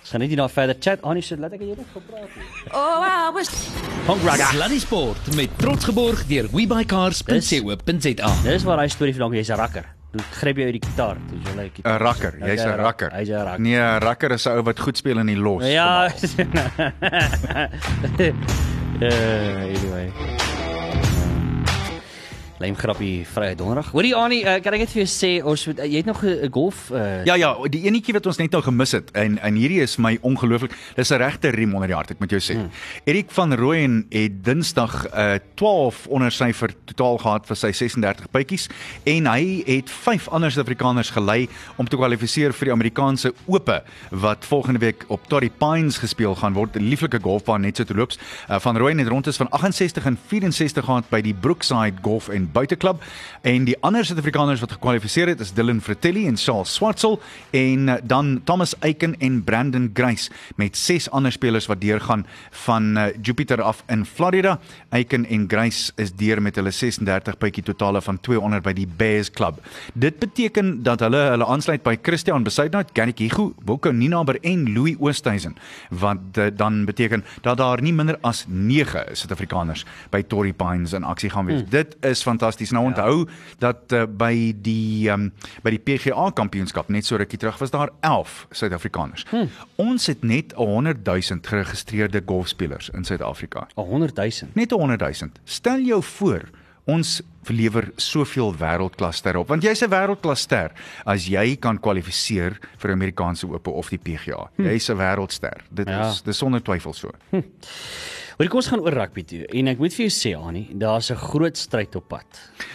Ons 0.00 0.10
gaan 0.10 0.24
net 0.24 0.34
hierna 0.34 0.48
verder 0.50 0.74
chat. 0.82 1.06
Annie, 1.06 1.22
so 1.22 1.38
laat 1.38 1.54
ek 1.54 1.62
jy 1.62 1.76
net 1.78 1.92
gepraat 1.94 2.34
het. 2.34 2.72
Oh, 2.74 3.06
I 3.06 3.30
was 3.36 3.52
Congrats. 4.08 4.50
Sluddy 4.50 4.80
Sport 4.82 5.30
met 5.38 5.54
trots 5.62 5.86
geborg 5.86 6.26
deur 6.26 6.50
webuycars.co.za. 6.50 8.32
Dis 8.42 8.66
waar 8.66 8.82
hy 8.82 8.90
storie 8.90 9.14
vandaan 9.14 9.36
kom. 9.36 9.38
Jy's 9.38 9.54
'n 9.54 9.62
rakker. 9.62 9.95
Toe 10.16 10.24
gryp 10.32 10.56
jy 10.56 10.64
uit 10.70 10.76
die 10.78 10.82
gitaar. 10.86 11.18
Toe 11.28 11.38
jy 11.44 11.52
like 11.58 11.82
'n 11.84 11.98
Rakker, 12.00 12.38
jy's 12.40 12.64
'n 12.64 12.76
rakker. 12.80 13.10
Hy's 13.12 13.28
'n 13.28 13.44
rakker. 13.44 13.60
Nee, 13.60 13.76
'n 13.76 14.00
rakker 14.00 14.32
is 14.32 14.46
'n 14.46 14.56
ou 14.56 14.62
wat 14.62 14.80
goed 14.80 14.96
speel 14.96 15.18
in 15.18 15.26
die 15.26 15.36
los. 15.36 15.64
Ja. 15.68 16.06
uh, 16.06 16.12
anyway. 19.76 20.12
Lym 22.58 22.72
grappie 22.76 23.26
Vrydag 23.28 23.58
Donderdag. 23.58 23.90
Hoorie 23.92 24.14
Annie, 24.16 24.40
uh, 24.40 24.54
kan 24.64 24.72
ek 24.72 24.86
net 24.86 24.92
vir 24.94 25.02
jou 25.02 25.08
sê 25.12 25.28
ons 25.44 25.62
moet, 25.68 25.80
uh, 25.82 25.88
jy 25.92 26.00
het 26.00 26.06
nog 26.08 26.22
'n 26.24 26.48
golf 26.48 26.88
uh, 26.88 27.24
Ja 27.28 27.34
ja, 27.36 27.52
die 27.68 27.84
enetjie 27.84 28.14
wat 28.16 28.26
ons 28.26 28.38
net 28.38 28.50
nou 28.50 28.62
gemis 28.64 28.92
het 28.96 29.10
en 29.12 29.36
en 29.38 29.54
hierdie 29.54 29.82
is 29.82 29.98
my 29.98 30.16
ongelooflik. 30.22 30.72
Dis 30.96 31.12
'n 31.12 31.20
regte 31.20 31.50
riem 31.52 31.74
onder 31.74 31.88
die 31.88 31.94
hart, 31.94 32.10
ek 32.10 32.18
moet 32.18 32.30
jou 32.30 32.40
sê. 32.40 32.56
Hmm. 32.56 32.70
Erik 33.04 33.30
van 33.30 33.52
Rooyen 33.52 34.06
het 34.08 34.42
Dinsdag 34.44 35.04
uh, 35.12 35.34
12 35.54 36.06
onder 36.06 36.32
syfer 36.32 36.72
totaal 36.86 37.18
gehad 37.18 37.46
vir 37.46 37.56
sy 37.56 37.72
36 37.72 38.30
bytjies 38.32 38.68
en 39.04 39.26
hy 39.26 39.62
het 39.66 39.90
5 39.90 40.28
ander 40.28 40.50
Suid-Afrikaners 40.50 41.10
gelei 41.10 41.48
om 41.76 41.86
te 41.86 41.96
kwalifiseer 41.96 42.54
vir 42.54 42.64
die 42.64 42.72
Amerikaanse 42.72 43.34
Ope 43.46 43.82
wat 44.10 44.44
volgende 44.44 44.80
week 44.80 45.04
op 45.08 45.20
Torrey 45.28 45.50
Pines 45.50 45.98
gespeel 45.98 46.34
gaan 46.34 46.54
word. 46.54 46.76
'n 46.76 46.88
Lieflike 46.88 47.20
golfbaan 47.20 47.60
net 47.60 47.76
so 47.76 47.84
te 47.84 47.94
loops. 47.94 48.18
Uh, 48.48 48.58
van 48.58 48.76
Rooyen 48.78 48.98
het 48.98 49.08
rondes 49.08 49.36
van 49.36 49.50
68 49.50 50.06
en 50.06 50.18
64 50.26 50.84
gehad 50.84 51.04
by 51.10 51.20
die 51.20 51.34
Brookside 51.34 52.00
Golf 52.02 52.28
en 52.28 52.46
Buiteklub 52.56 53.02
en 53.44 53.66
die 53.68 53.76
ander 53.84 54.04
Suid-Afrikaners 54.06 54.62
wat 54.64 54.72
gekwalifiseer 54.78 55.28
het 55.28 55.42
is 55.44 55.52
Dylan 55.52 55.82
Fratelli 55.84 56.24
en 56.26 56.38
Charles 56.40 56.72
Swartsel 56.72 57.18
en 57.52 57.88
uh, 57.88 57.96
dan 58.02 58.40
Thomas 58.48 58.72
Eiken 58.80 59.12
en 59.20 59.42
Brandon 59.44 59.90
Grace 59.94 60.30
met 60.56 60.76
ses 60.76 61.10
ander 61.10 61.32
spelers 61.32 61.68
wat 61.68 61.80
deurgaan 61.80 62.24
van 62.64 62.96
uh, 62.96 63.06
Jupiter 63.22 63.60
af 63.62 63.82
in 63.92 64.06
Florida. 64.08 64.58
Eiken 64.88 65.26
en 65.26 65.44
Grace 65.48 65.92
is 66.00 66.14
deur 66.16 66.40
met 66.42 66.56
hulle 66.56 66.72
36 66.72 67.36
bytjie 67.42 67.64
totale 67.66 68.00
van 68.02 68.20
200 68.20 68.64
by 68.64 68.72
die 68.76 68.88
Bears 68.88 69.30
Club. 69.30 69.60
Dit 69.92 70.18
beteken 70.18 70.82
dat 70.86 71.04
hulle 71.04 71.26
hulle 71.34 71.46
aansluit 71.46 71.84
by 71.84 71.96
Christian 72.02 72.46
Besuidnout, 72.46 72.94
Gary 72.96 73.12
Kigu, 73.12 73.50
Wilco 73.64 73.92
Ninaber 73.92 74.40
en 74.40 74.64
Louis 74.72 74.96
Oosthuizen 74.98 75.56
wat 75.90 76.40
uh, 76.40 76.48
dan 76.56 76.84
beteken 76.88 77.24
dat 77.44 77.60
daar 77.60 77.82
nie 77.82 77.92
minder 77.92 78.16
as 78.20 78.44
9 78.48 79.04
Suid-Afrikaners 79.12 79.84
by 80.10 80.22
Torrey 80.22 80.52
Pines 80.52 80.92
in 80.96 81.04
aksie 81.04 81.30
gaan 81.30 81.46
wees. 81.46 81.60
Hmm. 81.60 81.70
Dit 81.70 81.96
is 82.00 82.22
fantasties. 82.36 82.72
Nou 82.76 82.84
onthou 82.90 83.24
ja. 83.24 83.32
dat 83.58 83.92
uh, 83.92 84.04
by 84.08 84.54
die 84.62 85.10
um, 85.12 85.30
by 85.64 85.72
die 85.74 85.82
PGA 85.82 86.30
kampioenskap 86.36 86.90
net 86.92 87.08
so 87.08 87.18
rukkie 87.20 87.40
terug 87.40 87.58
was 87.62 87.74
daar 87.74 87.92
11 88.00 88.46
Suid-Afrikaners. 88.50 89.26
Hmm. 89.32 89.50
Ons 89.80 90.06
het 90.12 90.24
net 90.24 90.52
100 90.56 91.04
000 91.06 91.42
geregistreerde 91.42 92.22
golfspelers 92.26 92.90
in 92.94 93.04
Suid-Afrika. 93.04 93.66
100 93.74 94.16
000. 94.16 94.52
Net 94.54 94.70
100 94.70 95.00
000. 95.00 95.30
Stel 95.44 95.80
jou 95.80 96.02
voor 96.02 96.48
ons 96.86 97.20
verlewer 97.46 97.88
soveel 97.98 98.52
wêreldklasster 98.58 99.36
op 99.38 99.50
want 99.50 99.62
jy's 99.62 99.82
'n 99.82 99.90
wêreldklasster 99.90 100.70
as 101.04 101.26
jy 101.26 101.56
kan 101.56 101.78
kwalifiseer 101.78 102.58
vir 102.78 102.92
Amerikaanse 102.92 103.46
Ope 103.46 103.70
of 103.70 103.88
die 103.90 103.98
PGA. 103.98 104.50
Hm. 104.56 104.62
Jy's 104.62 104.90
'n 104.90 104.98
wêreldster. 104.98 105.62
Dit 105.70 105.88
ja. 105.88 106.10
is 106.10 106.22
dis 106.22 106.38
sonder 106.38 106.62
twyfel 106.62 106.92
so. 106.92 107.10
Hm. 107.30 107.42
Hoorie 108.36 108.50
kom 108.52 108.60
ons 108.60 108.66
gaan 108.68 108.82
oor 108.84 108.92
rugby 108.92 109.22
toe 109.24 109.38
en 109.48 109.68
ek 109.72 109.78
moet 109.80 109.94
vir 109.96 110.02
jou 110.04 110.12
sê 110.12 110.30
Annie, 110.36 110.66
daar's 110.76 111.10
'n 111.10 111.16
groot 111.16 111.56
stryd 111.56 111.96
op 111.96 112.08
pad. 112.08 112.26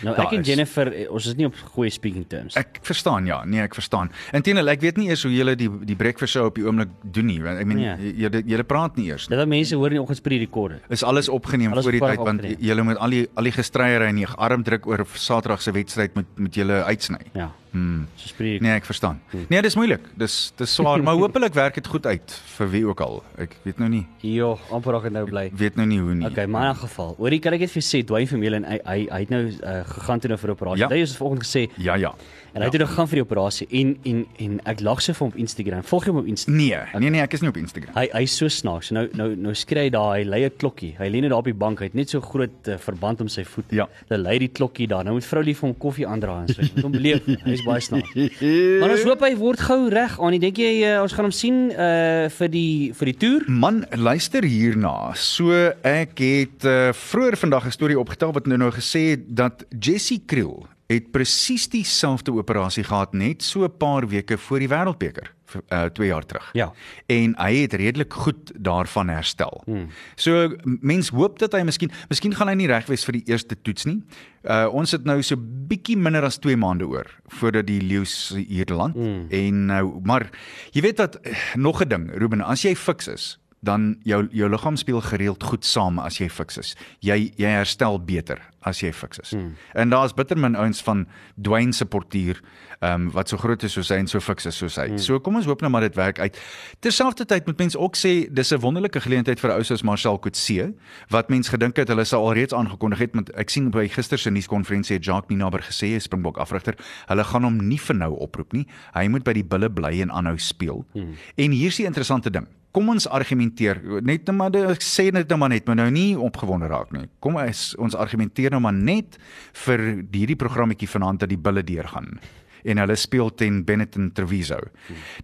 Nou 0.01 0.15
Daar 0.15 0.25
ek 0.25 0.31
en 0.33 0.39
is. 0.41 0.47
Jennifer, 0.47 0.87
eh, 0.91 1.05
ons 1.11 1.25
is 1.27 1.35
nie 1.35 1.45
op 1.45 1.53
goeie 1.75 1.91
speaking 1.91 2.25
terms. 2.27 2.55
Ek 2.55 2.79
verstaan 2.81 3.25
ja, 3.27 3.43
nee 3.45 3.61
ek 3.61 3.75
verstaan. 3.75 4.09
Inteendeel, 4.33 4.67
ek 4.69 4.81
weet 4.81 4.97
nie 4.97 5.09
eers 5.09 5.21
hoe 5.23 5.31
julle 5.31 5.55
die 5.55 5.69
die 5.85 5.95
breakfast 5.95 6.33
show 6.33 6.45
op 6.45 6.55
die 6.55 6.63
oomblik 6.65 6.89
doen 7.03 7.25
nie. 7.25 7.39
Ek 7.43 7.65
meen 7.65 7.79
Ja. 7.79 7.95
julle 7.97 8.41
julle 8.43 8.63
praat 8.63 8.95
nie 8.97 9.05
eers. 9.11 9.27
Dit 9.27 9.37
wat 9.37 9.47
mense 9.47 9.75
hoor 9.75 9.87
in 9.91 9.93
die 9.97 10.01
oggendsprie 10.01 10.39
rekorde. 10.39 10.79
Is 10.89 11.03
alles 11.03 11.29
opgeneem 11.29 11.71
Alles 11.71 11.83
voor 11.83 11.91
die 11.91 11.99
tyd 12.01 12.17
want 12.17 12.41
julle 12.59 12.83
moet 12.83 12.97
al 12.97 13.09
die 13.09 13.27
al 13.35 13.43
die 13.43 13.51
gestryery 13.51 14.05
en 14.07 14.15
die 14.15 14.27
armdruk 14.27 14.87
oor 14.87 15.05
Saterdag 15.13 15.61
se 15.61 15.71
wedstryd 15.71 16.15
met 16.15 16.25
met 16.37 16.55
julle 16.55 16.83
uitsny. 16.83 17.19
Ja. 17.33 17.51
Hmm. 17.71 18.07
So 18.15 18.27
spree 18.27 18.59
Nee, 18.61 18.71
ek 18.75 18.85
verstaan. 18.85 19.21
Nee, 19.49 19.61
dis 19.61 19.75
moeilik. 19.75 20.01
Dis 20.19 20.51
dis 20.57 20.73
swaar, 20.75 21.03
maar 21.03 21.15
hopelik 21.15 21.53
werk 21.53 21.73
dit 21.75 21.87
goed 21.87 22.05
uit 22.05 22.33
vir 22.57 22.69
wie 22.69 22.85
ook 22.85 22.99
al. 23.01 23.23
Ek 23.37 23.55
weet 23.63 23.77
nou 23.79 23.89
nie. 23.89 24.05
Jo, 24.21 24.57
amper 24.71 24.91
raak 24.93 25.03
dit 25.03 25.13
nou 25.13 25.25
bly. 25.29 25.49
Weet 25.55 25.75
nou 25.75 25.87
nie 25.87 25.99
hoe 25.99 26.13
nie. 26.15 26.27
Okay, 26.27 26.45
maar 26.45 26.65
in 26.69 26.75
'n 26.75 26.75
geval. 26.83 27.15
Hoorie, 27.17 27.39
kan 27.39 27.53
ek 27.53 27.59
net 27.59 27.71
vir 27.71 27.81
sê 27.81 28.03
Dwayne 28.05 28.27
Vermeulen 28.27 28.63
hy 28.65 28.79
hy, 28.85 29.07
hy 29.11 29.19
het 29.19 29.29
nou 29.29 29.43
uh, 29.47 29.83
gegaan 29.85 30.19
toe 30.19 30.29
nou 30.29 30.37
vir 30.39 30.49
operasie. 30.51 30.79
Ja. 30.83 30.87
Hy 30.89 30.99
het 30.99 31.07
ons 31.09 31.17
vanoggend 31.17 31.43
gesê 31.45 31.69
Ja, 31.77 31.95
ja. 31.95 32.13
en 32.53 32.61
hy 32.61 32.63
het 32.67 32.71
toe 32.71 32.79
nou 32.79 32.89
gegaan 32.89 33.07
vir 33.07 33.15
die 33.15 33.23
operasie 33.23 33.67
en 33.71 33.97
en 34.03 34.25
en 34.37 34.59
ek 34.65 34.79
lag 34.81 35.01
so 35.01 35.13
vir 35.13 35.19
hom 35.25 35.31
op 35.33 35.37
Instagram. 35.39 35.83
Volg 35.83 36.05
hom 36.05 36.17
op 36.17 36.25
Instagram. 36.27 36.57
Nee, 36.57 36.99
nee 36.99 37.09
nee, 37.09 37.21
ek 37.21 37.33
is 37.33 37.41
nie 37.41 37.49
op 37.49 37.57
Instagram. 37.57 37.95
Hy 37.95 38.07
hy's 38.11 38.35
so 38.37 38.47
snaaks. 38.47 38.91
Nou 38.91 39.07
nou 39.13 39.35
nou 39.35 39.53
skree 39.55 39.83
hy 39.83 39.89
daar, 39.89 40.17
hy 40.17 40.23
lei 40.23 40.43
'n 40.45 40.51
klokkie. 40.57 40.95
Hy 40.99 41.07
lê 41.09 41.21
net 41.21 41.29
daar 41.29 41.39
op 41.39 41.45
die 41.45 41.53
bank. 41.53 41.79
Hy 41.79 41.85
het 41.85 41.93
net 41.95 42.09
so 42.09 42.19
groot 42.21 42.67
uh, 42.67 42.77
verband 42.77 43.21
om 43.21 43.27
sy 43.27 43.43
voet. 43.45 43.65
Ja. 43.71 43.87
Hy 44.09 44.17
lei 44.17 44.39
die 44.39 44.49
klokkie 44.51 44.87
daar. 44.87 45.03
Nou 45.03 45.13
moet 45.13 45.25
vrou 45.25 45.43
lief 45.43 45.59
vir 45.59 45.69
hom 45.69 45.77
koffie 45.77 46.05
aandra 46.07 46.41
en 46.41 46.47
so. 46.47 46.61
Moet 46.61 46.83
hom 46.83 46.91
beleef. 46.91 47.25
Hy's 47.25 47.60
baie 47.65 47.81
snaaks. 47.81 48.13
maar 48.81 48.95
ons 48.95 49.05
hoop 49.07 49.25
hy 49.25 49.31
word 49.39 49.59
gou 49.59 49.79
reg. 49.89 50.17
Aan, 50.19 50.39
dink 50.39 50.57
jy 50.61 50.73
uh, 50.83 51.01
ons 51.03 51.15
gaan 51.15 51.27
hom 51.27 51.35
sien 51.35 51.71
uh 51.71 52.29
vir 52.37 52.51
die 52.53 52.91
vir 52.97 53.11
die 53.11 53.17
toer? 53.23 53.47
Man, 53.47 53.83
luister 53.95 54.45
hierna. 54.47 55.13
So 55.15 55.53
ek 55.87 56.21
het 56.21 56.67
uh, 56.67 56.91
vroeër 56.95 57.37
vandag 57.37 57.67
'n 57.67 57.77
storie 57.77 57.99
opgetel 57.99 58.33
wat 58.33 58.47
nou 58.47 58.57
nou 58.57 58.71
gesê 58.71 59.15
het 59.15 59.25
dat 59.27 59.65
Jessie 59.69 60.21
Kriel 60.25 60.67
het 60.91 61.11
presies 61.11 61.69
dieselfde 61.71 62.33
operasie 62.35 62.83
gehad 62.83 63.13
net 63.13 63.43
so 63.43 63.63
'n 63.63 63.77
paar 63.77 64.07
weke 64.07 64.37
voor 64.37 64.59
die 64.59 64.67
Wêreldbeker 64.67 65.31
uh 65.55 65.85
2 65.93 66.07
jaar 66.07 66.25
terug. 66.25 66.49
Ja. 66.53 66.71
En 67.05 67.35
hy 67.37 67.55
het 67.61 67.73
redelik 67.73 68.13
goed 68.13 68.51
daarvan 68.55 69.09
herstel. 69.09 69.61
Hmm. 69.65 69.87
So 70.15 70.55
mens 70.63 71.09
hoop 71.09 71.39
dat 71.39 71.53
hy 71.53 71.63
miskien 71.67 71.91
miskien 72.09 72.35
gaan 72.35 72.47
hy 72.47 72.55
nie 72.59 72.69
reg 72.71 72.87
wees 72.91 73.05
vir 73.07 73.19
die 73.19 73.25
eerste 73.31 73.57
toets 73.61 73.85
nie. 73.85 74.01
Uh 74.43 74.67
ons 74.71 74.91
het 74.91 75.05
nou 75.05 75.21
so 75.21 75.35
bietjie 75.39 75.97
minder 75.97 76.23
as 76.23 76.39
2 76.39 76.57
maande 76.57 76.87
oor 76.87 77.09
voordat 77.27 77.67
die 77.67 77.81
leeu's 77.81 78.33
hier 78.35 78.65
land. 78.71 78.95
Hmm. 78.95 79.27
En 79.29 79.65
nou 79.65 79.99
maar 80.03 80.29
jy 80.71 80.81
weet 80.81 80.97
wat 80.97 81.19
nog 81.55 81.81
'n 81.83 81.87
ding, 81.87 82.09
Ruben, 82.13 82.41
as 82.41 82.61
jy 82.61 82.75
fiks 82.75 83.07
is 83.07 83.40
dan 83.61 83.95
jou 84.03 84.27
jou 84.31 84.49
liggaam 84.49 84.75
speel 84.75 85.01
gereeld 85.01 85.43
goed 85.43 85.65
saam 85.65 85.99
as 86.01 86.17
jy 86.17 86.29
fiks 86.29 86.57
is. 86.57 86.73
Jy 86.99 87.31
jy 87.37 87.49
herstel 87.53 87.99
beter 88.01 88.41
as 88.65 88.81
jy 88.81 88.89
fiks 88.93 89.21
is. 89.21 89.33
Hmm. 89.35 89.53
En 89.77 89.89
daar's 89.89 90.13
bitter 90.13 90.37
min 90.37 90.55
ouens 90.57 90.81
van 90.85 91.05
Dwayne 91.35 91.73
se 91.73 91.85
portuur 91.85 92.41
ehm 92.81 92.93
um, 92.93 93.11
wat 93.13 93.29
so 93.29 93.37
groot 93.37 93.63
is 93.63 93.75
soos 93.77 93.89
hy 93.93 93.99
en 94.01 94.07
so 94.07 94.19
fiks 94.19 94.45
is 94.49 94.57
soos 94.57 94.79
hy. 94.81 94.87
Hmm. 94.87 94.97
So 94.97 95.19
kom 95.19 95.37
ons 95.37 95.45
hoop 95.45 95.61
nou 95.61 95.69
maar 95.69 95.85
dit 95.85 95.95
werk 95.95 96.19
uit. 96.19 96.37
Terselfdertyd 96.79 97.45
moet 97.45 97.57
mense 97.61 97.77
ook 97.77 97.97
sê 97.97 98.25
dis 98.33 98.51
'n 98.51 98.59
wonderlike 98.59 99.01
geleentheid 99.01 99.39
vir 99.39 99.51
'n 99.51 99.53
ou 99.57 99.63
soos 99.63 99.83
Marcel 99.83 100.19
Coetzee 100.19 100.73
wat 101.09 101.29
mense 101.29 101.49
gedink 101.49 101.77
het 101.77 101.87
hulle 101.87 102.05
sou 102.05 102.25
alreeds 102.25 102.53
aangekondig 102.53 102.99
het 102.99 103.15
met 103.15 103.29
ek 103.37 103.49
sien 103.49 103.69
by 103.69 103.87
gister 103.87 104.17
se 104.17 104.29
nuuskonferensie 104.29 104.95
het 104.95 105.05
Jacques 105.05 105.29
Minaber 105.29 105.61
gesê 105.61 105.99
Springbok 105.99 106.37
afrigter, 106.37 106.75
hulle 107.07 107.23
gaan 107.23 107.43
hom 107.43 107.67
nie 107.67 107.79
vir 107.79 107.95
nou 107.95 108.17
oproep 108.17 108.53
nie. 108.53 108.65
Hy 108.93 109.07
moet 109.07 109.23
by 109.23 109.33
die 109.33 109.45
bulle 109.45 109.69
bly 109.69 110.01
en 110.01 110.11
aanhou 110.11 110.37
speel. 110.37 110.85
Hmm. 110.93 111.13
En 111.37 111.51
hier's 111.51 111.75
die 111.75 111.85
interessante 111.85 112.31
ding 112.31 112.47
kom 112.75 112.91
ons 112.93 113.07
argumenteer 113.07 113.81
net 114.05 114.27
nou 114.29 114.35
maar 114.37 114.55
ek 114.71 114.83
sê 114.85 115.09
net 115.13 115.29
nou 115.31 115.39
maar 115.41 115.51
net 115.53 115.67
maar 115.67 115.79
nou 115.81 115.89
nie 115.91 116.11
opgewonde 116.17 116.69
raak 116.71 116.93
nie. 116.95 117.07
Kom 117.19 117.39
ons 117.41 117.71
ons 117.81 117.97
argumenteer 117.97 118.53
nou 118.55 118.61
maar 118.63 118.75
net 118.75 119.17
vir 119.65 119.87
hierdie 120.11 120.39
programmetjie 120.39 120.89
vanaand 120.89 121.23
dat 121.23 121.31
die 121.33 121.39
bulle 121.39 121.63
deurgaan 121.63 122.15
en 122.61 122.77
hulle 122.77 122.95
speel 122.95 123.31
teen 123.33 123.63
Benetton 123.65 124.11
Treviso. 124.13 124.59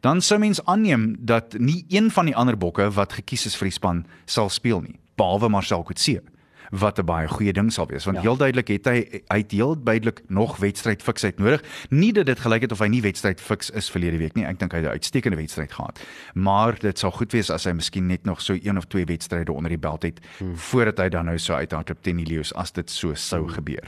Dan 0.02 0.24
sou 0.26 0.40
mens 0.42 0.58
aanneem 0.66 1.12
dat 1.20 1.54
nie 1.62 1.84
een 1.94 2.10
van 2.12 2.26
die 2.26 2.36
ander 2.36 2.58
bokke 2.58 2.90
wat 2.96 3.14
gekies 3.20 3.46
is 3.52 3.58
vir 3.60 3.70
die 3.70 3.76
span 3.78 4.00
sal 4.26 4.50
speel 4.50 4.82
nie, 4.82 4.98
behalwe 5.22 5.52
Marcel 5.54 5.86
Coetzee 5.86 6.24
wat 6.72 7.00
'n 7.00 7.06
baie 7.06 7.28
goeie 7.28 7.54
ding 7.54 7.72
sal 7.74 7.88
wees 7.88 8.06
want 8.06 8.18
ja. 8.18 8.24
heel 8.24 8.38
duidelik 8.38 8.68
het 8.68 8.86
hy 8.86 9.22
hy 9.28 9.38
het 9.38 9.52
heel 9.52 9.84
duidelik 9.84 10.22
nog 10.28 10.58
wedstryd 10.58 11.04
fiksheid 11.04 11.38
nodig 11.40 11.64
nie 11.90 12.14
dat 12.14 12.26
dit 12.26 12.40
gelyk 12.40 12.62
het 12.62 12.72
of 12.72 12.80
hy 12.80 12.88
nie 12.88 13.02
wedstryd 13.02 13.42
fiks 13.42 13.70
is 13.70 13.90
verlede 13.90 14.18
week 14.18 14.36
nie 14.36 14.46
ek 14.46 14.60
dink 14.60 14.72
hy 14.72 14.78
het 14.78 14.88
'n 14.88 14.98
uitstekende 14.98 15.38
wedstryd 15.38 15.72
gehad 15.72 16.00
maar 16.34 16.80
dit 16.80 17.00
sal 17.00 17.12
goed 17.12 17.32
wees 17.32 17.50
as 17.50 17.64
hy 17.64 17.72
miskien 17.72 18.08
net 18.08 18.26
nog 18.26 18.42
so 18.42 18.54
een 18.54 18.78
of 18.78 18.86
twee 18.86 19.06
wedstryde 19.06 19.52
onder 19.52 19.70
die 19.70 19.78
beld 19.78 20.04
het 20.04 20.20
hmm. 20.38 20.58
voordat 20.58 20.98
hy 20.98 21.10
dan 21.10 21.26
nou 21.26 21.38
so 21.38 21.54
uithardloop 21.54 22.02
teen 22.02 22.18
die 22.18 22.26
Lions 22.26 22.54
as 22.54 22.72
dit 22.72 22.90
so 22.90 23.14
sou 23.14 23.44
hmm. 23.44 23.54
gebeur 23.54 23.88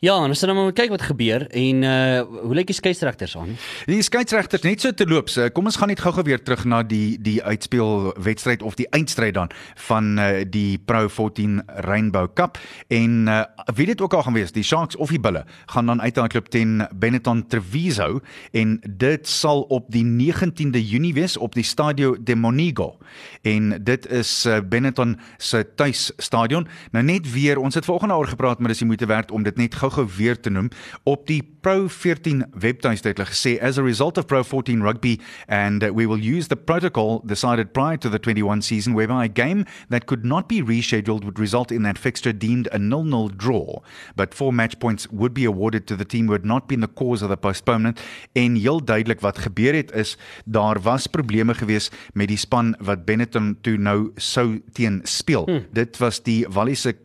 Ja, 0.00 0.14
en 0.24 0.32
ons 0.32 0.40
gaan 0.40 0.56
nou 0.56 0.70
kyk 0.72 0.94
wat 0.94 1.02
gebeur 1.04 1.42
en 1.60 1.82
uh 1.84 2.20
hoe 2.24 2.54
lyk 2.56 2.70
die 2.70 2.76
skeieregters 2.76 3.34
aan? 3.36 3.50
Die 3.84 4.00
skeieregters 4.00 4.62
net 4.64 4.80
so 4.80 4.96
te 4.96 5.04
loop. 5.04 5.28
So, 5.28 5.44
kom 5.52 5.66
ons 5.68 5.76
gaan 5.76 5.90
net 5.92 6.00
gou-gou 6.00 6.22
weer 6.24 6.40
terug 6.40 6.62
na 6.64 6.78
die 6.80 7.18
die 7.20 7.36
uitspeel 7.44 8.14
wedstryd 8.16 8.64
of 8.64 8.78
die 8.80 8.86
eindstryd 8.96 9.36
dan 9.36 9.52
van 9.90 10.08
uh 10.16 10.46
die 10.48 10.78
Pro 10.80 11.10
14 11.12 11.58
Rainbow 11.84 12.30
Cup 12.32 12.56
en 12.88 13.28
uh 13.28 13.42
wie 13.76 13.90
dit 13.90 14.00
ook 14.00 14.16
al 14.16 14.24
gaan 14.24 14.38
wees, 14.38 14.54
die 14.56 14.64
Sharks 14.64 14.96
of 14.96 15.12
die 15.12 15.20
Bulle 15.20 15.44
gaan 15.74 15.92
dan 15.92 16.00
uithardloop 16.00 16.48
teen 16.48 16.80
Benetton 16.96 17.44
Treviso 17.52 18.22
en 18.56 18.78
dit 18.88 19.28
sal 19.28 19.66
op 19.68 19.92
die 19.92 20.06
19de 20.08 20.80
Junie 20.80 21.12
wees 21.12 21.36
op 21.36 21.52
die 21.52 21.64
Stadio 21.64 22.16
de 22.16 22.38
Monigo. 22.40 22.96
En 23.44 23.76
dit 23.84 24.08
is 24.08 24.32
uh, 24.46 24.64
Benetton 24.64 25.18
se 25.36 25.60
tuisstadion. 25.76 26.68
Nou 26.96 27.04
net 27.04 27.32
weer, 27.32 27.60
ons 27.60 27.76
het 27.76 27.84
vanoggend 27.84 28.10
daaroor 28.16 28.32
gepraat, 28.32 28.58
maar 28.58 28.72
dis 28.72 28.80
die 28.80 28.88
moeite 28.88 29.06
werd 29.06 29.30
om 29.30 29.44
dit 29.44 29.56
net 29.60 29.74
gou 29.76 29.89
gou-gou 29.90 30.16
weer 30.16 30.40
te 30.40 30.50
noem 30.50 30.70
op 31.04 31.26
die 31.26 31.42
Pro 31.60 31.88
14 31.92 32.46
webtuiste 32.56 33.10
het 33.10 33.18
hulle 33.20 33.28
gesê 33.28 33.58
as 33.60 33.76
a 33.76 33.82
result 33.84 34.16
of 34.16 34.26
Pro 34.26 34.42
14 34.42 34.80
rugby 34.82 35.18
and 35.46 35.82
uh, 35.84 35.92
we 35.92 36.06
will 36.08 36.20
use 36.20 36.48
the 36.48 36.56
protocol 36.56 37.20
decided 37.26 37.74
prior 37.74 37.98
to 37.98 38.08
the 38.08 38.18
21 38.18 38.62
season 38.62 38.94
whereby 38.94 39.24
a 39.24 39.28
game 39.28 39.66
that 39.90 40.06
could 40.06 40.24
not 40.24 40.48
be 40.48 40.62
rescheduled 40.62 41.24
would 41.24 41.38
result 41.38 41.70
in 41.70 41.82
that 41.82 41.98
fixture 41.98 42.32
deemed 42.32 42.68
a 42.72 42.78
nil-nil 42.78 43.28
draw. 43.28 43.82
But 44.16 44.32
four 44.32 44.54
match 44.54 44.78
points 44.78 45.06
would 45.10 45.34
be 45.34 45.44
awarded 45.44 45.86
to 45.88 45.96
the 45.96 46.04
team 46.04 46.26
who 46.26 46.32
had 46.32 46.46
not 46.46 46.66
been 46.66 46.80
the 46.80 46.88
cause 46.88 47.22
of 47.22 47.28
the 47.28 47.36
postponement. 47.36 48.00
En 48.32 48.54
heel 48.54 48.80
duidelik 48.84 49.20
wat 49.20 49.38
gebeur 49.38 49.74
het 49.74 49.92
is 49.92 50.16
daar 50.44 50.80
was 50.80 51.06
probleme 51.06 51.54
gewees 51.54 51.90
met 52.12 52.28
die 52.28 52.40
span 52.40 52.72
wat 52.80 53.04
Benetton 53.04 53.58
toe 53.60 53.76
nou 53.76 54.10
sou 54.16 54.62
teen 54.72 55.00
speel. 55.04 55.44
Hmm. 55.44 55.66
dit 55.72 55.98
was 56.00 56.22
die 56.22 56.46
Walliese 56.48 56.96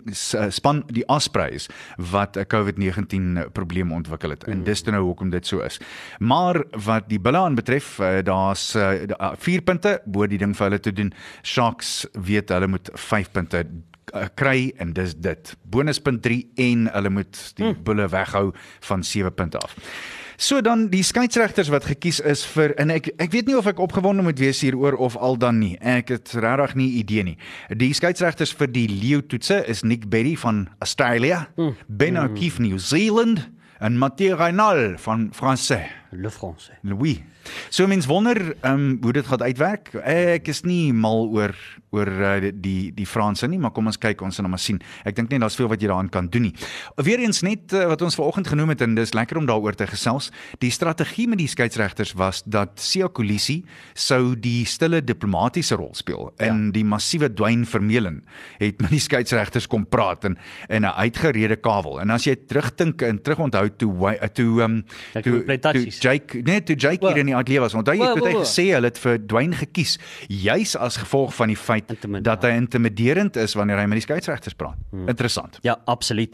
span 0.50 0.84
die 0.88 1.04
Ospreys 1.12 1.67
wat 2.12 2.38
'n 2.38 2.48
COVID-19 2.76 3.52
probleem 3.54 3.92
ontwikkel 3.92 4.30
het 4.36 4.44
en 4.44 4.64
dis 4.64 4.84
nou 4.84 5.04
hoekom 5.04 5.30
dit 5.30 5.48
so 5.48 5.60
is. 5.64 5.80
Maar 6.20 6.64
wat 6.86 7.10
die 7.10 7.20
bulle 7.20 7.38
aanbetref, 7.38 8.00
uh, 8.00 8.22
daar's 8.24 8.72
4 8.72 9.18
uh, 9.18 9.56
uh, 9.56 9.64
punte 9.64 10.00
bo 10.06 10.28
die 10.28 10.38
ding 10.38 10.56
vir 10.56 10.70
hulle 10.70 10.80
te 10.80 10.94
doen. 10.94 11.14
Sharks 11.44 12.06
weet 12.14 12.50
hulle 12.50 12.68
moet 12.68 12.90
5 12.94 13.32
punte 13.32 13.64
uh, 13.66 14.28
kry 14.36 14.74
en 14.78 14.94
dis 14.94 15.16
dit. 15.16 15.56
Bonuspunt 15.64 16.22
3 16.22 16.44
en 16.56 16.92
hulle 16.92 17.10
moet 17.10 17.42
die 17.56 17.66
hmm. 17.66 17.84
bulle 17.84 18.08
weghou 18.10 18.52
van 18.90 19.04
7 19.04 19.34
punte 19.34 19.58
af. 19.58 19.76
So 20.38 20.62
dan 20.62 20.89
die 20.91 21.04
skeieregters 21.04 21.69
wat 21.71 21.88
gekies 21.88 22.19
is 22.19 22.43
vir 22.56 22.74
en 22.82 22.91
ek 22.91 23.08
ek 23.24 23.32
weet 23.32 23.48
nie 23.48 23.58
of 23.58 23.67
ek 23.71 23.80
opgewonde 23.80 24.26
moet 24.26 24.39
wees 24.39 24.62
hieroor 24.65 24.98
of 25.00 25.15
al 25.17 25.38
dan 25.39 25.60
nie. 25.60 25.76
Ek 25.80 26.12
het 26.12 26.34
regtig 26.36 26.76
nie 26.76 26.89
idee 27.00 27.24
nie. 27.24 27.38
Die 27.69 27.93
skeieregters 27.95 28.54
vir 28.56 28.71
die 28.71 28.88
Leo 28.91 29.21
toetse 29.21 29.62
is 29.67 29.84
Nick 29.84 30.10
Berry 30.10 30.36
van 30.36 30.67
Australia, 30.80 31.48
hmm. 31.56 31.76
Ben. 31.88 32.15
O'Keefe 32.15 32.62
New 32.62 32.80
Zealand, 32.80 33.43
en 33.80 33.98
Mathieu 33.98 34.36
Reynal 34.36 34.98
van 34.98 35.30
Français. 35.32 35.89
Le 36.12 36.30
Français. 36.30 36.80
Oui. 36.84 37.24
So 37.70 37.88
mens 37.88 38.06
wonder 38.06 38.56
ehm 38.62 38.74
um, 38.74 38.98
hoe 39.02 39.14
dit 39.14 39.28
gaan 39.28 39.42
uitwerk. 39.42 39.94
Ek 40.04 40.48
is 40.48 40.64
nie 40.64 40.94
mal 40.94 41.28
oor 41.30 41.56
oor 41.96 42.10
uh, 42.10 42.52
die 42.52 42.92
die 42.96 43.08
Franse 43.08 43.48
nie, 43.48 43.60
maar 43.62 43.72
kom 43.76 43.88
ons 43.88 44.00
kyk 44.02 44.22
ons 44.26 44.38
gaan 44.38 44.48
nou 44.48 44.54
maar 44.56 44.64
sien. 44.64 44.82
Ek 45.08 45.16
dink 45.18 45.32
nie 45.32 45.40
daar's 45.42 45.58
veel 45.58 45.70
wat 45.72 45.82
jy 45.82 45.90
daaraan 45.92 46.12
kan 46.12 46.28
doen 46.32 46.50
nie. 46.50 46.54
Weereens 47.08 47.42
net 47.46 47.74
uh, 47.76 47.86
wat 47.92 48.04
ons 48.06 48.18
vanoggend 48.20 48.50
genoem 48.52 48.74
het 48.74 48.84
en 48.86 48.98
dis 48.98 49.16
lekker 49.16 49.40
om 49.40 49.48
daaroor 49.50 49.78
te 49.78 49.88
gesels. 49.90 50.32
Die 50.64 50.72
strategie 50.74 51.28
met 51.32 51.40
die 51.42 51.50
skeieregters 51.52 52.16
was 52.20 52.44
dat 52.46 52.80
Sia 52.84 53.08
Kolisi 53.08 53.62
sou 53.94 54.36
die 54.36 54.66
stille 54.70 55.02
diplomatisiese 55.06 55.80
rol 55.80 55.94
speel 55.96 56.32
in 56.44 56.68
ja. 56.68 56.72
die 56.76 56.86
massiewe 56.88 57.30
Dwayne 57.32 57.68
Vermeulen 57.70 58.22
het 58.60 58.82
met 58.84 58.92
die 58.94 59.04
skeieregters 59.04 59.70
kom 59.72 59.86
praat 59.88 60.26
en 60.28 60.38
in 60.70 60.84
'n 60.84 60.96
uitgerede 60.96 61.56
kawel. 61.56 62.02
En 62.02 62.10
as 62.10 62.26
jy 62.26 62.36
terugdink 62.36 63.02
en 63.02 63.22
terugonthou 63.22 63.70
toe 63.78 63.94
toe 64.34 64.62
ehm 64.62 64.64
um, 64.64 64.86
toe 65.22 65.88
Jake 66.00 66.42
net 66.44 66.66
toe 66.66 66.76
Jake 66.76 67.08
hier 67.08 67.18
in 67.18 67.32
die 67.32 67.35
ateljee 67.41 67.63
was. 67.63 67.76
Onthou 67.78 67.95
jy 67.98 68.08
het 68.08 68.26
hy 68.26 68.34
gesê 68.38 68.65
hulle 68.74 68.89
het 68.91 69.00
vir 69.02 69.19
Dwayne 69.28 69.58
gekies 69.60 69.98
juis 70.30 70.76
as 70.80 71.00
gevolg 71.02 71.34
van 71.36 71.52
die 71.52 71.60
feit 71.60 71.91
dat 72.26 72.45
hy 72.45 72.56
intimiderend 72.60 73.38
is 73.41 73.56
wanneer 73.58 73.82
hy 73.82 73.88
met 73.91 74.02
die 74.02 74.06
skeieregters 74.06 74.58
praat. 74.58 74.80
Hmm. 74.91 75.10
Interessant. 75.12 75.60
Ja, 75.65 75.78
absoluut. 75.91 76.34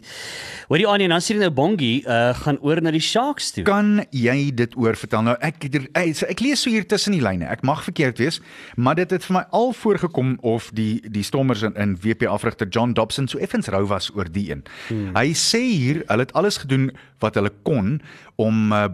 Hoor 0.68 0.82
die 0.82 0.88
Anie 0.88 1.08
en 1.08 1.16
dan 1.16 1.24
sien 1.24 1.38
jy 1.38 1.46
nou 1.46 1.52
Bongie 1.54 2.02
uh, 2.06 2.32
gaan 2.42 2.58
oor 2.62 2.82
na 2.82 2.92
die 2.94 3.02
Sharks 3.02 3.52
toe. 3.56 3.64
Kan 3.68 4.04
jy 4.10 4.50
dit 4.56 4.76
oor 4.80 4.98
vertel 4.98 5.26
nou? 5.26 5.36
Ek 5.44 5.64
ek, 5.66 6.22
ek 6.28 6.44
lees 6.44 6.62
so 6.64 6.72
hier 6.72 6.86
tussen 6.88 7.16
die 7.16 7.22
lyne. 7.24 7.48
Ek 7.50 7.64
mag 7.66 7.84
verkeerd 7.86 8.20
wees, 8.22 8.40
maar 8.76 8.98
dit 8.98 9.10
het 9.12 9.24
vir 9.26 9.38
my 9.40 9.44
al 9.54 9.72
voorgekom 9.76 10.36
of 10.46 10.70
die 10.76 11.00
die 11.12 11.24
Stormers 11.26 11.64
in, 11.66 11.76
in 11.80 11.96
WP 12.02 12.28
afrigter 12.30 12.68
John 12.68 12.94
Dobson 12.96 13.28
so 13.28 13.40
effens 13.42 13.70
rou 13.72 13.84
was 13.90 14.10
oor 14.16 14.28
die 14.30 14.48
een. 14.50 14.64
Hmm. 14.88 15.10
Hy 15.16 15.32
sê 15.38 15.62
hier, 15.62 16.02
hulle 16.08 16.26
het 16.26 16.34
alles 16.38 16.60
gedoen 16.62 16.90
wat 17.22 17.38
hulle 17.38 17.52
kon 17.66 18.00
om 18.40 18.72
uh, 18.72 18.86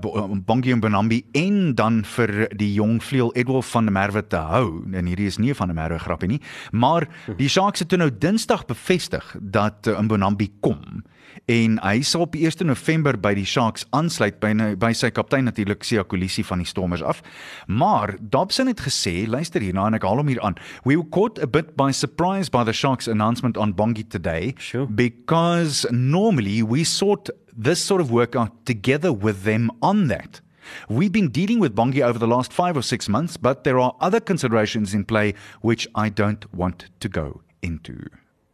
Bongie 0.46 0.72
en 0.72 0.80
Bonambi 0.80 1.22
en 1.38 1.74
dan 1.78 2.02
vir 2.16 2.48
die 2.58 2.72
jong 2.74 2.98
vleuel 3.04 3.32
Edward 3.38 3.66
van 3.70 3.88
der 3.88 3.94
Merwe 3.94 4.24
te 4.26 4.40
hou. 4.50 4.82
En 4.92 5.06
hierdie 5.06 5.28
is 5.30 5.38
nie 5.38 5.54
van 5.54 5.70
der 5.72 5.78
Merwe 5.78 5.98
grappie 6.02 6.28
nie, 6.28 6.40
maar 6.72 7.08
die 7.38 7.48
Sharks 7.48 7.84
het 7.84 7.96
nou 7.96 8.10
Dinsdag 8.10 8.66
bevestig 8.66 9.36
dat 9.40 9.86
uh, 9.86 10.00
Bonambi 10.08 10.50
kom 10.60 11.02
en 11.48 11.78
hy 11.82 12.00
sal 12.04 12.26
op 12.26 12.36
1 12.36 12.66
November 12.66 13.16
by 13.20 13.32
die 13.36 13.46
Sharks 13.48 13.86
aansluit 13.96 14.38
by 14.42 14.52
by 14.80 14.90
sy 14.96 15.10
kaptein 15.14 15.48
natuurlik 15.48 15.84
Sia 15.86 16.04
Kolisi 16.04 16.44
van 16.44 16.62
die 16.62 16.68
Stormers 16.68 17.02
af. 17.02 17.22
Maar 17.66 18.16
Dobson 18.20 18.68
het 18.68 18.82
gesê, 18.84 19.26
luister 19.28 19.64
hierna 19.64 19.86
en 19.88 19.98
ek 19.98 20.06
haal 20.06 20.20
hom 20.20 20.28
hier 20.28 20.42
aan. 20.44 20.58
We 20.84 20.96
were 20.96 21.08
caught 21.08 21.40
a 21.42 21.46
bit 21.46 21.74
by 21.76 21.90
surprise 21.92 22.50
by 22.52 22.64
the 22.68 22.76
Sharks 22.76 23.08
announcement 23.08 23.56
on 23.56 23.74
Bongi 23.74 24.04
today 24.08 24.54
sure. 24.58 24.86
because 24.86 25.86
normally 25.90 26.62
we 26.62 26.84
sort 26.84 27.30
this 27.58 27.84
sort 27.84 28.00
of 28.00 28.10
work 28.10 28.36
together 28.64 29.12
with 29.12 29.42
them 29.42 29.70
on 29.82 30.06
that. 30.06 30.40
We've 30.88 31.12
been 31.12 31.30
dealing 31.30 31.58
with 31.58 31.74
Bongi 31.74 32.02
over 32.02 32.18
the 32.18 32.28
last 32.28 32.52
five 32.52 32.76
or 32.76 32.82
six 32.82 33.08
months, 33.08 33.36
but 33.36 33.64
there 33.64 33.80
are 33.80 33.96
other 34.00 34.20
considerations 34.20 34.94
in 34.94 35.04
play 35.04 35.34
which 35.60 35.88
I 35.94 36.08
don't 36.08 36.52
want 36.54 36.86
to 37.00 37.08
go 37.08 37.42
into. 37.60 38.06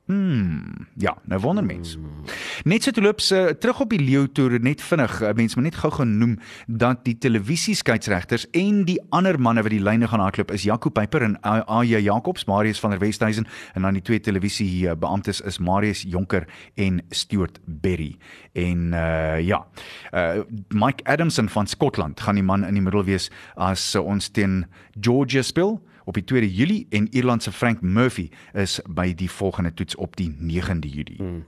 Hmm, 0.06 0.86
ja, 1.00 1.16
nou 1.24 1.40
wonder 1.40 1.64
mens. 1.64 1.94
Net 2.68 2.84
so 2.84 2.92
te 2.92 3.00
loop 3.00 3.22
se 3.24 3.38
terug 3.60 3.78
op 3.80 3.92
die 3.94 4.00
leeu 4.02 4.26
toer 4.36 4.58
net 4.60 4.82
vinnig. 4.84 5.14
Mense 5.38 5.56
moet 5.56 5.70
net 5.70 5.78
gou 5.80 5.90
genoem 5.94 6.34
dat 6.68 7.06
die 7.06 7.14
televisie 7.18 7.72
skeieregters 7.78 8.44
en 8.52 8.82
die 8.84 8.98
ander 9.16 9.38
manne 9.40 9.64
wat 9.64 9.72
die 9.72 9.80
lyne 9.80 10.10
gaan 10.12 10.20
hardloop 10.20 10.52
is 10.52 10.66
Jaco 10.68 10.92
Pieper 10.92 11.24
en 11.24 11.38
AJ 11.40 12.02
Jacobs, 12.04 12.44
Marius 12.44 12.82
van 12.84 12.92
der 12.92 13.00
Westhuizen 13.00 13.48
en 13.72 13.88
dan 13.88 13.96
die 13.96 14.04
twee 14.04 14.20
televisie 14.20 14.92
beamptes 14.92 15.40
is 15.40 15.56
Marius 15.58 16.04
Jonker 16.04 16.44
en 16.76 17.00
Stuart 17.08 17.62
Berry. 17.64 18.18
En 18.52 18.92
uh 18.92 19.40
ja, 19.40 19.64
uh 20.12 20.44
Mike 20.68 21.04
Adamson 21.08 21.48
van 21.48 21.66
Skotland 21.66 22.20
gaan 22.20 22.36
die 22.36 22.44
man 22.44 22.68
in 22.68 22.76
die 22.76 22.84
middel 22.84 23.04
wees 23.08 23.30
as 23.56 23.94
uh, 23.94 24.04
ons 24.04 24.28
teen 24.28 24.66
Georgia 25.00 25.42
speel 25.42 25.80
op 26.04 26.14
die 26.14 26.24
2de 26.24 26.50
Julie 26.54 26.86
en 26.90 27.08
Ierland 27.14 27.42
se 27.42 27.52
Frank 27.52 27.80
Murphy 27.80 28.28
is 28.52 28.80
by 28.86 29.14
die 29.14 29.30
volgende 29.30 29.74
toets 29.74 29.96
op 29.96 30.16
die 30.16 30.30
9de 30.40 30.88
Julie. 30.88 31.16
Hmm. 31.16 31.44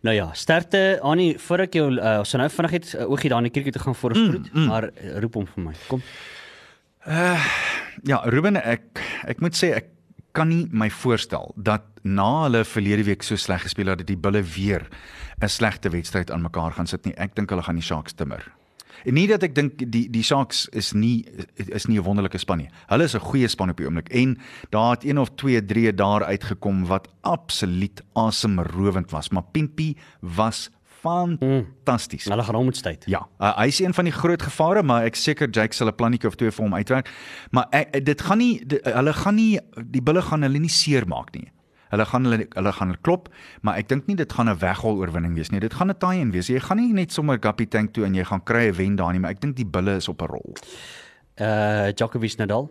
Nou 0.00 0.14
ja, 0.16 0.28
sterkte 0.32 0.98
Annie, 1.02 1.38
voor 1.38 1.66
ek 1.66 1.74
jou 1.74 1.90
uh, 1.96 2.18
ons 2.22 2.32
nou 2.38 2.48
vinnig 2.54 2.74
het 2.76 2.90
uh, 2.94 3.10
oogie 3.10 3.30
daar 3.30 3.42
in 3.42 3.48
die 3.50 3.54
kerkie 3.54 3.74
te 3.74 3.82
gaan 3.82 3.94
voor 3.98 4.14
ons 4.14 4.28
groet, 4.28 4.52
mm, 4.52 4.60
mm. 4.60 4.66
maar 4.66 4.90
uh, 4.90 5.18
roep 5.24 5.40
hom 5.40 5.46
vir 5.54 5.64
my. 5.64 5.74
Kom. 5.88 6.02
Uh 7.06 7.46
ja, 8.06 8.20
Ruben, 8.30 8.60
ek 8.62 9.00
ek 9.26 9.40
moet 9.42 9.56
sê 9.58 9.72
ek 9.74 9.88
kan 10.36 10.50
nie 10.52 10.68
my 10.70 10.86
voorstel 10.92 11.50
dat 11.56 11.86
na 12.06 12.44
hulle 12.44 12.62
verlede 12.68 13.08
week 13.08 13.24
so 13.26 13.34
sleg 13.40 13.64
gespeel 13.66 13.90
het 13.90 14.04
dat 14.04 14.10
die 14.10 14.20
Bulle 14.20 14.44
weer 14.44 14.86
'n 15.42 15.48
slegte 15.48 15.90
wedstryd 15.90 16.30
aan 16.30 16.42
mekaar 16.42 16.72
gaan 16.72 16.86
sit 16.86 17.04
nie. 17.04 17.14
Ek 17.16 17.34
dink 17.34 17.50
hulle 17.50 17.62
gaan 17.62 17.74
die 17.74 17.82
Sharks 17.82 18.12
timmer. 18.12 18.44
En 19.04 19.14
nie 19.14 19.26
dat 19.26 19.42
ek 19.42 19.54
dink 19.54 19.84
die 19.92 20.06
die 20.10 20.22
Sharks 20.22 20.66
is 20.72 20.92
nie 20.92 21.26
is 21.56 21.86
nie 21.86 21.98
'n 21.98 22.04
wonderlike 22.04 22.38
span 22.38 22.58
nie. 22.58 22.70
Hulle 22.88 23.04
is 23.04 23.14
'n 23.14 23.20
goeie 23.20 23.48
span 23.48 23.70
op 23.70 23.76
die 23.76 23.86
oomblik 23.86 24.08
en 24.08 24.38
daar 24.70 24.90
het 24.96 25.04
een 25.04 25.18
of 25.18 25.34
twee 25.36 25.64
drie 25.64 25.92
daar 25.92 26.24
uitgekom 26.24 26.86
wat 26.86 27.08
absoluut 27.22 28.02
asemrowend 28.14 29.10
was, 29.10 29.30
maar 29.30 29.44
Pimpie 29.52 29.96
was 30.20 30.70
fantasties. 31.00 32.24
Hulle 32.24 32.42
gaan 32.42 32.54
hom 32.54 32.64
moet 32.64 32.82
tyd. 32.82 33.04
Ja, 33.06 33.22
uh, 33.38 33.52
hy 33.58 33.66
is 33.66 33.80
een 33.80 33.94
van 33.94 34.08
die 34.08 34.14
groot 34.14 34.42
gevare, 34.42 34.82
maar 34.82 35.06
ek 35.08 35.18
seker 35.18 35.50
Jake 35.50 35.74
sal 35.74 35.88
'n 35.88 35.94
plannetjie 35.94 36.28
of 36.28 36.34
twee 36.34 36.50
vir 36.50 36.64
hom 36.64 36.74
uitwerk. 36.74 37.10
Maar 37.50 37.66
ek, 37.70 38.04
dit 38.04 38.20
gaan 38.20 38.38
nie 38.38 38.64
dit, 38.66 38.84
hulle 38.84 39.12
gaan 39.12 39.34
nie 39.34 39.60
die 39.84 40.02
bulle 40.02 40.22
gaan 40.22 40.42
hulle 40.42 40.58
nie 40.58 40.72
seermaak 40.72 41.32
nie. 41.34 41.48
Hulle 41.90 42.04
gaan 42.06 42.24
hulle 42.24 42.46
hulle 42.54 42.72
gaan 42.72 42.88
hulle 42.92 43.00
klop, 43.02 43.28
maar 43.62 43.78
ek 43.78 43.88
dink 43.88 44.06
nie 44.06 44.16
dit 44.16 44.32
gaan 44.32 44.48
'n 44.48 44.58
weghol 44.58 44.98
oorwinning 44.98 45.34
wees 45.34 45.50
nie. 45.50 45.60
Dit 45.60 45.74
gaan 45.74 45.90
'n 45.90 45.98
tie-in 45.98 46.30
wees. 46.32 46.48
Jy 46.48 46.60
gaan 46.60 46.76
nie 46.76 46.92
net 46.92 47.12
sommer 47.12 47.38
Gappy 47.40 47.66
tank 47.66 47.92
toe 47.92 48.04
en 48.04 48.14
jy 48.14 48.24
gaan 48.24 48.44
kry 48.44 48.68
'n 48.68 48.74
wen 48.76 48.96
daar 48.96 49.12
nie, 49.12 49.20
maar 49.20 49.30
ek 49.30 49.40
dink 49.40 49.56
die 49.56 49.64
bulle 49.66 49.96
is 49.96 50.08
op 50.08 50.22
'n 50.22 50.26
rol. 50.26 50.54
Uh 51.40 51.92
Djokovic 51.92 52.36
Nadal. 52.38 52.70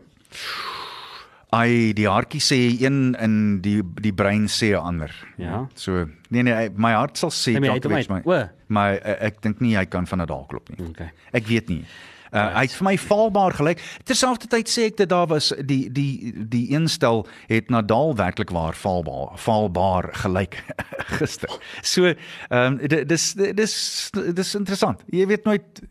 Ai, 1.56 1.94
die 1.96 2.08
hartjie 2.10 2.42
sê 2.44 2.58
een 2.82 3.16
in 3.24 3.62
die 3.64 3.82
die 4.02 4.12
brein 4.12 4.48
sê 4.52 4.74
'n 4.76 4.84
ander. 4.84 5.12
Ja. 5.38 5.68
So 5.76 6.06
nee 6.30 6.44
nee, 6.44 6.70
my 6.76 6.92
hart 6.92 7.18
sal 7.18 7.30
sê 7.30 7.58
Nee, 7.60 7.70
Djokovic, 7.80 8.10
maar, 8.10 8.52
maar 8.68 8.94
uh, 8.94 9.16
ek 9.28 9.42
dink 9.42 9.60
nie 9.62 9.78
hy 9.78 9.86
kan 9.86 10.06
van 10.08 10.18
Nadal 10.20 10.46
klop 10.50 10.70
nie. 10.70 10.88
Okay. 10.90 11.12
Ek 11.32 11.48
weet 11.48 11.70
nie. 11.70 11.86
Uh, 12.32 12.54
hy 12.58 12.66
het 12.68 12.76
vir 12.80 12.88
my 12.90 12.96
valbaar 13.00 13.56
gelyk. 13.60 13.84
Terselfdertyd 14.08 14.72
sê 14.72 14.88
ek 14.92 14.98
dit 15.02 15.10
daar 15.10 15.28
was 15.32 15.52
die 15.60 15.88
die 15.92 16.34
die 16.50 16.66
eenstel 16.76 17.26
het 17.48 17.72
Nadal 17.74 18.16
werklik 18.20 18.52
waar 18.56 18.76
valbaar 18.76 19.38
valbaar 19.40 20.10
gelyk 20.24 20.60
gister. 21.18 21.52
So 21.82 22.14
ehm 22.14 22.80
um, 22.80 23.06
dis 23.08 23.34
dis 23.34 23.76
dis 24.12 24.56
interessant. 24.56 25.04
Jy 25.12 25.28
weet 25.28 25.48
nooit 25.48 25.82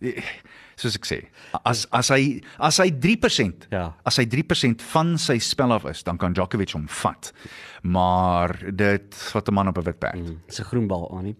soos 0.77 0.97
ek 0.99 1.07
sê, 1.09 1.19
as 1.65 1.87
as 1.91 2.11
hy 2.13 2.43
as 2.61 2.79
hy 2.83 2.91
3% 2.91 3.69
Ja. 3.73 3.95
as 4.05 4.19
hy 4.21 4.27
3% 4.27 4.83
van 4.93 5.17
sy 5.19 5.39
spel 5.39 5.73
af 5.73 5.85
is, 5.89 6.03
dan 6.05 6.19
kan 6.19 6.33
Djokovic 6.37 6.73
hom 6.77 6.87
vat. 6.89 7.33
Maar 7.87 8.51
dit 8.75 9.15
wat 9.33 9.49
'n 9.49 9.55
man 9.55 9.69
op 9.69 9.79
'n 9.79 9.83
wit 9.85 9.99
perd. 9.99 10.15
Mm. 10.17 10.41
Dis 10.47 10.59
'n 10.61 10.65
groen 10.65 10.87
bal 10.87 11.11
aan 11.17 11.25
nie. 11.25 11.37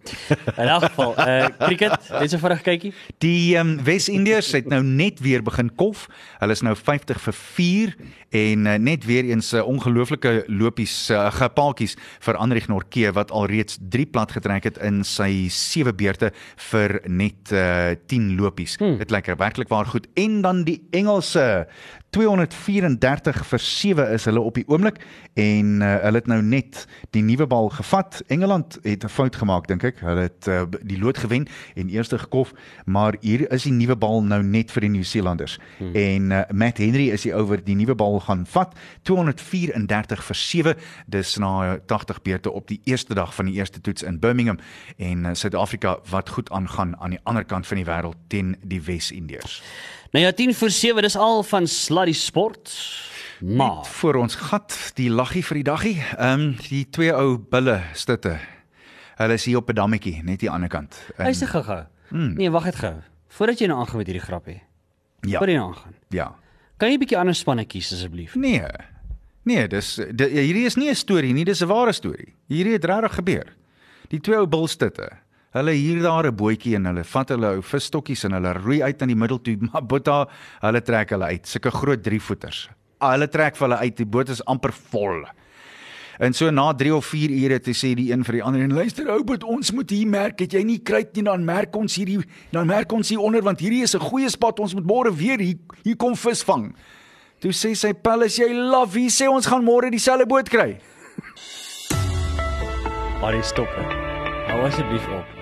In 0.57 0.67
elk 0.67 0.83
geval, 0.83 1.13
uh 1.19 1.47
cricket, 1.59 2.09
net 2.09 2.29
so 2.29 2.37
vinnig 2.37 2.61
kykie. 2.61 2.93
Die 3.19 3.57
um, 3.57 3.77
Wes-Indiërs 3.83 4.51
het 4.51 4.67
nou 4.67 4.81
net 4.83 5.19
weer 5.19 5.43
begin 5.43 5.75
kolf. 5.75 6.07
Hulle 6.39 6.51
is 6.51 6.61
nou 6.61 6.75
50 6.75 7.19
vir 7.21 7.33
4 7.33 7.95
en 8.29 8.65
uh, 8.65 8.75
net 8.77 9.05
weer 9.05 9.23
eens 9.25 9.51
'n 9.53 9.57
uh, 9.57 9.67
ongelooflike 9.67 10.43
lopies 10.47 11.09
uh, 11.09 11.31
gepaadjies 11.31 11.95
vir 12.19 12.35
Anrich 12.37 12.67
Norke 12.67 13.11
wat 13.13 13.31
alreeds 13.31 13.77
3 13.89 14.05
plat 14.05 14.31
getrek 14.31 14.63
het 14.63 14.77
in 14.77 15.03
sy 15.03 15.47
7 15.49 15.95
beurte 15.95 16.31
vir 16.55 17.01
net 17.07 17.51
uh, 17.51 17.91
10 18.07 18.35
lopies. 18.35 18.75
Hmm. 18.77 18.97
Dit 18.97 19.11
lyk 19.27 19.37
werklik 19.37 19.67
waar 19.67 19.85
goed. 19.85 20.07
En 20.13 20.41
dan 20.41 20.63
die 20.63 20.87
Engelse 20.91 21.67
234 22.09 23.45
vir 23.45 23.59
7 23.59 24.09
is 24.15 24.25
hulle 24.25 24.39
op 24.39 24.55
die 24.55 24.63
oomblik 24.67 25.01
en 25.37 25.81
uh, 25.81 25.89
hulle 26.05 26.21
het 26.21 26.29
nou 26.31 26.39
net 26.41 26.85
die 27.15 27.21
nuwe 27.21 27.47
bal 27.47 27.69
gevat. 27.69 28.21
Engeland 28.31 28.79
het 28.83 29.03
'n 29.03 29.11
fout 29.11 29.35
gemaak 29.35 29.67
dink 29.67 29.83
ek. 29.83 29.99
Hulle 29.99 30.29
het 30.29 30.47
uh, 30.47 30.63
die 30.81 30.99
lood 30.99 31.17
gewen 31.17 31.47
en 31.75 31.89
eerste 31.89 32.17
gekof, 32.17 32.53
maar 32.85 33.15
hier 33.19 33.51
is 33.51 33.63
die 33.63 33.71
nuwe 33.71 33.95
bal 33.95 34.23
nou 34.23 34.43
net 34.43 34.71
vir 34.71 34.81
die 34.81 34.89
Nieu-Seelanders. 34.89 35.59
Hmm. 35.77 35.95
En 35.95 36.31
uh, 36.31 36.41
Matt 36.51 36.77
Henry 36.77 37.09
is 37.09 37.21
die 37.21 37.35
ou 37.35 37.45
wat 37.45 37.65
die 37.65 37.75
nuwe 37.75 37.95
bal 37.95 38.19
gaan 38.19 38.45
vat. 38.45 38.73
234 39.01 40.23
vir 40.23 40.35
7. 40.35 40.75
Dis 41.07 41.37
na 41.37 41.77
80 41.85 42.21
beurte 42.21 42.51
op 42.51 42.67
die 42.67 42.81
eerste 42.83 43.13
dag 43.13 43.35
van 43.35 43.45
die 43.45 43.55
eerste 43.55 43.81
toets 43.81 44.03
in 44.03 44.19
Birmingham 44.19 44.59
en 44.97 45.25
uh, 45.25 45.33
Suid-Afrika 45.33 45.99
wat 46.09 46.29
goed 46.29 46.49
aangaan 46.49 46.97
aan 46.99 47.09
die 47.09 47.23
ander 47.23 47.45
kant 47.45 47.67
van 47.67 47.77
die 47.77 47.85
wêreld 47.85 48.17
teen 48.27 48.55
die 48.63 48.81
Wes-Indiërs. 48.81 49.61
Nou 50.11 50.23
ja, 50.25 50.31
10 50.31 50.53
vir 50.55 50.71
7, 50.71 51.01
dis 51.03 51.15
al 51.19 51.43
van 51.43 51.67
Sluddy 51.67 52.13
Sport. 52.13 52.71
Maar 53.41 53.85
voor 53.85 54.15
ons 54.23 54.35
gat 54.35 54.73
die 54.97 55.09
laggie 55.13 55.43
vir 55.45 55.59
die 55.59 55.63
daggie. 55.67 55.97
Ehm 56.17 56.39
um, 56.41 56.55
die 56.69 56.85
twee 56.89 57.13
ou 57.13 57.37
bulle 57.37 57.81
stitte. 57.93 58.37
Hulle 59.19 59.33
is 59.37 59.45
hier 59.45 59.57
op 59.57 59.69
'n 59.69 59.75
dammetjie 59.75 60.23
net 60.23 60.39
die 60.39 60.49
ander 60.49 60.69
kant. 60.69 60.95
En- 61.17 61.25
hy's 61.25 61.37
te 61.39 61.47
gou. 61.47 61.83
Hmm. 62.09 62.33
Nee, 62.33 62.49
wag 62.51 62.63
net 62.63 62.75
gou. 62.75 62.93
Voordat 63.27 63.59
jy 63.59 63.67
nou 63.67 63.79
aangaan 63.79 63.97
met 63.97 64.07
hierdie 64.07 64.23
grappie. 64.25 64.61
ja. 65.21 65.37
Voordat 65.37 65.49
jy 65.55 65.55
nou 65.61 65.67
aangaan. 65.73 65.93
Ja. 66.09 66.35
Kan 66.77 66.89
jy 66.89 66.95
'n 66.95 66.99
bietjie 66.99 67.17
ander 67.17 67.35
spanne 67.35 67.65
kies 67.65 67.91
asseblief? 67.93 68.35
Nee. 68.35 68.63
Nee, 69.43 69.67
dis 69.67 69.95
di, 70.13 70.23
hierdie 70.25 70.65
is 70.65 70.75
nie 70.75 70.89
'n 70.89 70.95
storie 70.95 71.33
nie, 71.33 71.45
dis 71.45 71.61
'n 71.61 71.67
ware 71.67 71.91
storie. 71.93 72.33
Hierdie 72.47 72.73
het 72.73 72.85
regtig 72.85 73.13
gebeur. 73.15 73.53
Die 74.09 74.19
twee 74.19 74.37
ou 74.37 74.47
bulstitte. 74.47 75.09
Hulle 75.55 75.71
hier 75.71 76.01
daar 76.03 76.27
'n 76.27 76.35
bootjie 76.35 76.75
en 76.75 76.85
hulle 76.85 77.03
vat 77.03 77.29
hulle 77.29 77.47
ou 77.55 77.61
visstokkies 77.61 78.25
en 78.25 78.31
hulle 78.33 78.53
roei 78.53 78.81
uit 78.83 79.01
aan 79.01 79.07
die 79.07 79.15
middel 79.15 79.39
toe, 79.41 79.57
maar 79.71 79.85
botta, 79.85 80.27
hulle 80.61 80.81
trek 80.81 81.09
hulle 81.09 81.25
uit, 81.25 81.47
sulke 81.47 81.71
groot 81.71 82.03
drievoeters. 82.03 82.69
Ah, 82.99 83.11
Hulle 83.11 83.27
trek 83.29 83.55
vir 83.55 83.67
hulle 83.67 83.77
uit, 83.79 83.97
die 83.97 84.05
boot 84.05 84.29
is 84.29 84.41
amper 84.45 84.71
vol. 84.91 85.23
En 86.19 86.33
so 86.33 86.49
na 86.49 86.73
3 86.73 86.95
of 86.95 87.05
4 87.05 87.29
ure 87.29 87.59
te 87.59 87.71
sê 87.77 87.93
die 87.95 88.11
een 88.11 88.23
vir 88.25 88.33
die 88.33 88.43
ander 88.43 88.61
en 88.61 88.73
luister 88.73 89.07
ou, 89.13 89.23
boet, 89.23 89.43
ons 89.43 89.71
moet 89.71 89.89
hier 89.89 90.07
merk, 90.07 90.39
het 90.39 90.51
jy 90.51 90.63
nie 90.63 90.79
kruit 90.79 91.15
nie, 91.15 91.23
dan 91.23 91.45
merk 91.45 91.75
ons 91.75 91.95
hierdie 91.95 92.23
dan 92.51 92.65
merk 92.67 92.91
ons 92.91 93.09
hier 93.09 93.19
onder 93.21 93.41
want 93.45 93.59
hierdie 93.59 93.83
is 93.83 93.93
'n 93.95 93.99
goeie 93.99 94.29
spot, 94.29 94.59
ons 94.59 94.73
moet 94.73 94.85
môre 94.85 95.13
weer 95.15 95.39
hier 95.39 95.57
hier 95.83 95.95
kom 95.95 96.15
vis 96.15 96.43
vang. 96.43 96.73
Toe 97.39 97.51
sê 97.51 97.75
sy 97.75 97.93
pel 97.93 98.23
as 98.23 98.35
jy 98.35 98.49
love, 98.51 98.93
wie 98.93 99.09
sê 99.09 99.29
ons 99.29 99.45
gaan 99.45 99.63
môre 99.63 99.91
dieselfde 99.91 100.25
boot 100.25 100.49
kry? 100.49 100.79
Alre 103.21 103.43
stop. 103.43 103.69
Hou 104.47 104.61
asseblief 104.65 105.05
op. 105.07 105.36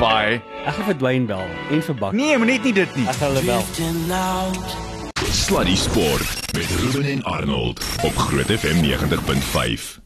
Bye. 0.00 0.40
Ek 0.64 0.72
gaan 0.78 0.86
vir 0.88 0.96
Dwayne 0.96 1.26
bel 1.28 1.44
en 1.76 1.82
vir 1.84 1.96
Bak. 2.00 2.14
Nee, 2.16 2.38
maar 2.40 2.48
net 2.48 2.64
nie 2.64 2.72
dit 2.72 2.96
nie. 2.96 3.04
Ek 3.04 3.20
gaan 3.20 3.36
hulle 3.36 3.44
bel. 3.44 3.60
Sluddy 5.28 5.76
Sport 5.76 6.56
met 6.56 6.72
Ruben 6.80 7.04
en 7.04 7.24
Arnold 7.36 7.84
op 8.08 8.16
Groot 8.16 8.48
FM 8.48 8.80
90.5. 8.80 10.00